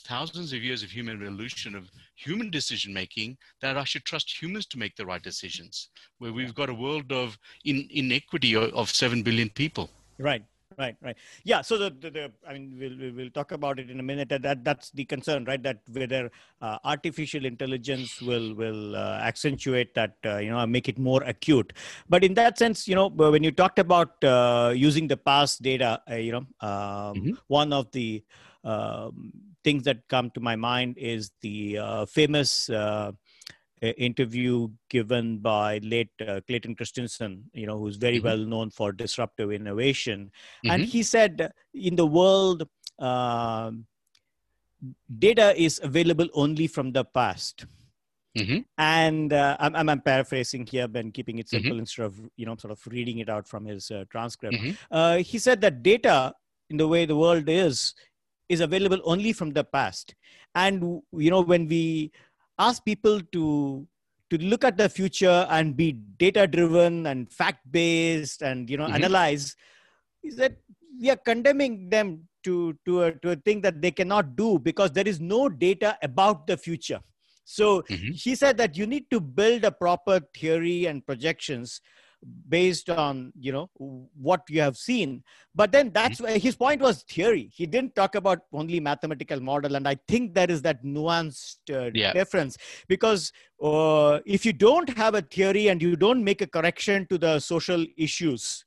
thousands 0.00 0.52
of 0.52 0.62
years 0.62 0.82
of 0.82 0.90
human 0.90 1.22
evolution 1.22 1.74
of 1.74 1.90
human 2.16 2.50
decision 2.50 2.92
making 2.92 3.36
that 3.60 3.76
I 3.76 3.84
should 3.84 4.04
trust 4.04 4.42
humans 4.42 4.66
to 4.66 4.78
make 4.78 4.96
the 4.96 5.06
right 5.06 5.22
decisions. 5.22 5.90
Where 6.18 6.32
we've 6.32 6.54
got 6.54 6.70
a 6.70 6.74
world 6.74 7.12
of 7.12 7.38
in, 7.64 7.86
inequity 7.90 8.54
of, 8.54 8.72
of 8.74 8.90
seven 8.90 9.22
billion 9.22 9.50
people. 9.50 9.90
Right 10.18 10.44
right 10.78 10.96
right. 11.02 11.16
Yeah 11.44 11.60
so 11.62 11.78
the, 11.78 11.90
the, 11.90 12.10
the, 12.10 12.32
i 12.48 12.52
mean 12.54 12.76
we'll, 12.78 13.12
we'll 13.14 13.30
talk 13.30 13.52
about 13.52 13.78
it 13.78 13.90
in 13.90 14.00
a 14.00 14.02
minute. 14.02 14.28
That 14.28 14.64
that's 14.64 14.90
the 14.90 15.04
concern 15.04 15.44
right? 15.44 15.62
That 15.62 15.80
whether 15.90 16.30
uh, 16.60 16.78
artificial 16.84 17.44
intelligence 17.44 18.20
will 18.20 18.54
will 18.54 18.96
uh, 18.96 19.20
accentuate 19.22 19.94
that 19.94 20.16
uh, 20.24 20.38
you 20.38 20.50
know 20.50 20.66
make 20.66 20.88
it 20.88 20.98
more 20.98 21.22
acute. 21.24 21.72
But 22.08 22.24
in 22.24 22.34
that 22.34 22.58
sense 22.58 22.86
you 22.88 22.94
know 22.94 23.08
when 23.08 23.42
you 23.42 23.50
talked 23.50 23.78
about 23.78 24.22
uh, 24.24 24.72
using 24.74 25.08
the 25.08 25.16
past 25.16 25.62
data 25.62 26.02
uh, 26.10 26.16
you 26.16 26.32
know 26.32 26.46
um, 26.60 27.14
mm-hmm. 27.14 27.32
one 27.48 27.72
of 27.72 27.90
the 27.92 28.22
um, 28.64 29.32
things 29.62 29.82
that 29.84 30.06
come 30.08 30.30
to 30.30 30.40
my 30.40 30.56
mind 30.56 30.96
is 30.98 31.30
the 31.40 31.78
uh, 31.78 32.06
famous 32.06 32.68
interview 33.92 34.68
given 34.88 35.38
by 35.38 35.78
late 35.82 36.10
uh, 36.26 36.40
Clayton 36.46 36.74
Christensen, 36.74 37.44
you 37.52 37.66
know, 37.66 37.78
who's 37.78 37.96
very 37.96 38.18
mm-hmm. 38.18 38.26
well 38.26 38.38
known 38.38 38.70
for 38.70 38.92
disruptive 38.92 39.52
innovation. 39.52 40.30
Mm-hmm. 40.64 40.70
And 40.70 40.84
he 40.84 41.02
said, 41.02 41.52
in 41.74 41.96
the 41.96 42.06
world, 42.06 42.68
uh, 42.98 43.72
data 45.18 45.60
is 45.60 45.80
available 45.82 46.28
only 46.34 46.66
from 46.66 46.92
the 46.92 47.04
past. 47.04 47.66
Mm-hmm. 48.36 48.58
And 48.78 49.32
uh, 49.32 49.56
I'm, 49.60 49.88
I'm, 49.88 50.00
paraphrasing 50.00 50.66
here, 50.66 50.88
but 50.88 51.14
keeping 51.14 51.38
it 51.38 51.48
simple 51.48 51.70
mm-hmm. 51.70 51.80
instead 51.80 52.06
of 52.06 52.20
you 52.36 52.46
know 52.46 52.56
sort 52.56 52.72
of 52.72 52.80
reading 52.88 53.18
it 53.18 53.28
out 53.28 53.46
from 53.46 53.64
his 53.64 53.92
uh, 53.92 54.04
transcript. 54.10 54.56
Mm-hmm. 54.56 54.72
Uh, 54.90 55.16
he 55.18 55.38
said 55.38 55.60
that 55.60 55.84
data, 55.84 56.34
in 56.68 56.76
the 56.76 56.88
way 56.88 57.06
the 57.06 57.14
world 57.14 57.48
is, 57.48 57.94
is 58.48 58.60
available 58.60 59.00
only 59.04 59.32
from 59.32 59.52
the 59.52 59.62
past. 59.62 60.16
And 60.56 61.00
you 61.12 61.30
know 61.30 61.42
when 61.42 61.68
we 61.68 62.10
ask 62.58 62.84
people 62.84 63.20
to 63.32 63.86
to 64.30 64.38
look 64.38 64.64
at 64.64 64.76
the 64.76 64.88
future 64.88 65.46
and 65.50 65.76
be 65.76 65.92
data 66.18 66.46
driven 66.46 67.06
and 67.06 67.30
fact 67.30 67.60
based 67.70 68.42
and 68.42 68.70
you 68.70 68.76
know 68.76 68.84
mm-hmm. 68.84 68.94
analyze 68.94 69.56
is 70.22 70.36
that 70.36 70.56
we 71.00 71.10
are 71.10 71.16
condemning 71.16 71.90
them 71.90 72.26
to 72.42 72.76
to 72.84 73.04
a, 73.04 73.12
to 73.12 73.30
a 73.30 73.36
thing 73.36 73.60
that 73.60 73.80
they 73.80 73.90
cannot 73.90 74.36
do 74.36 74.58
because 74.58 74.92
there 74.92 75.06
is 75.06 75.20
no 75.20 75.48
data 75.48 75.96
about 76.02 76.46
the 76.46 76.56
future 76.56 77.00
so 77.44 77.82
mm-hmm. 77.82 78.12
he 78.12 78.34
said 78.34 78.56
that 78.56 78.76
you 78.76 78.86
need 78.86 79.10
to 79.10 79.20
build 79.20 79.64
a 79.64 79.70
proper 79.70 80.20
theory 80.34 80.86
and 80.86 81.06
projections 81.06 81.80
based 82.48 82.88
on 82.88 83.32
you 83.38 83.52
know 83.52 83.68
what 84.14 84.42
you 84.48 84.60
have 84.60 84.76
seen 84.76 85.22
but 85.54 85.72
then 85.72 85.90
that's 85.92 86.20
mm-hmm. 86.20 86.32
why 86.32 86.38
his 86.38 86.56
point 86.56 86.80
was 86.80 87.02
theory 87.02 87.50
he 87.54 87.66
didn't 87.66 87.94
talk 87.94 88.14
about 88.14 88.40
only 88.52 88.80
mathematical 88.80 89.40
model 89.40 89.76
and 89.76 89.86
i 89.86 89.96
think 90.08 90.34
there 90.34 90.50
is 90.50 90.62
that 90.62 90.82
nuanced 90.84 91.58
uh, 91.70 91.90
yeah. 91.94 92.12
difference 92.12 92.56
because 92.88 93.32
uh, 93.62 94.20
if 94.24 94.44
you 94.46 94.52
don't 94.52 94.88
have 94.96 95.14
a 95.14 95.22
theory 95.22 95.68
and 95.68 95.82
you 95.82 95.96
don't 95.96 96.22
make 96.22 96.40
a 96.40 96.46
correction 96.46 97.06
to 97.08 97.18
the 97.18 97.38
social 97.38 97.84
issues 97.96 98.64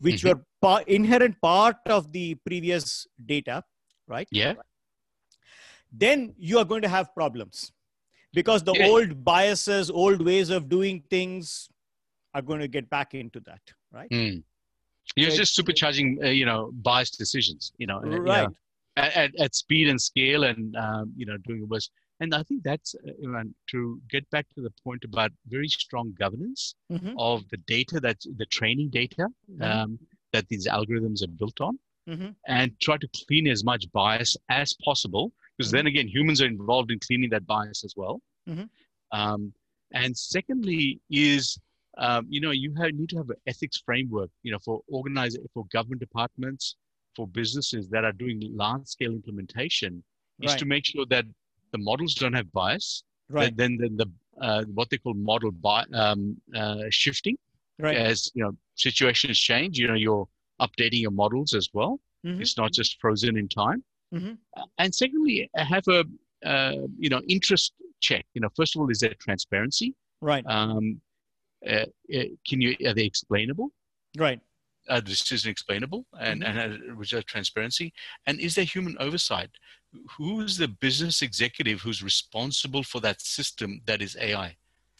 which 0.00 0.22
mm-hmm. 0.22 0.38
were 0.38 0.44
pa- 0.60 0.84
inherent 0.86 1.34
part 1.40 1.76
of 1.86 2.12
the 2.12 2.34
previous 2.46 3.06
data 3.24 3.62
right 4.06 4.28
yeah 4.30 4.54
then 5.92 6.34
you 6.36 6.58
are 6.58 6.64
going 6.64 6.82
to 6.82 6.88
have 6.88 7.14
problems 7.14 7.72
because 8.34 8.62
the 8.62 8.74
yeah. 8.74 8.86
old 8.86 9.24
biases 9.24 9.90
old 9.90 10.20
ways 10.24 10.50
of 10.50 10.68
doing 10.68 11.02
things 11.08 11.70
are 12.34 12.42
going 12.42 12.60
to 12.60 12.68
get 12.68 12.88
back 12.90 13.14
into 13.14 13.40
that, 13.40 13.60
right? 13.92 14.10
Mm. 14.10 14.42
You're 15.16 15.30
so 15.30 15.36
just 15.36 15.58
supercharging, 15.58 16.22
uh, 16.22 16.28
you 16.28 16.44
know, 16.44 16.70
biased 16.82 17.18
decisions, 17.18 17.72
you 17.78 17.86
know, 17.86 18.00
right. 18.00 18.42
You 18.42 18.48
know, 18.48 18.54
at, 18.96 19.34
at, 19.38 19.54
speed 19.54 19.88
and 19.88 20.00
scale 20.00 20.44
and, 20.44 20.76
um, 20.76 21.12
you 21.16 21.24
know, 21.24 21.36
doing 21.38 21.62
it 21.62 21.68
was. 21.68 21.90
And 22.20 22.34
I 22.34 22.42
think 22.42 22.64
that's 22.64 22.96
uh, 22.96 23.42
to 23.70 24.00
get 24.10 24.28
back 24.30 24.46
to 24.56 24.60
the 24.60 24.72
point 24.82 25.04
about 25.04 25.30
very 25.46 25.68
strong 25.68 26.14
governance 26.18 26.74
mm-hmm. 26.90 27.12
of 27.16 27.48
the 27.50 27.58
data 27.58 28.00
that's 28.00 28.26
the 28.36 28.46
training 28.46 28.90
data 28.90 29.28
mm-hmm. 29.50 29.62
um, 29.62 29.98
that 30.32 30.48
these 30.48 30.66
algorithms 30.66 31.22
are 31.22 31.28
built 31.28 31.60
on. 31.60 31.78
Mm-hmm. 32.08 32.28
and 32.46 32.72
try 32.80 32.96
to 32.96 33.08
clean 33.26 33.46
as 33.46 33.64
much 33.64 33.84
bias 33.92 34.34
as 34.48 34.74
possible 34.82 35.30
because 35.58 35.70
then 35.70 35.80
mm-hmm. 35.80 35.88
again 35.88 36.08
humans 36.08 36.40
are 36.40 36.46
involved 36.46 36.90
in 36.90 36.98
cleaning 37.00 37.28
that 37.28 37.46
bias 37.46 37.84
as 37.84 37.92
well 37.98 38.22
mm-hmm. 38.48 38.64
um, 39.12 39.52
and 39.92 40.16
secondly 40.16 41.02
is 41.10 41.58
um, 41.98 42.26
you 42.28 42.40
know, 42.40 42.52
you 42.52 42.72
have, 42.74 42.92
need 42.94 43.08
to 43.10 43.16
have 43.16 43.30
an 43.30 43.36
ethics 43.46 43.82
framework, 43.84 44.30
you 44.42 44.52
know, 44.52 44.58
for 44.64 44.80
organizing, 44.88 45.44
for 45.52 45.64
government 45.72 46.00
departments, 46.00 46.76
for 47.16 47.26
businesses 47.26 47.88
that 47.88 48.04
are 48.04 48.12
doing 48.12 48.40
large 48.54 48.86
scale 48.86 49.12
implementation, 49.12 50.02
right. 50.40 50.50
is 50.50 50.56
to 50.56 50.64
make 50.64 50.86
sure 50.86 51.04
that 51.10 51.24
the 51.72 51.78
models 51.78 52.14
don't 52.14 52.32
have 52.32 52.50
bias. 52.52 53.02
Right. 53.28 53.54
Then, 53.54 53.76
then 53.78 53.96
the 53.96 54.06
uh, 54.40 54.64
what 54.72 54.88
they 54.88 54.98
call 54.98 55.14
model 55.14 55.50
bi- 55.50 55.84
um, 55.92 56.40
uh, 56.54 56.84
shifting, 56.90 57.36
right. 57.78 57.96
as 57.96 58.30
you 58.34 58.44
know, 58.44 58.52
situations 58.76 59.38
change. 59.38 59.78
You 59.78 59.88
know, 59.88 59.94
you're 59.94 60.26
updating 60.60 61.00
your 61.00 61.10
models 61.10 61.52
as 61.52 61.68
well. 61.74 62.00
Mm-hmm. 62.24 62.40
It's 62.40 62.56
not 62.56 62.72
just 62.72 63.00
frozen 63.00 63.36
in 63.36 63.48
time. 63.48 63.84
Mm-hmm. 64.14 64.32
Uh, 64.56 64.64
and 64.78 64.94
secondly, 64.94 65.50
have 65.56 65.86
a 65.88 66.04
uh, 66.46 66.86
you 66.98 67.10
know 67.10 67.20
interest 67.28 67.72
check. 68.00 68.24
You 68.34 68.40
know, 68.40 68.48
first 68.56 68.76
of 68.76 68.80
all, 68.80 68.88
is 68.88 69.00
there 69.00 69.14
transparency? 69.20 69.94
Right. 70.20 70.44
Um, 70.46 71.00
uh, 71.66 71.86
uh, 72.14 72.24
can 72.46 72.60
you 72.60 72.76
are 72.86 72.94
they 72.94 73.04
explainable? 73.04 73.70
Right. 74.16 74.40
Are 74.88 75.00
the 75.00 75.10
decision 75.10 75.50
explainable 75.50 76.06
and 76.18 76.42
mm-hmm. 76.42 76.58
and 76.58 76.98
which 76.98 77.12
are 77.12 77.22
transparency. 77.22 77.92
And 78.26 78.40
is 78.40 78.54
there 78.54 78.64
human 78.64 78.96
oversight? 78.98 79.50
Who 80.16 80.40
is 80.40 80.56
the 80.56 80.68
business 80.68 81.22
executive 81.22 81.80
who's 81.80 82.02
responsible 82.02 82.82
for 82.82 83.00
that 83.00 83.20
system 83.20 83.80
that 83.86 84.02
is 84.02 84.16
ai 84.20 84.56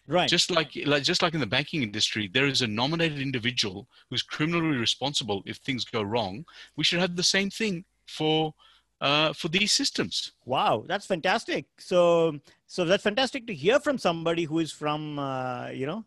right. 0.07 0.29
Just 0.29 0.51
like, 0.51 0.71
like 0.87 1.03
just 1.03 1.23
like 1.23 1.35
in 1.35 1.41
the 1.41 1.47
banking 1.47 1.83
industry 1.83 2.31
there 2.33 2.47
is 2.47 2.63
a 2.63 2.67
nominated 2.67 3.21
individual 3.21 3.87
who's 4.11 4.23
criminally 4.23 4.77
responsible 4.77 5.43
if 5.47 5.59
things 5.59 5.85
go 5.85 6.03
wrong. 6.03 6.45
We 6.77 6.85
should 6.85 7.01
have 7.01 7.17
the 7.17 7.23
same 7.23 7.51
thing 7.51 7.85
for 8.07 8.55
uh, 9.01 9.33
for 9.33 9.49
these 9.49 9.73
systems. 9.73 10.33
Wow, 10.45 10.85
that's 10.87 11.07
fantastic. 11.07 11.67
So, 11.79 12.39
so 12.67 12.85
that's 12.85 13.03
fantastic 13.03 13.47
to 13.47 13.55
hear 13.55 13.79
from 13.81 13.99
somebody 13.99 14.45
who 14.45 14.59
is 14.59 14.73
from, 14.73 15.19
uh, 15.19 15.69
you 15.69 15.87
know, 15.87 16.05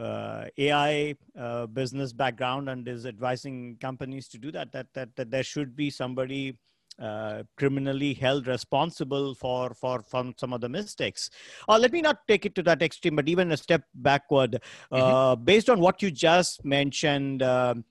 uh, 0.00 0.46
AI 0.58 1.14
uh, 1.38 1.66
business 1.66 2.12
background 2.12 2.68
and 2.68 2.86
is 2.88 3.06
advising 3.06 3.76
companies 3.80 4.28
to 4.28 4.38
do 4.38 4.50
that, 4.52 4.72
that, 4.72 4.86
that, 4.94 5.14
that 5.16 5.30
there 5.30 5.42
should 5.42 5.76
be 5.76 5.90
somebody 5.90 6.56
uh, 6.98 7.42
criminally 7.56 8.14
held 8.14 8.46
responsible 8.46 9.34
for, 9.34 9.72
for 9.74 10.02
from 10.02 10.34
some 10.36 10.52
of 10.52 10.60
the 10.60 10.68
mistakes. 10.68 11.30
Uh, 11.68 11.78
let 11.78 11.92
me 11.92 12.00
not 12.00 12.18
take 12.28 12.44
it 12.44 12.54
to 12.54 12.62
that 12.62 12.82
extreme, 12.82 13.16
but 13.16 13.28
even 13.28 13.52
a 13.52 13.56
step 13.56 13.82
backward. 13.94 14.60
Uh, 14.90 15.34
mm-hmm. 15.34 15.44
Based 15.44 15.70
on 15.70 15.80
what 15.80 16.02
you 16.02 16.10
just 16.10 16.64
mentioned, 16.64 17.42
um, 17.42 17.84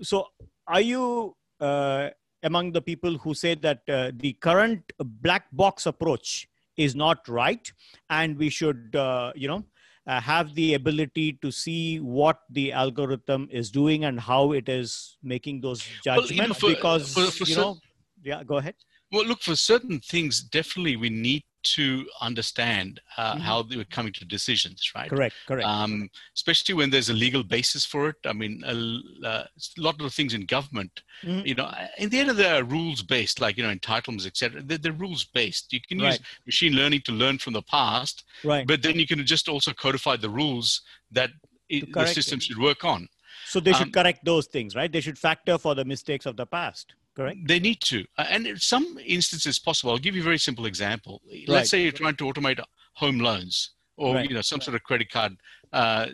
so 0.00 0.26
are 0.66 0.80
you 0.80 1.36
uh, 1.60 2.08
among 2.42 2.72
the 2.72 2.80
people 2.80 3.18
who 3.18 3.34
say 3.34 3.54
that 3.54 3.82
uh, 3.88 4.12
the 4.16 4.32
current 4.34 4.82
black 4.98 5.44
box 5.52 5.86
approach 5.86 6.48
is 6.76 6.94
not 6.94 7.28
right 7.28 7.70
and 8.08 8.38
we 8.38 8.48
should, 8.48 8.96
uh, 8.96 9.32
you 9.34 9.46
know, 9.46 9.62
uh, 10.06 10.20
have 10.20 10.54
the 10.54 10.74
ability 10.74 11.38
to 11.42 11.50
see 11.50 11.98
what 12.00 12.38
the 12.50 12.72
algorithm 12.72 13.48
is 13.50 13.70
doing 13.70 14.04
and 14.04 14.18
how 14.18 14.52
it 14.52 14.68
is 14.68 15.18
making 15.22 15.60
those 15.60 15.84
judgments 16.04 16.30
well, 16.30 16.42
you 16.42 16.48
know, 16.48 16.54
for, 16.54 16.68
because 16.68 17.12
for, 17.14 17.30
for 17.30 17.44
you 17.44 17.56
know 17.56 17.78
yeah 18.22 18.42
go 18.44 18.56
ahead. 18.56 18.74
Well 19.12 19.26
look 19.26 19.40
for 19.42 19.56
certain 19.56 20.00
things 20.00 20.40
definitely 20.42 20.96
we 20.96 21.10
need 21.10 21.42
to 21.62 22.06
understand 22.20 23.00
uh, 23.16 23.32
mm-hmm. 23.32 23.40
how 23.40 23.62
they 23.62 23.76
were 23.76 23.84
coming 23.84 24.12
to 24.14 24.24
decisions, 24.24 24.90
right? 24.94 25.08
Correct, 25.08 25.34
correct. 25.46 25.66
Um, 25.66 26.10
especially 26.34 26.74
when 26.74 26.90
there's 26.90 27.10
a 27.10 27.14
legal 27.14 27.42
basis 27.42 27.84
for 27.84 28.08
it. 28.08 28.16
I 28.24 28.32
mean, 28.32 28.62
a, 28.66 29.26
uh, 29.26 29.44
a 29.44 29.80
lot 29.80 29.94
of 29.94 30.00
the 30.00 30.10
things 30.10 30.34
in 30.34 30.46
government, 30.46 31.02
mm-hmm. 31.22 31.46
you 31.46 31.54
know, 31.54 31.72
in 31.98 32.08
the 32.08 32.18
end 32.18 32.30
of 32.30 32.36
the 32.36 32.64
rules 32.64 33.02
based, 33.02 33.40
like 33.40 33.56
you 33.56 33.62
know, 33.62 33.74
entitlements, 33.74 34.26
etc. 34.26 34.62
They're, 34.62 34.78
they're, 34.78 34.92
rules 34.92 35.24
based. 35.24 35.72
You 35.72 35.80
can 35.80 36.00
right. 36.00 36.12
use 36.12 36.20
machine 36.46 36.72
learning 36.74 37.02
to 37.06 37.12
learn 37.12 37.38
from 37.38 37.52
the 37.52 37.62
past, 37.62 38.24
right? 38.44 38.66
But 38.66 38.82
then 38.82 38.96
you 38.96 39.06
can 39.06 39.24
just 39.24 39.48
also 39.48 39.72
codify 39.72 40.16
the 40.16 40.30
rules 40.30 40.82
that 41.12 41.30
it, 41.68 41.92
the 41.92 42.06
system 42.06 42.40
should 42.40 42.58
work 42.58 42.84
on. 42.84 43.08
So 43.46 43.60
they 43.60 43.72
should 43.72 43.88
um, 43.88 43.92
correct 43.92 44.24
those 44.24 44.46
things, 44.46 44.76
right? 44.76 44.90
They 44.90 45.00
should 45.00 45.18
factor 45.18 45.58
for 45.58 45.74
the 45.74 45.84
mistakes 45.84 46.26
of 46.26 46.36
the 46.36 46.46
past 46.46 46.94
correct? 47.20 47.38
They 47.46 47.60
need 47.60 47.80
to. 47.82 48.04
Uh, 48.18 48.26
and 48.28 48.46
in 48.46 48.56
some 48.58 48.98
instances 49.04 49.58
possible. 49.58 49.92
I'll 49.92 49.98
give 49.98 50.14
you 50.14 50.22
a 50.22 50.24
very 50.24 50.38
simple 50.38 50.66
example. 50.66 51.20
Let's 51.46 51.70
say 51.70 51.82
you're 51.82 51.92
trying 51.92 52.16
to 52.16 52.24
automate 52.24 52.60
home 52.94 53.18
loans 53.18 53.72
or 53.96 54.14
right. 54.14 54.28
you 54.28 54.34
know 54.34 54.42
some 54.42 54.60
sort 54.60 54.74
of 54.74 54.82
credit 54.82 55.10
card 55.10 55.36
uh, 55.72 56.06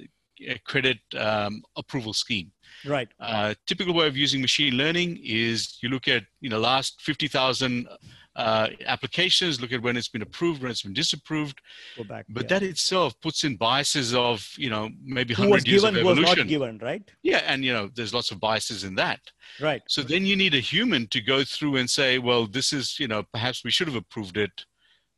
credit 0.64 0.98
um, 1.18 1.62
approval 1.76 2.12
scheme. 2.12 2.52
Right. 2.84 3.08
Uh, 3.18 3.54
typical 3.66 3.94
way 3.94 4.06
of 4.06 4.16
using 4.16 4.40
machine 4.40 4.74
learning 4.74 5.20
is 5.24 5.78
you 5.82 5.88
look 5.88 6.08
at 6.08 6.24
you 6.40 6.50
know 6.50 6.58
last 6.58 7.00
fifty 7.00 7.28
thousand 7.28 7.88
uh, 8.36 8.68
applications, 8.84 9.60
look 9.60 9.72
at 9.72 9.80
when 9.82 9.96
it's 9.96 10.08
been 10.08 10.20
approved, 10.20 10.62
when 10.62 10.70
it's 10.70 10.82
been 10.82 10.92
disapproved. 10.92 11.58
Go 11.96 12.04
back. 12.04 12.26
But 12.28 12.44
yeah. 12.44 12.58
that 12.58 12.62
itself 12.62 13.18
puts 13.20 13.44
in 13.44 13.56
biases 13.56 14.14
of 14.14 14.46
you 14.58 14.68
know 14.68 14.90
maybe 15.02 15.32
who 15.32 15.44
was 15.44 15.50
hundred 15.50 15.68
years 15.68 15.82
given, 15.82 15.96
of 15.96 16.02
who 16.02 16.06
was 16.06 16.18
evolution. 16.18 16.38
not 16.38 16.48
given, 16.48 16.78
right? 16.78 17.10
Yeah, 17.22 17.42
and 17.46 17.64
you 17.64 17.72
know 17.72 17.90
there's 17.94 18.12
lots 18.12 18.30
of 18.30 18.38
biases 18.38 18.84
in 18.84 18.94
that. 18.96 19.20
Right. 19.60 19.82
So 19.88 20.02
then 20.02 20.26
you 20.26 20.36
need 20.36 20.54
a 20.54 20.60
human 20.60 21.06
to 21.08 21.20
go 21.20 21.44
through 21.44 21.76
and 21.76 21.88
say, 21.88 22.18
well, 22.18 22.46
this 22.46 22.72
is 22.72 23.00
you 23.00 23.08
know 23.08 23.22
perhaps 23.32 23.64
we 23.64 23.70
should 23.70 23.88
have 23.88 23.96
approved 23.96 24.36
it, 24.36 24.66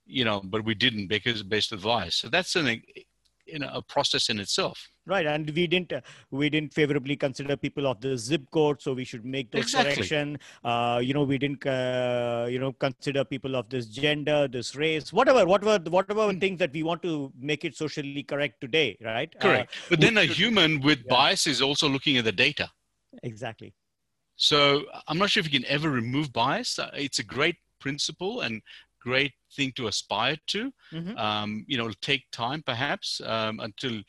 you 0.07 0.25
know, 0.25 0.41
but 0.45 0.65
we 0.65 0.75
didn't 0.75 1.09
because 1.09 1.43
based 1.43 1.73
on 1.73 1.81
bias. 1.81 2.15
So 2.15 2.29
that's 2.29 2.55
an 2.55 2.81
you 3.53 3.59
know 3.59 3.71
a 3.73 3.83
process 3.83 4.29
in 4.29 4.39
itself. 4.39 4.79
Right, 5.07 5.27
and 5.27 5.49
we 5.59 5.67
didn't 5.67 5.93
uh, 5.93 6.01
we 6.31 6.51
didn't 6.51 6.73
favorably 6.75 7.17
consider 7.17 7.57
people 7.57 7.87
of 7.87 8.01
the 8.01 8.17
zip 8.17 8.43
code, 8.51 8.83
so 8.83 8.93
we 8.93 9.05
should 9.05 9.25
make 9.25 9.51
those 9.51 9.63
Exactly. 9.63 9.95
correction. 9.95 10.39
Uh, 10.63 11.01
you 11.03 11.15
know, 11.15 11.23
we 11.25 11.39
didn't 11.39 11.65
uh, 11.67 12.47
you 12.51 12.59
know 12.59 12.73
consider 12.73 13.25
people 13.25 13.57
of 13.57 13.69
this 13.71 13.87
gender, 13.87 14.47
this 14.49 14.75
race, 14.77 15.13
whatever, 15.13 15.47
whatever, 15.47 15.79
whatever 15.91 16.31
Hmm. 16.33 16.39
things 16.39 16.59
that 16.59 16.73
we 16.73 16.83
want 16.83 17.03
to 17.09 17.33
make 17.53 17.65
it 17.65 17.75
socially 17.77 18.23
correct 18.23 18.61
today, 18.61 18.99
right? 19.01 19.35
Uh, 19.37 19.43
Correct. 19.47 19.75
but 19.89 20.01
then 20.01 20.19
a 20.19 20.27
should- 20.27 20.37
human 20.37 20.81
with 20.81 20.99
yeah. 21.07 21.15
bias 21.17 21.47
is 21.47 21.63
also 21.63 21.89
looking 21.89 22.17
at 22.19 22.25
the 22.25 22.33
data. 22.47 22.71
exactly. 23.23 23.73
So 24.37 24.85
I'm 25.09 25.19
not 25.19 25.31
sure 25.31 25.41
if 25.41 25.53
you 25.53 25.59
can 25.61 25.69
ever 25.69 25.91
remove 25.91 26.33
bias. 26.33 26.79
Uh, 26.79 26.91
It's 26.95 27.19
a 27.19 27.25
great 27.25 27.57
principle 27.81 28.43
and 28.43 28.63
great 29.01 29.35
thing 29.53 29.73
to 29.73 29.87
aspire 29.89 30.37
to. 30.49 30.73
Mhm. 30.93 31.17
Um, 31.17 31.65
you 31.69 31.77
know, 31.77 31.85
it'll 31.85 31.95
take 32.01 32.31
time 32.33 32.63
perhaps 32.63 33.21
um, 33.23 33.61
until 33.61 34.03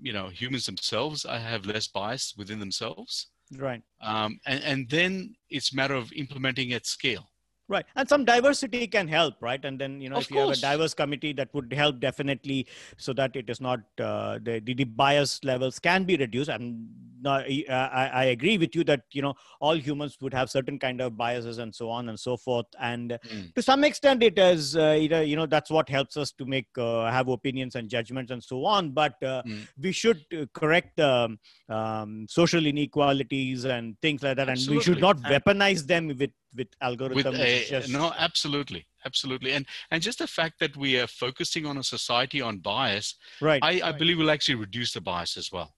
you 0.00 0.12
know 0.12 0.28
humans 0.28 0.66
themselves 0.66 1.24
have 1.24 1.66
less 1.66 1.88
bias 1.88 2.34
within 2.36 2.58
themselves, 2.60 3.30
Right. 3.50 3.82
um, 4.00 4.40
and 4.46 4.62
and 4.64 4.90
then 4.90 5.36
it's 5.50 5.72
a 5.72 5.76
matter 5.76 5.94
of 5.94 6.12
implementing 6.14 6.72
at 6.72 6.86
scale. 6.86 7.32
Right, 7.68 7.84
and 7.96 8.08
some 8.08 8.24
diversity 8.24 8.86
can 8.86 9.08
help, 9.08 9.34
right? 9.42 9.64
And 9.64 9.76
then 9.76 10.00
you 10.00 10.08
know, 10.08 10.18
Of 10.18 10.22
if 10.22 10.30
you 10.30 10.38
have 10.38 10.50
a 10.50 10.56
diverse 10.56 10.94
committee, 10.94 11.32
that 11.32 11.52
would 11.52 11.72
help 11.72 11.98
definitely, 11.98 12.68
so 12.96 13.12
that 13.14 13.34
it 13.34 13.50
is 13.50 13.60
not 13.60 13.80
uh, 13.98 14.38
the, 14.40 14.60
the 14.60 14.84
bias 14.84 15.40
levels 15.42 15.80
can 15.80 16.04
be 16.04 16.16
reduced. 16.16 16.48
I'm 16.48 16.86
not, 17.20 17.42
I, 17.50 18.10
I 18.14 18.24
agree 18.26 18.56
with 18.56 18.76
you 18.76 18.84
that 18.84 19.02
you 19.10 19.20
know 19.20 19.34
all 19.60 19.74
humans 19.76 20.16
would 20.20 20.32
have 20.32 20.48
certain 20.48 20.78
kind 20.78 21.00
of 21.00 21.16
biases 21.16 21.58
and 21.58 21.74
so 21.74 21.90
on 21.90 22.08
and 22.08 22.20
so 22.20 22.36
forth. 22.36 22.66
And 22.80 23.18
Mm. 23.26 23.52
to 23.56 23.62
some 23.62 23.82
extent, 23.82 24.22
it 24.22 24.38
is 24.38 24.76
uh, 24.76 24.90
you 24.92 25.34
know 25.34 25.46
that's 25.46 25.70
what 25.70 25.88
helps 25.88 26.16
us 26.16 26.30
to 26.32 26.46
make 26.46 26.68
uh, 26.78 27.10
have 27.10 27.26
opinions 27.26 27.74
and 27.74 27.88
judgments 27.88 28.30
and 28.30 28.44
so 28.44 28.64
on. 28.64 28.90
But 28.90 29.20
uh, 29.24 29.42
Mm. 29.44 29.66
we 29.82 29.90
should 29.90 30.24
uh, 30.32 30.46
correct 30.54 31.00
um, 31.00 31.40
um, 31.68 32.26
social 32.28 32.64
inequalities 32.64 33.64
and 33.64 34.00
things 34.00 34.22
like 34.22 34.36
that, 34.36 34.48
and 34.48 34.68
we 34.68 34.78
should 34.78 35.00
not 35.00 35.16
weaponize 35.24 35.84
them 35.84 36.08
with 36.16 36.30
with 36.54 36.68
algorithms. 36.82 37.14
with 37.14 37.26
a, 37.26 37.64
just- 37.68 37.90
no 37.90 38.12
absolutely 38.18 38.86
absolutely 39.04 39.52
and 39.52 39.66
and 39.90 40.02
just 40.02 40.18
the 40.18 40.26
fact 40.26 40.58
that 40.60 40.76
we 40.76 40.98
are 40.98 41.06
focusing 41.06 41.66
on 41.66 41.78
a 41.78 41.82
society 41.82 42.40
on 42.40 42.58
bias 42.58 43.16
right. 43.40 43.62
i, 43.62 43.80
I 43.80 43.90
right. 43.90 43.98
believe 43.98 44.18
will 44.18 44.30
actually 44.30 44.56
reduce 44.56 44.92
the 44.92 45.00
bias 45.00 45.36
as 45.36 45.50
well 45.52 45.74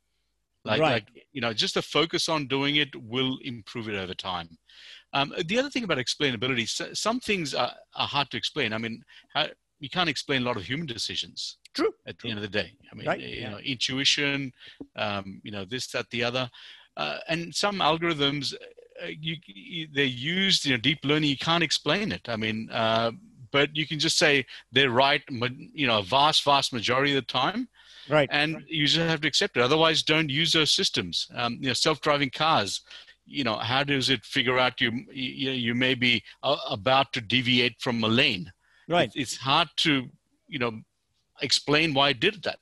like, 0.64 0.80
Right. 0.80 0.90
like 0.92 1.26
you 1.32 1.40
know 1.40 1.52
just 1.52 1.74
the 1.74 1.82
focus 1.82 2.28
on 2.28 2.46
doing 2.46 2.76
it 2.76 2.94
will 2.96 3.38
improve 3.42 3.88
it 3.88 3.94
over 3.96 4.14
time 4.14 4.48
um, 5.14 5.32
the 5.46 5.58
other 5.58 5.70
thing 5.70 5.84
about 5.84 5.98
explainability 5.98 6.68
so, 6.68 6.92
some 6.92 7.20
things 7.20 7.54
are, 7.54 7.72
are 7.94 8.06
hard 8.06 8.30
to 8.30 8.36
explain 8.36 8.72
i 8.72 8.78
mean 8.78 9.02
how, 9.34 9.46
you 9.80 9.88
can't 9.88 10.08
explain 10.08 10.42
a 10.42 10.44
lot 10.44 10.56
of 10.56 10.64
human 10.64 10.86
decisions 10.86 11.58
True. 11.74 11.92
at 12.06 12.16
the 12.18 12.22
True. 12.22 12.30
end 12.30 12.38
of 12.38 12.42
the 12.42 12.48
day 12.62 12.72
i 12.90 12.94
mean 12.94 13.06
Right, 13.06 13.20
you 13.20 13.40
yeah. 13.42 13.50
know 13.50 13.58
intuition 13.58 14.52
um, 14.96 15.40
you 15.44 15.50
know 15.50 15.64
this 15.64 15.86
that 15.88 16.08
the 16.10 16.24
other 16.24 16.50
uh, 16.96 17.18
and 17.28 17.54
some 17.54 17.78
algorithms 17.78 18.54
you, 19.06 19.36
you 19.46 19.88
they're 19.94 20.04
used 20.04 20.64
you 20.64 20.72
know 20.72 20.78
deep 20.78 20.98
learning 21.04 21.30
you 21.30 21.36
can't 21.36 21.62
explain 21.62 22.12
it. 22.12 22.28
I 22.28 22.36
mean 22.36 22.68
uh, 22.70 23.12
but 23.50 23.74
you 23.74 23.86
can 23.86 23.98
just 23.98 24.18
say 24.18 24.44
they're 24.72 24.90
right 24.90 25.22
you 25.72 25.86
know 25.86 25.98
a 26.00 26.02
vast 26.02 26.44
vast 26.44 26.72
majority 26.72 27.12
of 27.16 27.16
the 27.26 27.32
time. 27.32 27.68
Right. 28.10 28.28
and 28.32 28.64
you 28.68 28.86
just 28.86 28.96
have 28.98 29.20
to 29.20 29.28
accept 29.28 29.56
it. 29.58 29.62
Otherwise 29.62 30.02
don't 30.02 30.30
use 30.30 30.52
those 30.52 30.72
systems. 30.72 31.28
Um, 31.34 31.58
you 31.60 31.68
know 31.68 31.74
self-driving 31.74 32.30
cars 32.30 32.80
you 33.30 33.44
know 33.44 33.56
how 33.56 33.84
does 33.84 34.08
it 34.08 34.24
figure 34.24 34.58
out 34.58 34.80
you 34.80 34.90
you, 35.12 35.50
you 35.50 35.74
may 35.74 35.94
be 35.94 36.22
uh, 36.42 36.56
about 36.70 37.12
to 37.12 37.20
deviate 37.20 37.80
from 37.80 38.02
a 38.02 38.08
lane? 38.08 38.50
Right. 38.88 39.10
It- 39.14 39.20
it's 39.20 39.36
hard 39.36 39.68
to 39.78 40.08
you 40.48 40.58
know 40.58 40.80
explain 41.42 41.92
why 41.94 42.08
it 42.10 42.20
did 42.20 42.42
that 42.44 42.60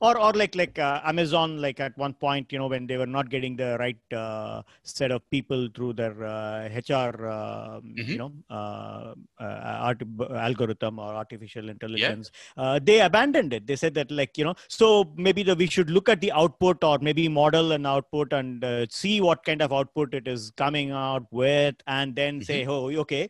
or 0.00 0.18
or 0.18 0.32
like 0.32 0.54
like 0.54 0.78
uh, 0.78 1.00
amazon 1.04 1.60
like 1.60 1.80
at 1.80 1.96
one 1.98 2.14
point 2.14 2.52
you 2.52 2.58
know 2.58 2.68
when 2.68 2.86
they 2.86 2.96
were 2.96 3.06
not 3.16 3.28
getting 3.30 3.56
the 3.56 3.76
right 3.80 4.12
uh, 4.12 4.62
set 4.82 5.10
of 5.10 5.22
people 5.30 5.68
through 5.74 5.92
their 5.92 6.16
uh, 6.24 6.68
hr 6.88 7.26
uh, 7.26 7.80
Mhm. 7.80 8.08
you 8.12 8.18
know 8.18 8.32
uh, 8.50 9.14
uh, 9.40 9.84
art, 9.88 10.02
algorithm 10.46 10.98
or 10.98 11.14
artificial 11.22 11.68
intelligence 11.68 12.30
uh, 12.56 12.78
they 12.82 13.00
abandoned 13.00 13.52
it. 13.52 13.66
They 13.66 13.76
said 13.76 13.94
that 13.94 14.10
like 14.10 14.36
you 14.38 14.44
know 14.44 14.54
so 14.68 15.12
maybe 15.16 15.42
the, 15.42 15.54
we 15.54 15.66
should 15.66 15.90
look 15.90 16.08
at 16.08 16.20
the 16.20 16.32
output 16.32 16.82
or 16.84 16.98
maybe 17.00 17.28
model 17.28 17.72
an 17.72 17.86
output 17.86 18.32
and 18.32 18.64
uh, 18.64 18.86
see 18.90 19.20
what 19.20 19.44
kind 19.44 19.62
of 19.62 19.72
output 19.72 20.14
it 20.14 20.28
is 20.28 20.52
coming 20.56 20.90
out 20.90 21.26
with 21.30 21.76
and 21.86 22.14
then 22.14 22.40
say 22.42 22.64
oh 22.66 22.90
okay 23.04 23.28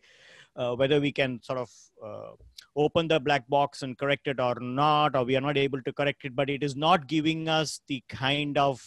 uh, 0.55 0.75
whether 0.75 0.99
we 0.99 1.11
can 1.11 1.41
sort 1.41 1.59
of 1.59 1.69
uh, 2.05 2.31
open 2.75 3.07
the 3.07 3.19
black 3.19 3.47
box 3.47 3.81
and 3.81 3.97
correct 3.97 4.27
it 4.27 4.39
or 4.39 4.55
not, 4.59 5.15
or 5.15 5.23
we 5.23 5.35
are 5.35 5.41
not 5.41 5.57
able 5.57 5.81
to 5.83 5.93
correct 5.93 6.25
it, 6.25 6.35
but 6.35 6.49
it 6.49 6.63
is 6.63 6.75
not 6.75 7.07
giving 7.07 7.47
us 7.49 7.81
the 7.87 8.03
kind 8.09 8.57
of 8.57 8.81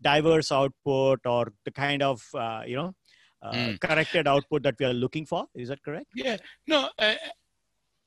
diverse 0.00 0.50
output 0.52 1.20
or 1.26 1.52
the 1.64 1.70
kind 1.70 2.02
of, 2.02 2.22
uh, 2.34 2.62
you 2.66 2.76
know, 2.76 2.94
uh, 3.42 3.52
Mm. 3.54 3.80
corrected 3.80 4.26
output 4.26 4.62
that 4.64 4.74
we 4.80 4.86
are 4.86 4.92
looking 4.92 5.24
for. 5.24 5.46
Is 5.54 5.68
that 5.68 5.82
correct? 5.82 6.06
yeah 6.14 6.36
no 6.66 6.88
uh, 6.98 7.14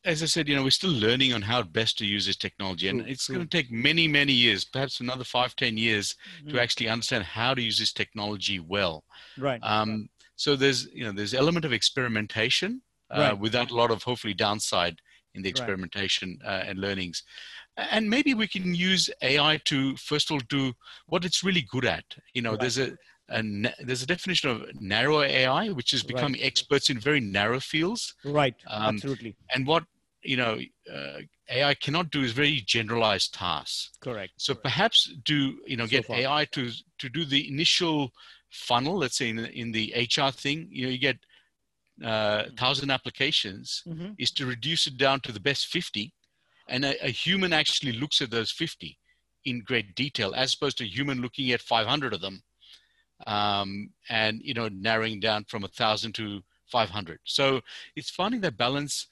as 0.04 0.22
i 0.24 0.26
said 0.26 0.48
you 0.50 0.56
know 0.56 0.64
we're 0.64 0.70
still 0.72 0.92
learning 0.92 1.32
on 1.32 1.42
how 1.42 1.62
best 1.62 1.98
to 1.98 2.06
use 2.06 2.26
this 2.26 2.36
technology 2.36 2.88
and 2.90 3.02
it's 3.02 3.28
going 3.28 3.40
to 3.40 3.48
take 3.48 3.72
many 3.72 4.08
many 4.08 4.34
years 4.34 4.66
perhaps 4.66 5.00
another 5.00 5.24
five 5.24 5.56
ten 5.56 5.78
years 5.78 6.16
to 6.50 6.56
Mm. 6.58 6.60
actually 6.62 6.90
understand 6.90 7.24
how 7.24 7.54
to 7.54 7.62
use 7.62 7.78
this 7.80 7.94
technology 7.94 8.60
well 8.60 9.04
Right. 9.38 9.60
um, 9.64 10.10
so 10.36 10.56
there's 10.56 10.88
you 10.94 11.04
know 11.04 11.12
there's 11.12 11.34
element 11.34 11.66
of 11.66 11.72
experimentation 11.74 12.82
uh, 13.12 13.20
Right. 13.20 13.40
without 13.40 13.72
a 13.72 13.76
lot 13.76 13.92
of 13.92 14.04
hopefully 14.04 14.34
downside 14.34 15.00
in 15.36 15.42
the 15.42 15.50
Right. 15.50 15.52
experimentation 15.52 16.40
uh, 16.46 16.64
and 16.68 16.80
learnings 16.80 17.24
and 17.78 18.10
maybe 18.10 18.34
we 18.34 18.48
can 18.48 18.76
use 18.76 19.10
ai 19.22 19.58
to 19.66 19.96
first 19.98 20.30
of 20.30 20.36
all 20.36 20.42
do 20.50 20.74
what 21.08 21.26
it's 21.26 21.44
really 21.44 21.66
good 21.72 21.86
at 21.86 22.04
you 22.34 22.42
know 22.42 22.52
Right. 22.52 22.60
there's 22.62 22.78
a, 22.78 22.92
a 23.30 23.42
there's 23.86 24.04
a 24.04 24.08
definition 24.08 24.50
of 24.50 24.82
narrow 24.82 25.22
ai 25.22 25.70
which 25.70 25.94
is 25.94 26.04
Right. 26.04 26.16
becoming 26.16 26.42
experts 26.44 26.90
in 26.90 27.00
very 27.00 27.20
narrow 27.22 27.60
fields 27.60 28.14
right. 28.26 28.56
um, 28.68 28.96
Absolutely. 28.96 29.36
and 29.54 29.66
what 29.66 29.84
you 30.24 30.38
know 30.38 30.60
uh, 30.94 31.20
ai 31.50 31.74
cannot 31.76 32.12
do 32.12 32.22
is 32.24 32.32
very 32.34 32.62
generalized 32.66 33.34
tasks 33.34 33.98
Correct. 34.02 34.34
so 34.38 34.54
perhaps 34.54 35.12
do 35.24 35.60
you 35.66 35.78
know 35.78 35.88
get 35.88 36.06
far. 36.06 36.18
AI 36.18 36.46
to 36.46 36.70
to 37.00 37.10
do 37.10 37.26
the 37.26 37.48
initial 37.48 38.12
funnel. 38.50 38.98
Let's 38.98 39.18
say 39.18 39.30
in 39.30 39.40
in 39.40 39.72
the 39.72 39.94
HR 39.96 40.30
thing, 40.32 40.68
you 40.70 40.86
know, 40.86 40.92
you 40.92 40.98
get 41.00 41.18
uh, 42.04 42.44
thousand 42.58 42.90
applications. 42.92 43.84
Mhm. 43.88 44.16
Is 44.18 44.32
to 44.32 44.46
reduce 44.46 44.88
it 44.88 44.98
down 44.98 45.20
to 45.22 45.32
the 45.32 45.40
best 45.40 45.68
fifty, 45.68 46.14
and 46.68 46.86
a, 46.86 47.06
a 47.06 47.10
human 47.10 47.54
actually 47.54 47.94
looks 47.94 48.22
at 48.22 48.30
those 48.32 48.52
fifty 48.52 48.98
in 49.46 49.62
great 49.62 49.96
detail, 49.96 50.34
as 50.36 50.54
opposed 50.54 50.78
to 50.78 50.84
a 50.84 50.88
human 50.88 51.22
looking 51.22 51.52
at 51.52 51.62
five 51.62 51.88
hundred 51.88 52.14
of 52.14 52.22
them, 52.22 52.44
um, 53.28 53.90
and 54.10 54.42
you 54.44 54.54
know 54.54 54.68
narrowing 54.70 55.20
down 55.20 55.46
from 55.46 55.64
a 55.64 55.68
thousand 55.68 56.14
to 56.16 56.42
five 56.68 56.90
hundred. 56.90 57.20
So 57.24 57.62
it's 57.96 58.10
finding 58.10 58.42
that 58.42 58.58
balance 58.58 59.08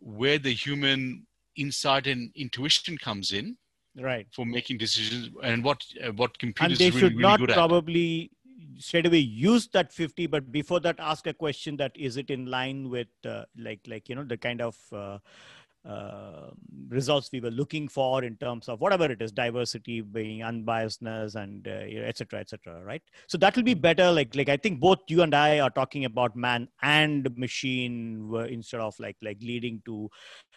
where 0.00 0.38
the 0.38 0.52
human 0.52 1.26
insight 1.56 2.06
and 2.06 2.30
intuition 2.34 2.96
comes 2.98 3.32
in 3.32 3.56
Right. 3.94 4.26
for 4.32 4.46
making 4.46 4.78
decisions 4.78 5.28
and 5.42 5.62
what 5.62 5.84
uh, 6.02 6.12
what 6.12 6.30
And 6.42 6.76
they 6.76 6.88
really, 6.90 7.00
should 7.00 7.16
really 7.16 7.22
not 7.22 7.40
at. 7.42 7.54
probably 7.54 8.30
straight 8.78 9.06
away 9.06 9.18
use 9.18 9.68
that 9.68 9.92
50 9.92 10.26
but 10.26 10.50
before 10.52 10.80
that 10.80 10.96
ask 10.98 11.26
a 11.26 11.34
question 11.34 11.76
that 11.76 11.92
is 11.96 12.16
it 12.16 12.30
in 12.30 12.46
line 12.46 12.88
with 12.88 13.08
uh, 13.26 13.44
like 13.58 13.80
like 13.86 14.08
you 14.08 14.14
know 14.14 14.24
the 14.24 14.36
kind 14.36 14.60
of 14.60 14.76
uh, 14.92 15.18
uh, 15.88 16.50
results 16.90 17.28
we 17.32 17.40
were 17.40 17.50
looking 17.50 17.88
for 17.88 18.22
in 18.22 18.36
terms 18.36 18.68
of 18.68 18.80
whatever 18.80 19.06
it 19.06 19.20
is 19.20 19.32
diversity 19.32 20.00
being 20.00 20.40
unbiasedness 20.40 21.34
and 21.34 21.66
uh, 21.66 21.84
you 21.84 22.00
know, 22.00 22.06
et 22.06 22.16
cetera 22.16 22.38
et 22.38 22.48
cetera 22.48 22.80
right? 22.84 23.02
So 23.26 23.36
that 23.38 23.56
will 23.56 23.64
be 23.64 23.74
better 23.74 24.10
like 24.12 24.34
like 24.36 24.48
i 24.48 24.56
think 24.56 24.78
both 24.78 24.98
you 25.08 25.22
and 25.22 25.34
i 25.34 25.58
are 25.58 25.70
talking 25.70 26.04
about 26.04 26.36
man 26.36 26.68
and 26.82 27.28
machine 27.36 28.30
uh, 28.32 28.40
instead 28.40 28.80
of 28.80 28.94
like 29.00 29.16
like 29.22 29.38
leading 29.40 29.82
to 29.86 30.08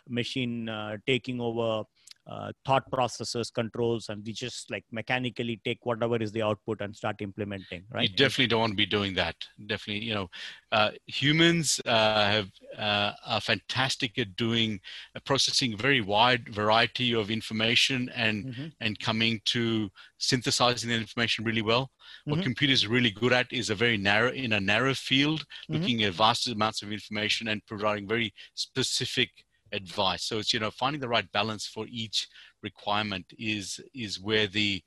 machine 0.08 0.70
uh, 0.70 0.98
taking 1.08 1.42
over 1.42 1.84
uh, 2.28 2.52
thought 2.66 2.90
processes, 2.92 3.52
controls, 3.52 4.10
and 4.10 4.26
we 4.26 4.34
just 4.34 4.72
like 4.72 4.84
mechanically 4.92 5.62
take 5.64 5.80
whatever 5.84 6.18
is 6.18 6.32
the 6.32 6.42
output 6.42 6.82
and 6.82 6.96
start 6.96 7.22
implementing. 7.22 7.84
Right? 7.92 8.10
You 8.10 8.16
definitely 8.16 8.48
don't 8.48 8.62
want 8.62 8.72
to 8.72 8.78
be 8.78 8.86
doing 8.86 9.14
that. 9.16 9.36
Definitely, 9.68 10.04
you 10.04 10.14
know, 10.14 10.30
uh, 10.72 10.92
humans 11.06 11.80
uh, 11.86 12.26
have 12.26 12.50
uh, 12.78 13.12
are 13.26 13.42
fantastic 13.42 14.18
at 14.18 14.36
doing 14.36 14.80
uh, 15.16 15.20
processing 15.26 15.74
a 15.74 15.78
very 15.78 16.02
wide 16.02 16.50
variety 16.50 17.14
of 17.14 17.30
information 17.30 18.10
and 18.16 18.46
mm-hmm. 18.46 18.68
and 18.82 19.00
coming 19.00 19.40
to 19.46 19.90
synthesizing 20.18 20.90
the 20.90 20.96
information 20.96 21.46
really 21.46 21.62
well. 21.62 21.92
What 22.26 22.38
mm-hmm. 22.38 22.44
computers 22.44 22.86
are 22.86 22.90
really 22.90 23.12
good 23.12 23.34
at 23.34 23.48
is 23.52 23.70
a 23.70 23.76
very 23.76 23.98
narrow 23.98 24.32
in 24.32 24.54
a 24.54 24.60
narrow 24.60 24.96
field, 24.96 25.42
mm-hmm. 25.42 25.74
looking 25.74 26.04
at 26.04 26.14
vast 26.14 26.48
amounts 26.48 26.82
of 26.82 26.92
information 26.92 27.50
and 27.50 27.66
providing 27.68 28.08
very 28.08 28.34
specific 28.56 29.30
advice. 29.76 30.24
So 30.24 30.40
it's 30.40 30.54
you 30.54 30.60
know 30.60 30.72
finding 30.72 31.02
the 31.02 31.10
right 31.10 31.32
balance 31.32 31.68
for 31.68 31.86
each 31.90 32.28
requirement 32.64 33.34
is 33.38 33.80
is 33.94 34.20
where 34.22 34.48
the 34.48 34.84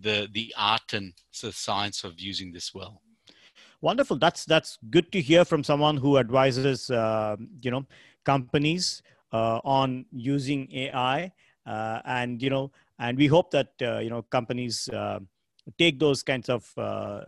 the 0.00 0.28
the 0.32 0.54
art 0.58 0.92
and 0.94 1.14
the 1.42 1.52
science 1.52 2.04
of 2.04 2.20
using 2.20 2.52
this 2.52 2.74
well. 2.74 3.02
Wonderful. 3.80 4.18
That's 4.18 4.44
that's 4.44 4.78
good 4.90 5.12
to 5.12 5.20
hear 5.20 5.44
from 5.44 5.64
someone 5.64 5.96
who 5.98 6.18
advises 6.18 6.90
uh, 6.90 7.36
you 7.62 7.70
know 7.70 7.86
companies 8.24 9.02
uh, 9.32 9.60
on 9.64 10.06
using 10.12 10.68
AI, 10.72 11.32
uh, 11.66 12.00
and 12.04 12.42
you 12.42 12.50
know, 12.50 12.70
and 12.98 13.18
we 13.18 13.26
hope 13.26 13.50
that 13.52 13.72
uh, 13.82 13.98
you 13.98 14.10
know 14.10 14.22
companies 14.22 14.88
uh, 14.88 15.20
take 15.78 15.98
those 15.98 16.22
kinds 16.22 16.48
of 16.48 16.68
uh, 16.76 17.20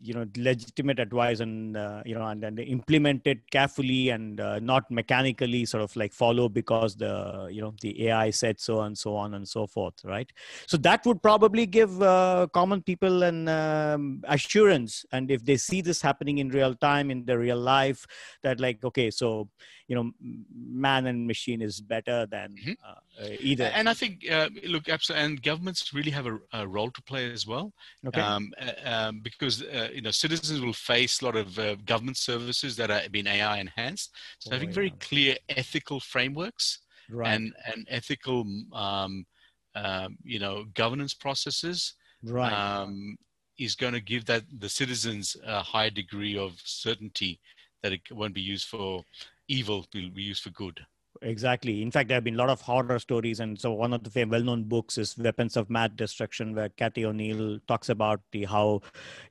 you 0.00 0.14
know 0.14 0.24
legitimate 0.36 0.98
advice 0.98 1.40
and 1.40 1.76
uh, 1.76 2.02
you 2.04 2.14
know 2.14 2.26
and, 2.26 2.42
and 2.42 2.58
implement 2.60 3.26
it 3.26 3.38
carefully 3.50 4.08
and 4.08 4.40
uh, 4.40 4.58
not 4.60 4.90
mechanically 4.90 5.66
sort 5.66 5.82
of 5.82 5.94
like 5.94 6.12
follow 6.12 6.48
because 6.48 6.96
the 6.96 7.48
you 7.50 7.60
know 7.60 7.74
the 7.82 8.08
ai 8.08 8.30
said 8.30 8.58
so 8.58 8.80
and 8.80 8.96
so 8.96 9.14
on 9.14 9.34
and 9.34 9.46
so 9.46 9.66
forth 9.66 10.02
right 10.04 10.32
so 10.66 10.76
that 10.78 11.04
would 11.04 11.22
probably 11.22 11.66
give 11.66 12.00
uh, 12.02 12.46
common 12.54 12.82
people 12.82 13.22
an 13.22 13.48
um, 13.48 14.22
assurance 14.28 15.04
and 15.12 15.30
if 15.30 15.44
they 15.44 15.56
see 15.56 15.82
this 15.82 16.00
happening 16.00 16.38
in 16.38 16.48
real 16.48 16.74
time 16.74 17.10
in 17.10 17.24
their 17.26 17.38
real 17.38 17.58
life 17.58 18.06
that 18.42 18.60
like 18.60 18.82
okay 18.82 19.10
so 19.10 19.46
you 19.88 19.94
know 19.94 20.10
man 20.54 21.06
and 21.06 21.26
machine 21.26 21.60
is 21.60 21.80
better 21.80 22.26
than 22.26 22.54
mm-hmm. 22.54 22.72
Uh, 23.20 23.24
uh, 23.24 23.36
either 23.40 23.64
and 23.74 23.88
i 23.88 23.94
think 23.94 24.24
look 24.66 24.88
absolutely 24.88 25.24
and 25.24 25.42
governments 25.42 25.92
really 25.92 26.10
have 26.10 26.26
a, 26.26 26.38
a 26.52 26.66
role 26.66 26.90
to 26.90 27.02
play 27.02 27.30
as 27.30 27.46
well. 27.46 27.72
Okay. 28.06 28.20
Um, 28.20 28.52
uh, 28.60 28.88
um, 28.88 29.20
because 29.20 29.62
uh, 29.62 29.88
you 29.92 30.02
know 30.02 30.10
citizens 30.10 30.60
will 30.60 30.72
face 30.72 31.20
a 31.20 31.24
lot 31.24 31.36
of 31.36 31.58
uh, 31.58 31.74
government 31.86 32.16
services 32.16 32.76
that 32.76 32.90
are 32.90 33.02
being 33.10 33.26
AI 33.26 33.58
enhanced. 33.58 34.14
So 34.38 34.50
oh, 34.50 34.54
having 34.54 34.68
yeah. 34.68 34.74
very 34.74 34.90
clear 35.00 35.36
ethical 35.48 36.00
frameworks 36.00 36.80
right. 37.10 37.34
and 37.34 37.52
and 37.66 37.86
ethical 37.90 38.46
um, 38.72 39.26
um, 39.74 40.18
you 40.22 40.38
know 40.38 40.64
governance 40.74 41.14
processes 41.14 41.94
right. 42.22 42.52
Um, 42.52 43.16
is 43.58 43.74
going 43.74 43.94
to 43.94 44.00
give 44.00 44.24
that 44.26 44.44
the 44.60 44.68
citizens 44.68 45.36
a 45.44 45.62
high 45.62 45.90
degree 45.90 46.38
of 46.38 46.52
certainty 46.64 47.40
that 47.82 47.92
it 47.92 48.00
won't 48.12 48.34
be 48.34 48.40
used 48.40 48.68
for 48.68 49.02
evil, 49.48 49.84
will 49.92 50.10
be 50.10 50.22
used 50.22 50.42
for 50.42 50.50
good 50.50 50.78
exactly. 51.22 51.82
In 51.82 51.90
fact 51.90 52.08
there 52.08 52.16
have 52.16 52.24
been 52.24 52.34
a 52.34 52.38
lot 52.38 52.50
of 52.50 52.60
horror 52.60 52.98
stories 52.98 53.40
and 53.40 53.58
so 53.58 53.72
one 53.72 53.92
of 53.92 54.02
the 54.02 54.24
well-known 54.24 54.64
books 54.64 54.98
is 54.98 55.16
weapons 55.16 55.56
of 55.56 55.70
math 55.70 55.96
destruction 55.96 56.54
where 56.54 56.68
cathy 56.68 57.04
O'Neil 57.04 57.58
talks 57.66 57.88
about 57.88 58.20
the 58.32 58.44
how 58.44 58.82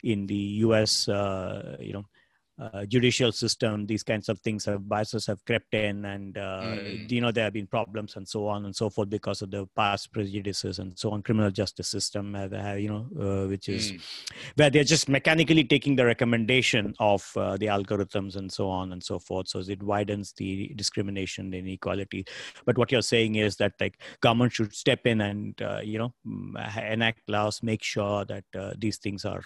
in 0.03 0.27
the 0.27 0.35
us 0.35 1.07
uh, 1.07 1.77
you 1.79 1.93
know 1.93 2.05
uh, 2.59 2.85
judicial 2.85 3.31
system, 3.31 3.85
these 3.85 4.01
kinds 4.01 4.29
of 4.29 4.39
things 4.39 4.65
have 4.65 4.89
biases 4.89 5.27
have 5.27 5.43
crept 5.45 5.75
in, 5.75 6.05
and 6.05 6.37
uh, 6.37 6.61
mm. 6.63 7.11
you 7.11 7.21
know 7.21 7.31
there 7.31 7.43
have 7.43 7.53
been 7.53 7.67
problems 7.67 8.15
and 8.15 8.27
so 8.27 8.47
on 8.47 8.65
and 8.65 8.75
so 8.75 8.89
forth 8.89 9.09
because 9.09 9.43
of 9.43 9.51
the 9.51 9.67
past 9.75 10.11
prejudices 10.11 10.79
and 10.79 10.97
so 10.97 11.11
on. 11.11 11.21
Criminal 11.21 11.51
justice 11.51 11.87
system, 11.87 12.35
uh, 12.35 12.73
you 12.73 12.89
know, 12.89 13.07
uh, 13.19 13.47
which 13.47 13.69
is 13.69 13.91
mm. 13.91 14.01
where 14.55 14.71
they're 14.71 14.83
just 14.83 15.07
mechanically 15.07 15.63
taking 15.63 15.95
the 15.95 16.05
recommendation 16.05 16.95
of 16.99 17.31
uh, 17.37 17.57
the 17.57 17.67
algorithms 17.67 18.35
and 18.37 18.51
so 18.51 18.67
on 18.67 18.91
and 18.91 19.03
so 19.03 19.19
forth. 19.19 19.47
So 19.47 19.59
it 19.59 19.83
widens 19.83 20.33
the 20.33 20.73
discrimination, 20.75 21.51
the 21.51 21.59
inequality. 21.59 22.25
But 22.65 22.77
what 22.77 22.91
you're 22.91 23.03
saying 23.03 23.35
is 23.35 23.57
that 23.57 23.73
like 23.79 24.01
government 24.21 24.53
should 24.53 24.73
step 24.73 25.05
in 25.05 25.21
and 25.21 25.61
uh, 25.61 25.81
you 25.83 25.99
know 25.99 26.13
enact 26.89 27.21
laws, 27.29 27.61
make 27.61 27.83
sure 27.83 28.25
that 28.25 28.45
these 28.79 28.97
things 28.97 29.25
are 29.25 29.43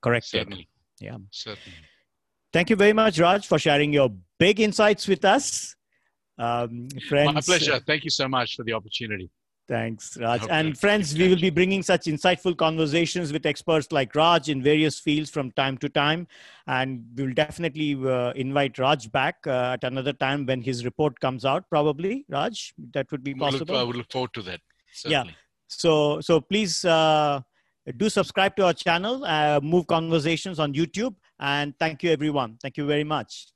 corrected. 0.00 0.42
Certainly. 0.42 0.68
Yeah. 1.00 1.16
Certainly. 1.32 1.78
Thank 2.52 2.70
you 2.70 2.76
very 2.76 2.92
much, 2.92 3.18
Raj, 3.18 3.46
for 3.46 3.58
sharing 3.58 3.92
your 3.92 4.10
big 4.38 4.60
insights 4.60 5.08
with 5.08 5.24
us. 5.24 5.74
Um, 6.38 6.88
friends, 7.08 7.34
My 7.34 7.40
pleasure. 7.40 7.80
Thank 7.86 8.04
you 8.04 8.10
so 8.10 8.28
much 8.28 8.56
for 8.56 8.64
the 8.64 8.72
opportunity. 8.72 9.30
Thanks, 9.68 10.18
Raj. 10.18 10.42
Okay. 10.42 10.52
And 10.52 10.76
friends, 10.76 11.16
we 11.16 11.28
will 11.28 11.40
be 11.40 11.48
bringing 11.48 11.82
such 11.82 12.02
insightful 12.06 12.54
conversations 12.56 13.32
with 13.32 13.46
experts 13.46 13.90
like 13.90 14.14
Raj 14.14 14.48
in 14.48 14.62
various 14.62 14.98
fields 14.98 15.30
from 15.30 15.50
time 15.52 15.78
to 15.78 15.88
time. 15.88 16.26
And 16.66 17.04
we 17.16 17.26
will 17.26 17.34
definitely 17.34 17.94
uh, 17.94 18.32
invite 18.32 18.78
Raj 18.78 19.10
back 19.12 19.36
uh, 19.46 19.76
at 19.76 19.84
another 19.84 20.12
time 20.12 20.44
when 20.46 20.60
his 20.60 20.84
report 20.84 21.18
comes 21.20 21.44
out, 21.44 21.68
probably. 21.70 22.26
Raj, 22.28 22.74
that 22.92 23.10
would 23.12 23.22
be 23.22 23.34
possible. 23.34 23.76
I 23.76 23.82
would 23.82 23.96
look, 23.96 24.04
look 24.04 24.12
forward 24.12 24.34
to 24.34 24.42
that. 24.42 24.60
Certainly. 24.92 25.28
Yeah. 25.28 25.34
So, 25.68 26.20
so 26.20 26.40
please 26.40 26.84
uh, 26.84 27.40
do 27.96 28.10
subscribe 28.10 28.56
to 28.56 28.66
our 28.66 28.74
channel, 28.74 29.24
uh, 29.24 29.60
Move 29.62 29.86
Conversations 29.86 30.58
on 30.58 30.74
YouTube. 30.74 31.14
And 31.38 31.76
thank 31.78 32.02
you, 32.02 32.10
everyone. 32.10 32.58
Thank 32.62 32.76
you 32.76 32.86
very 32.86 33.04
much. 33.04 33.48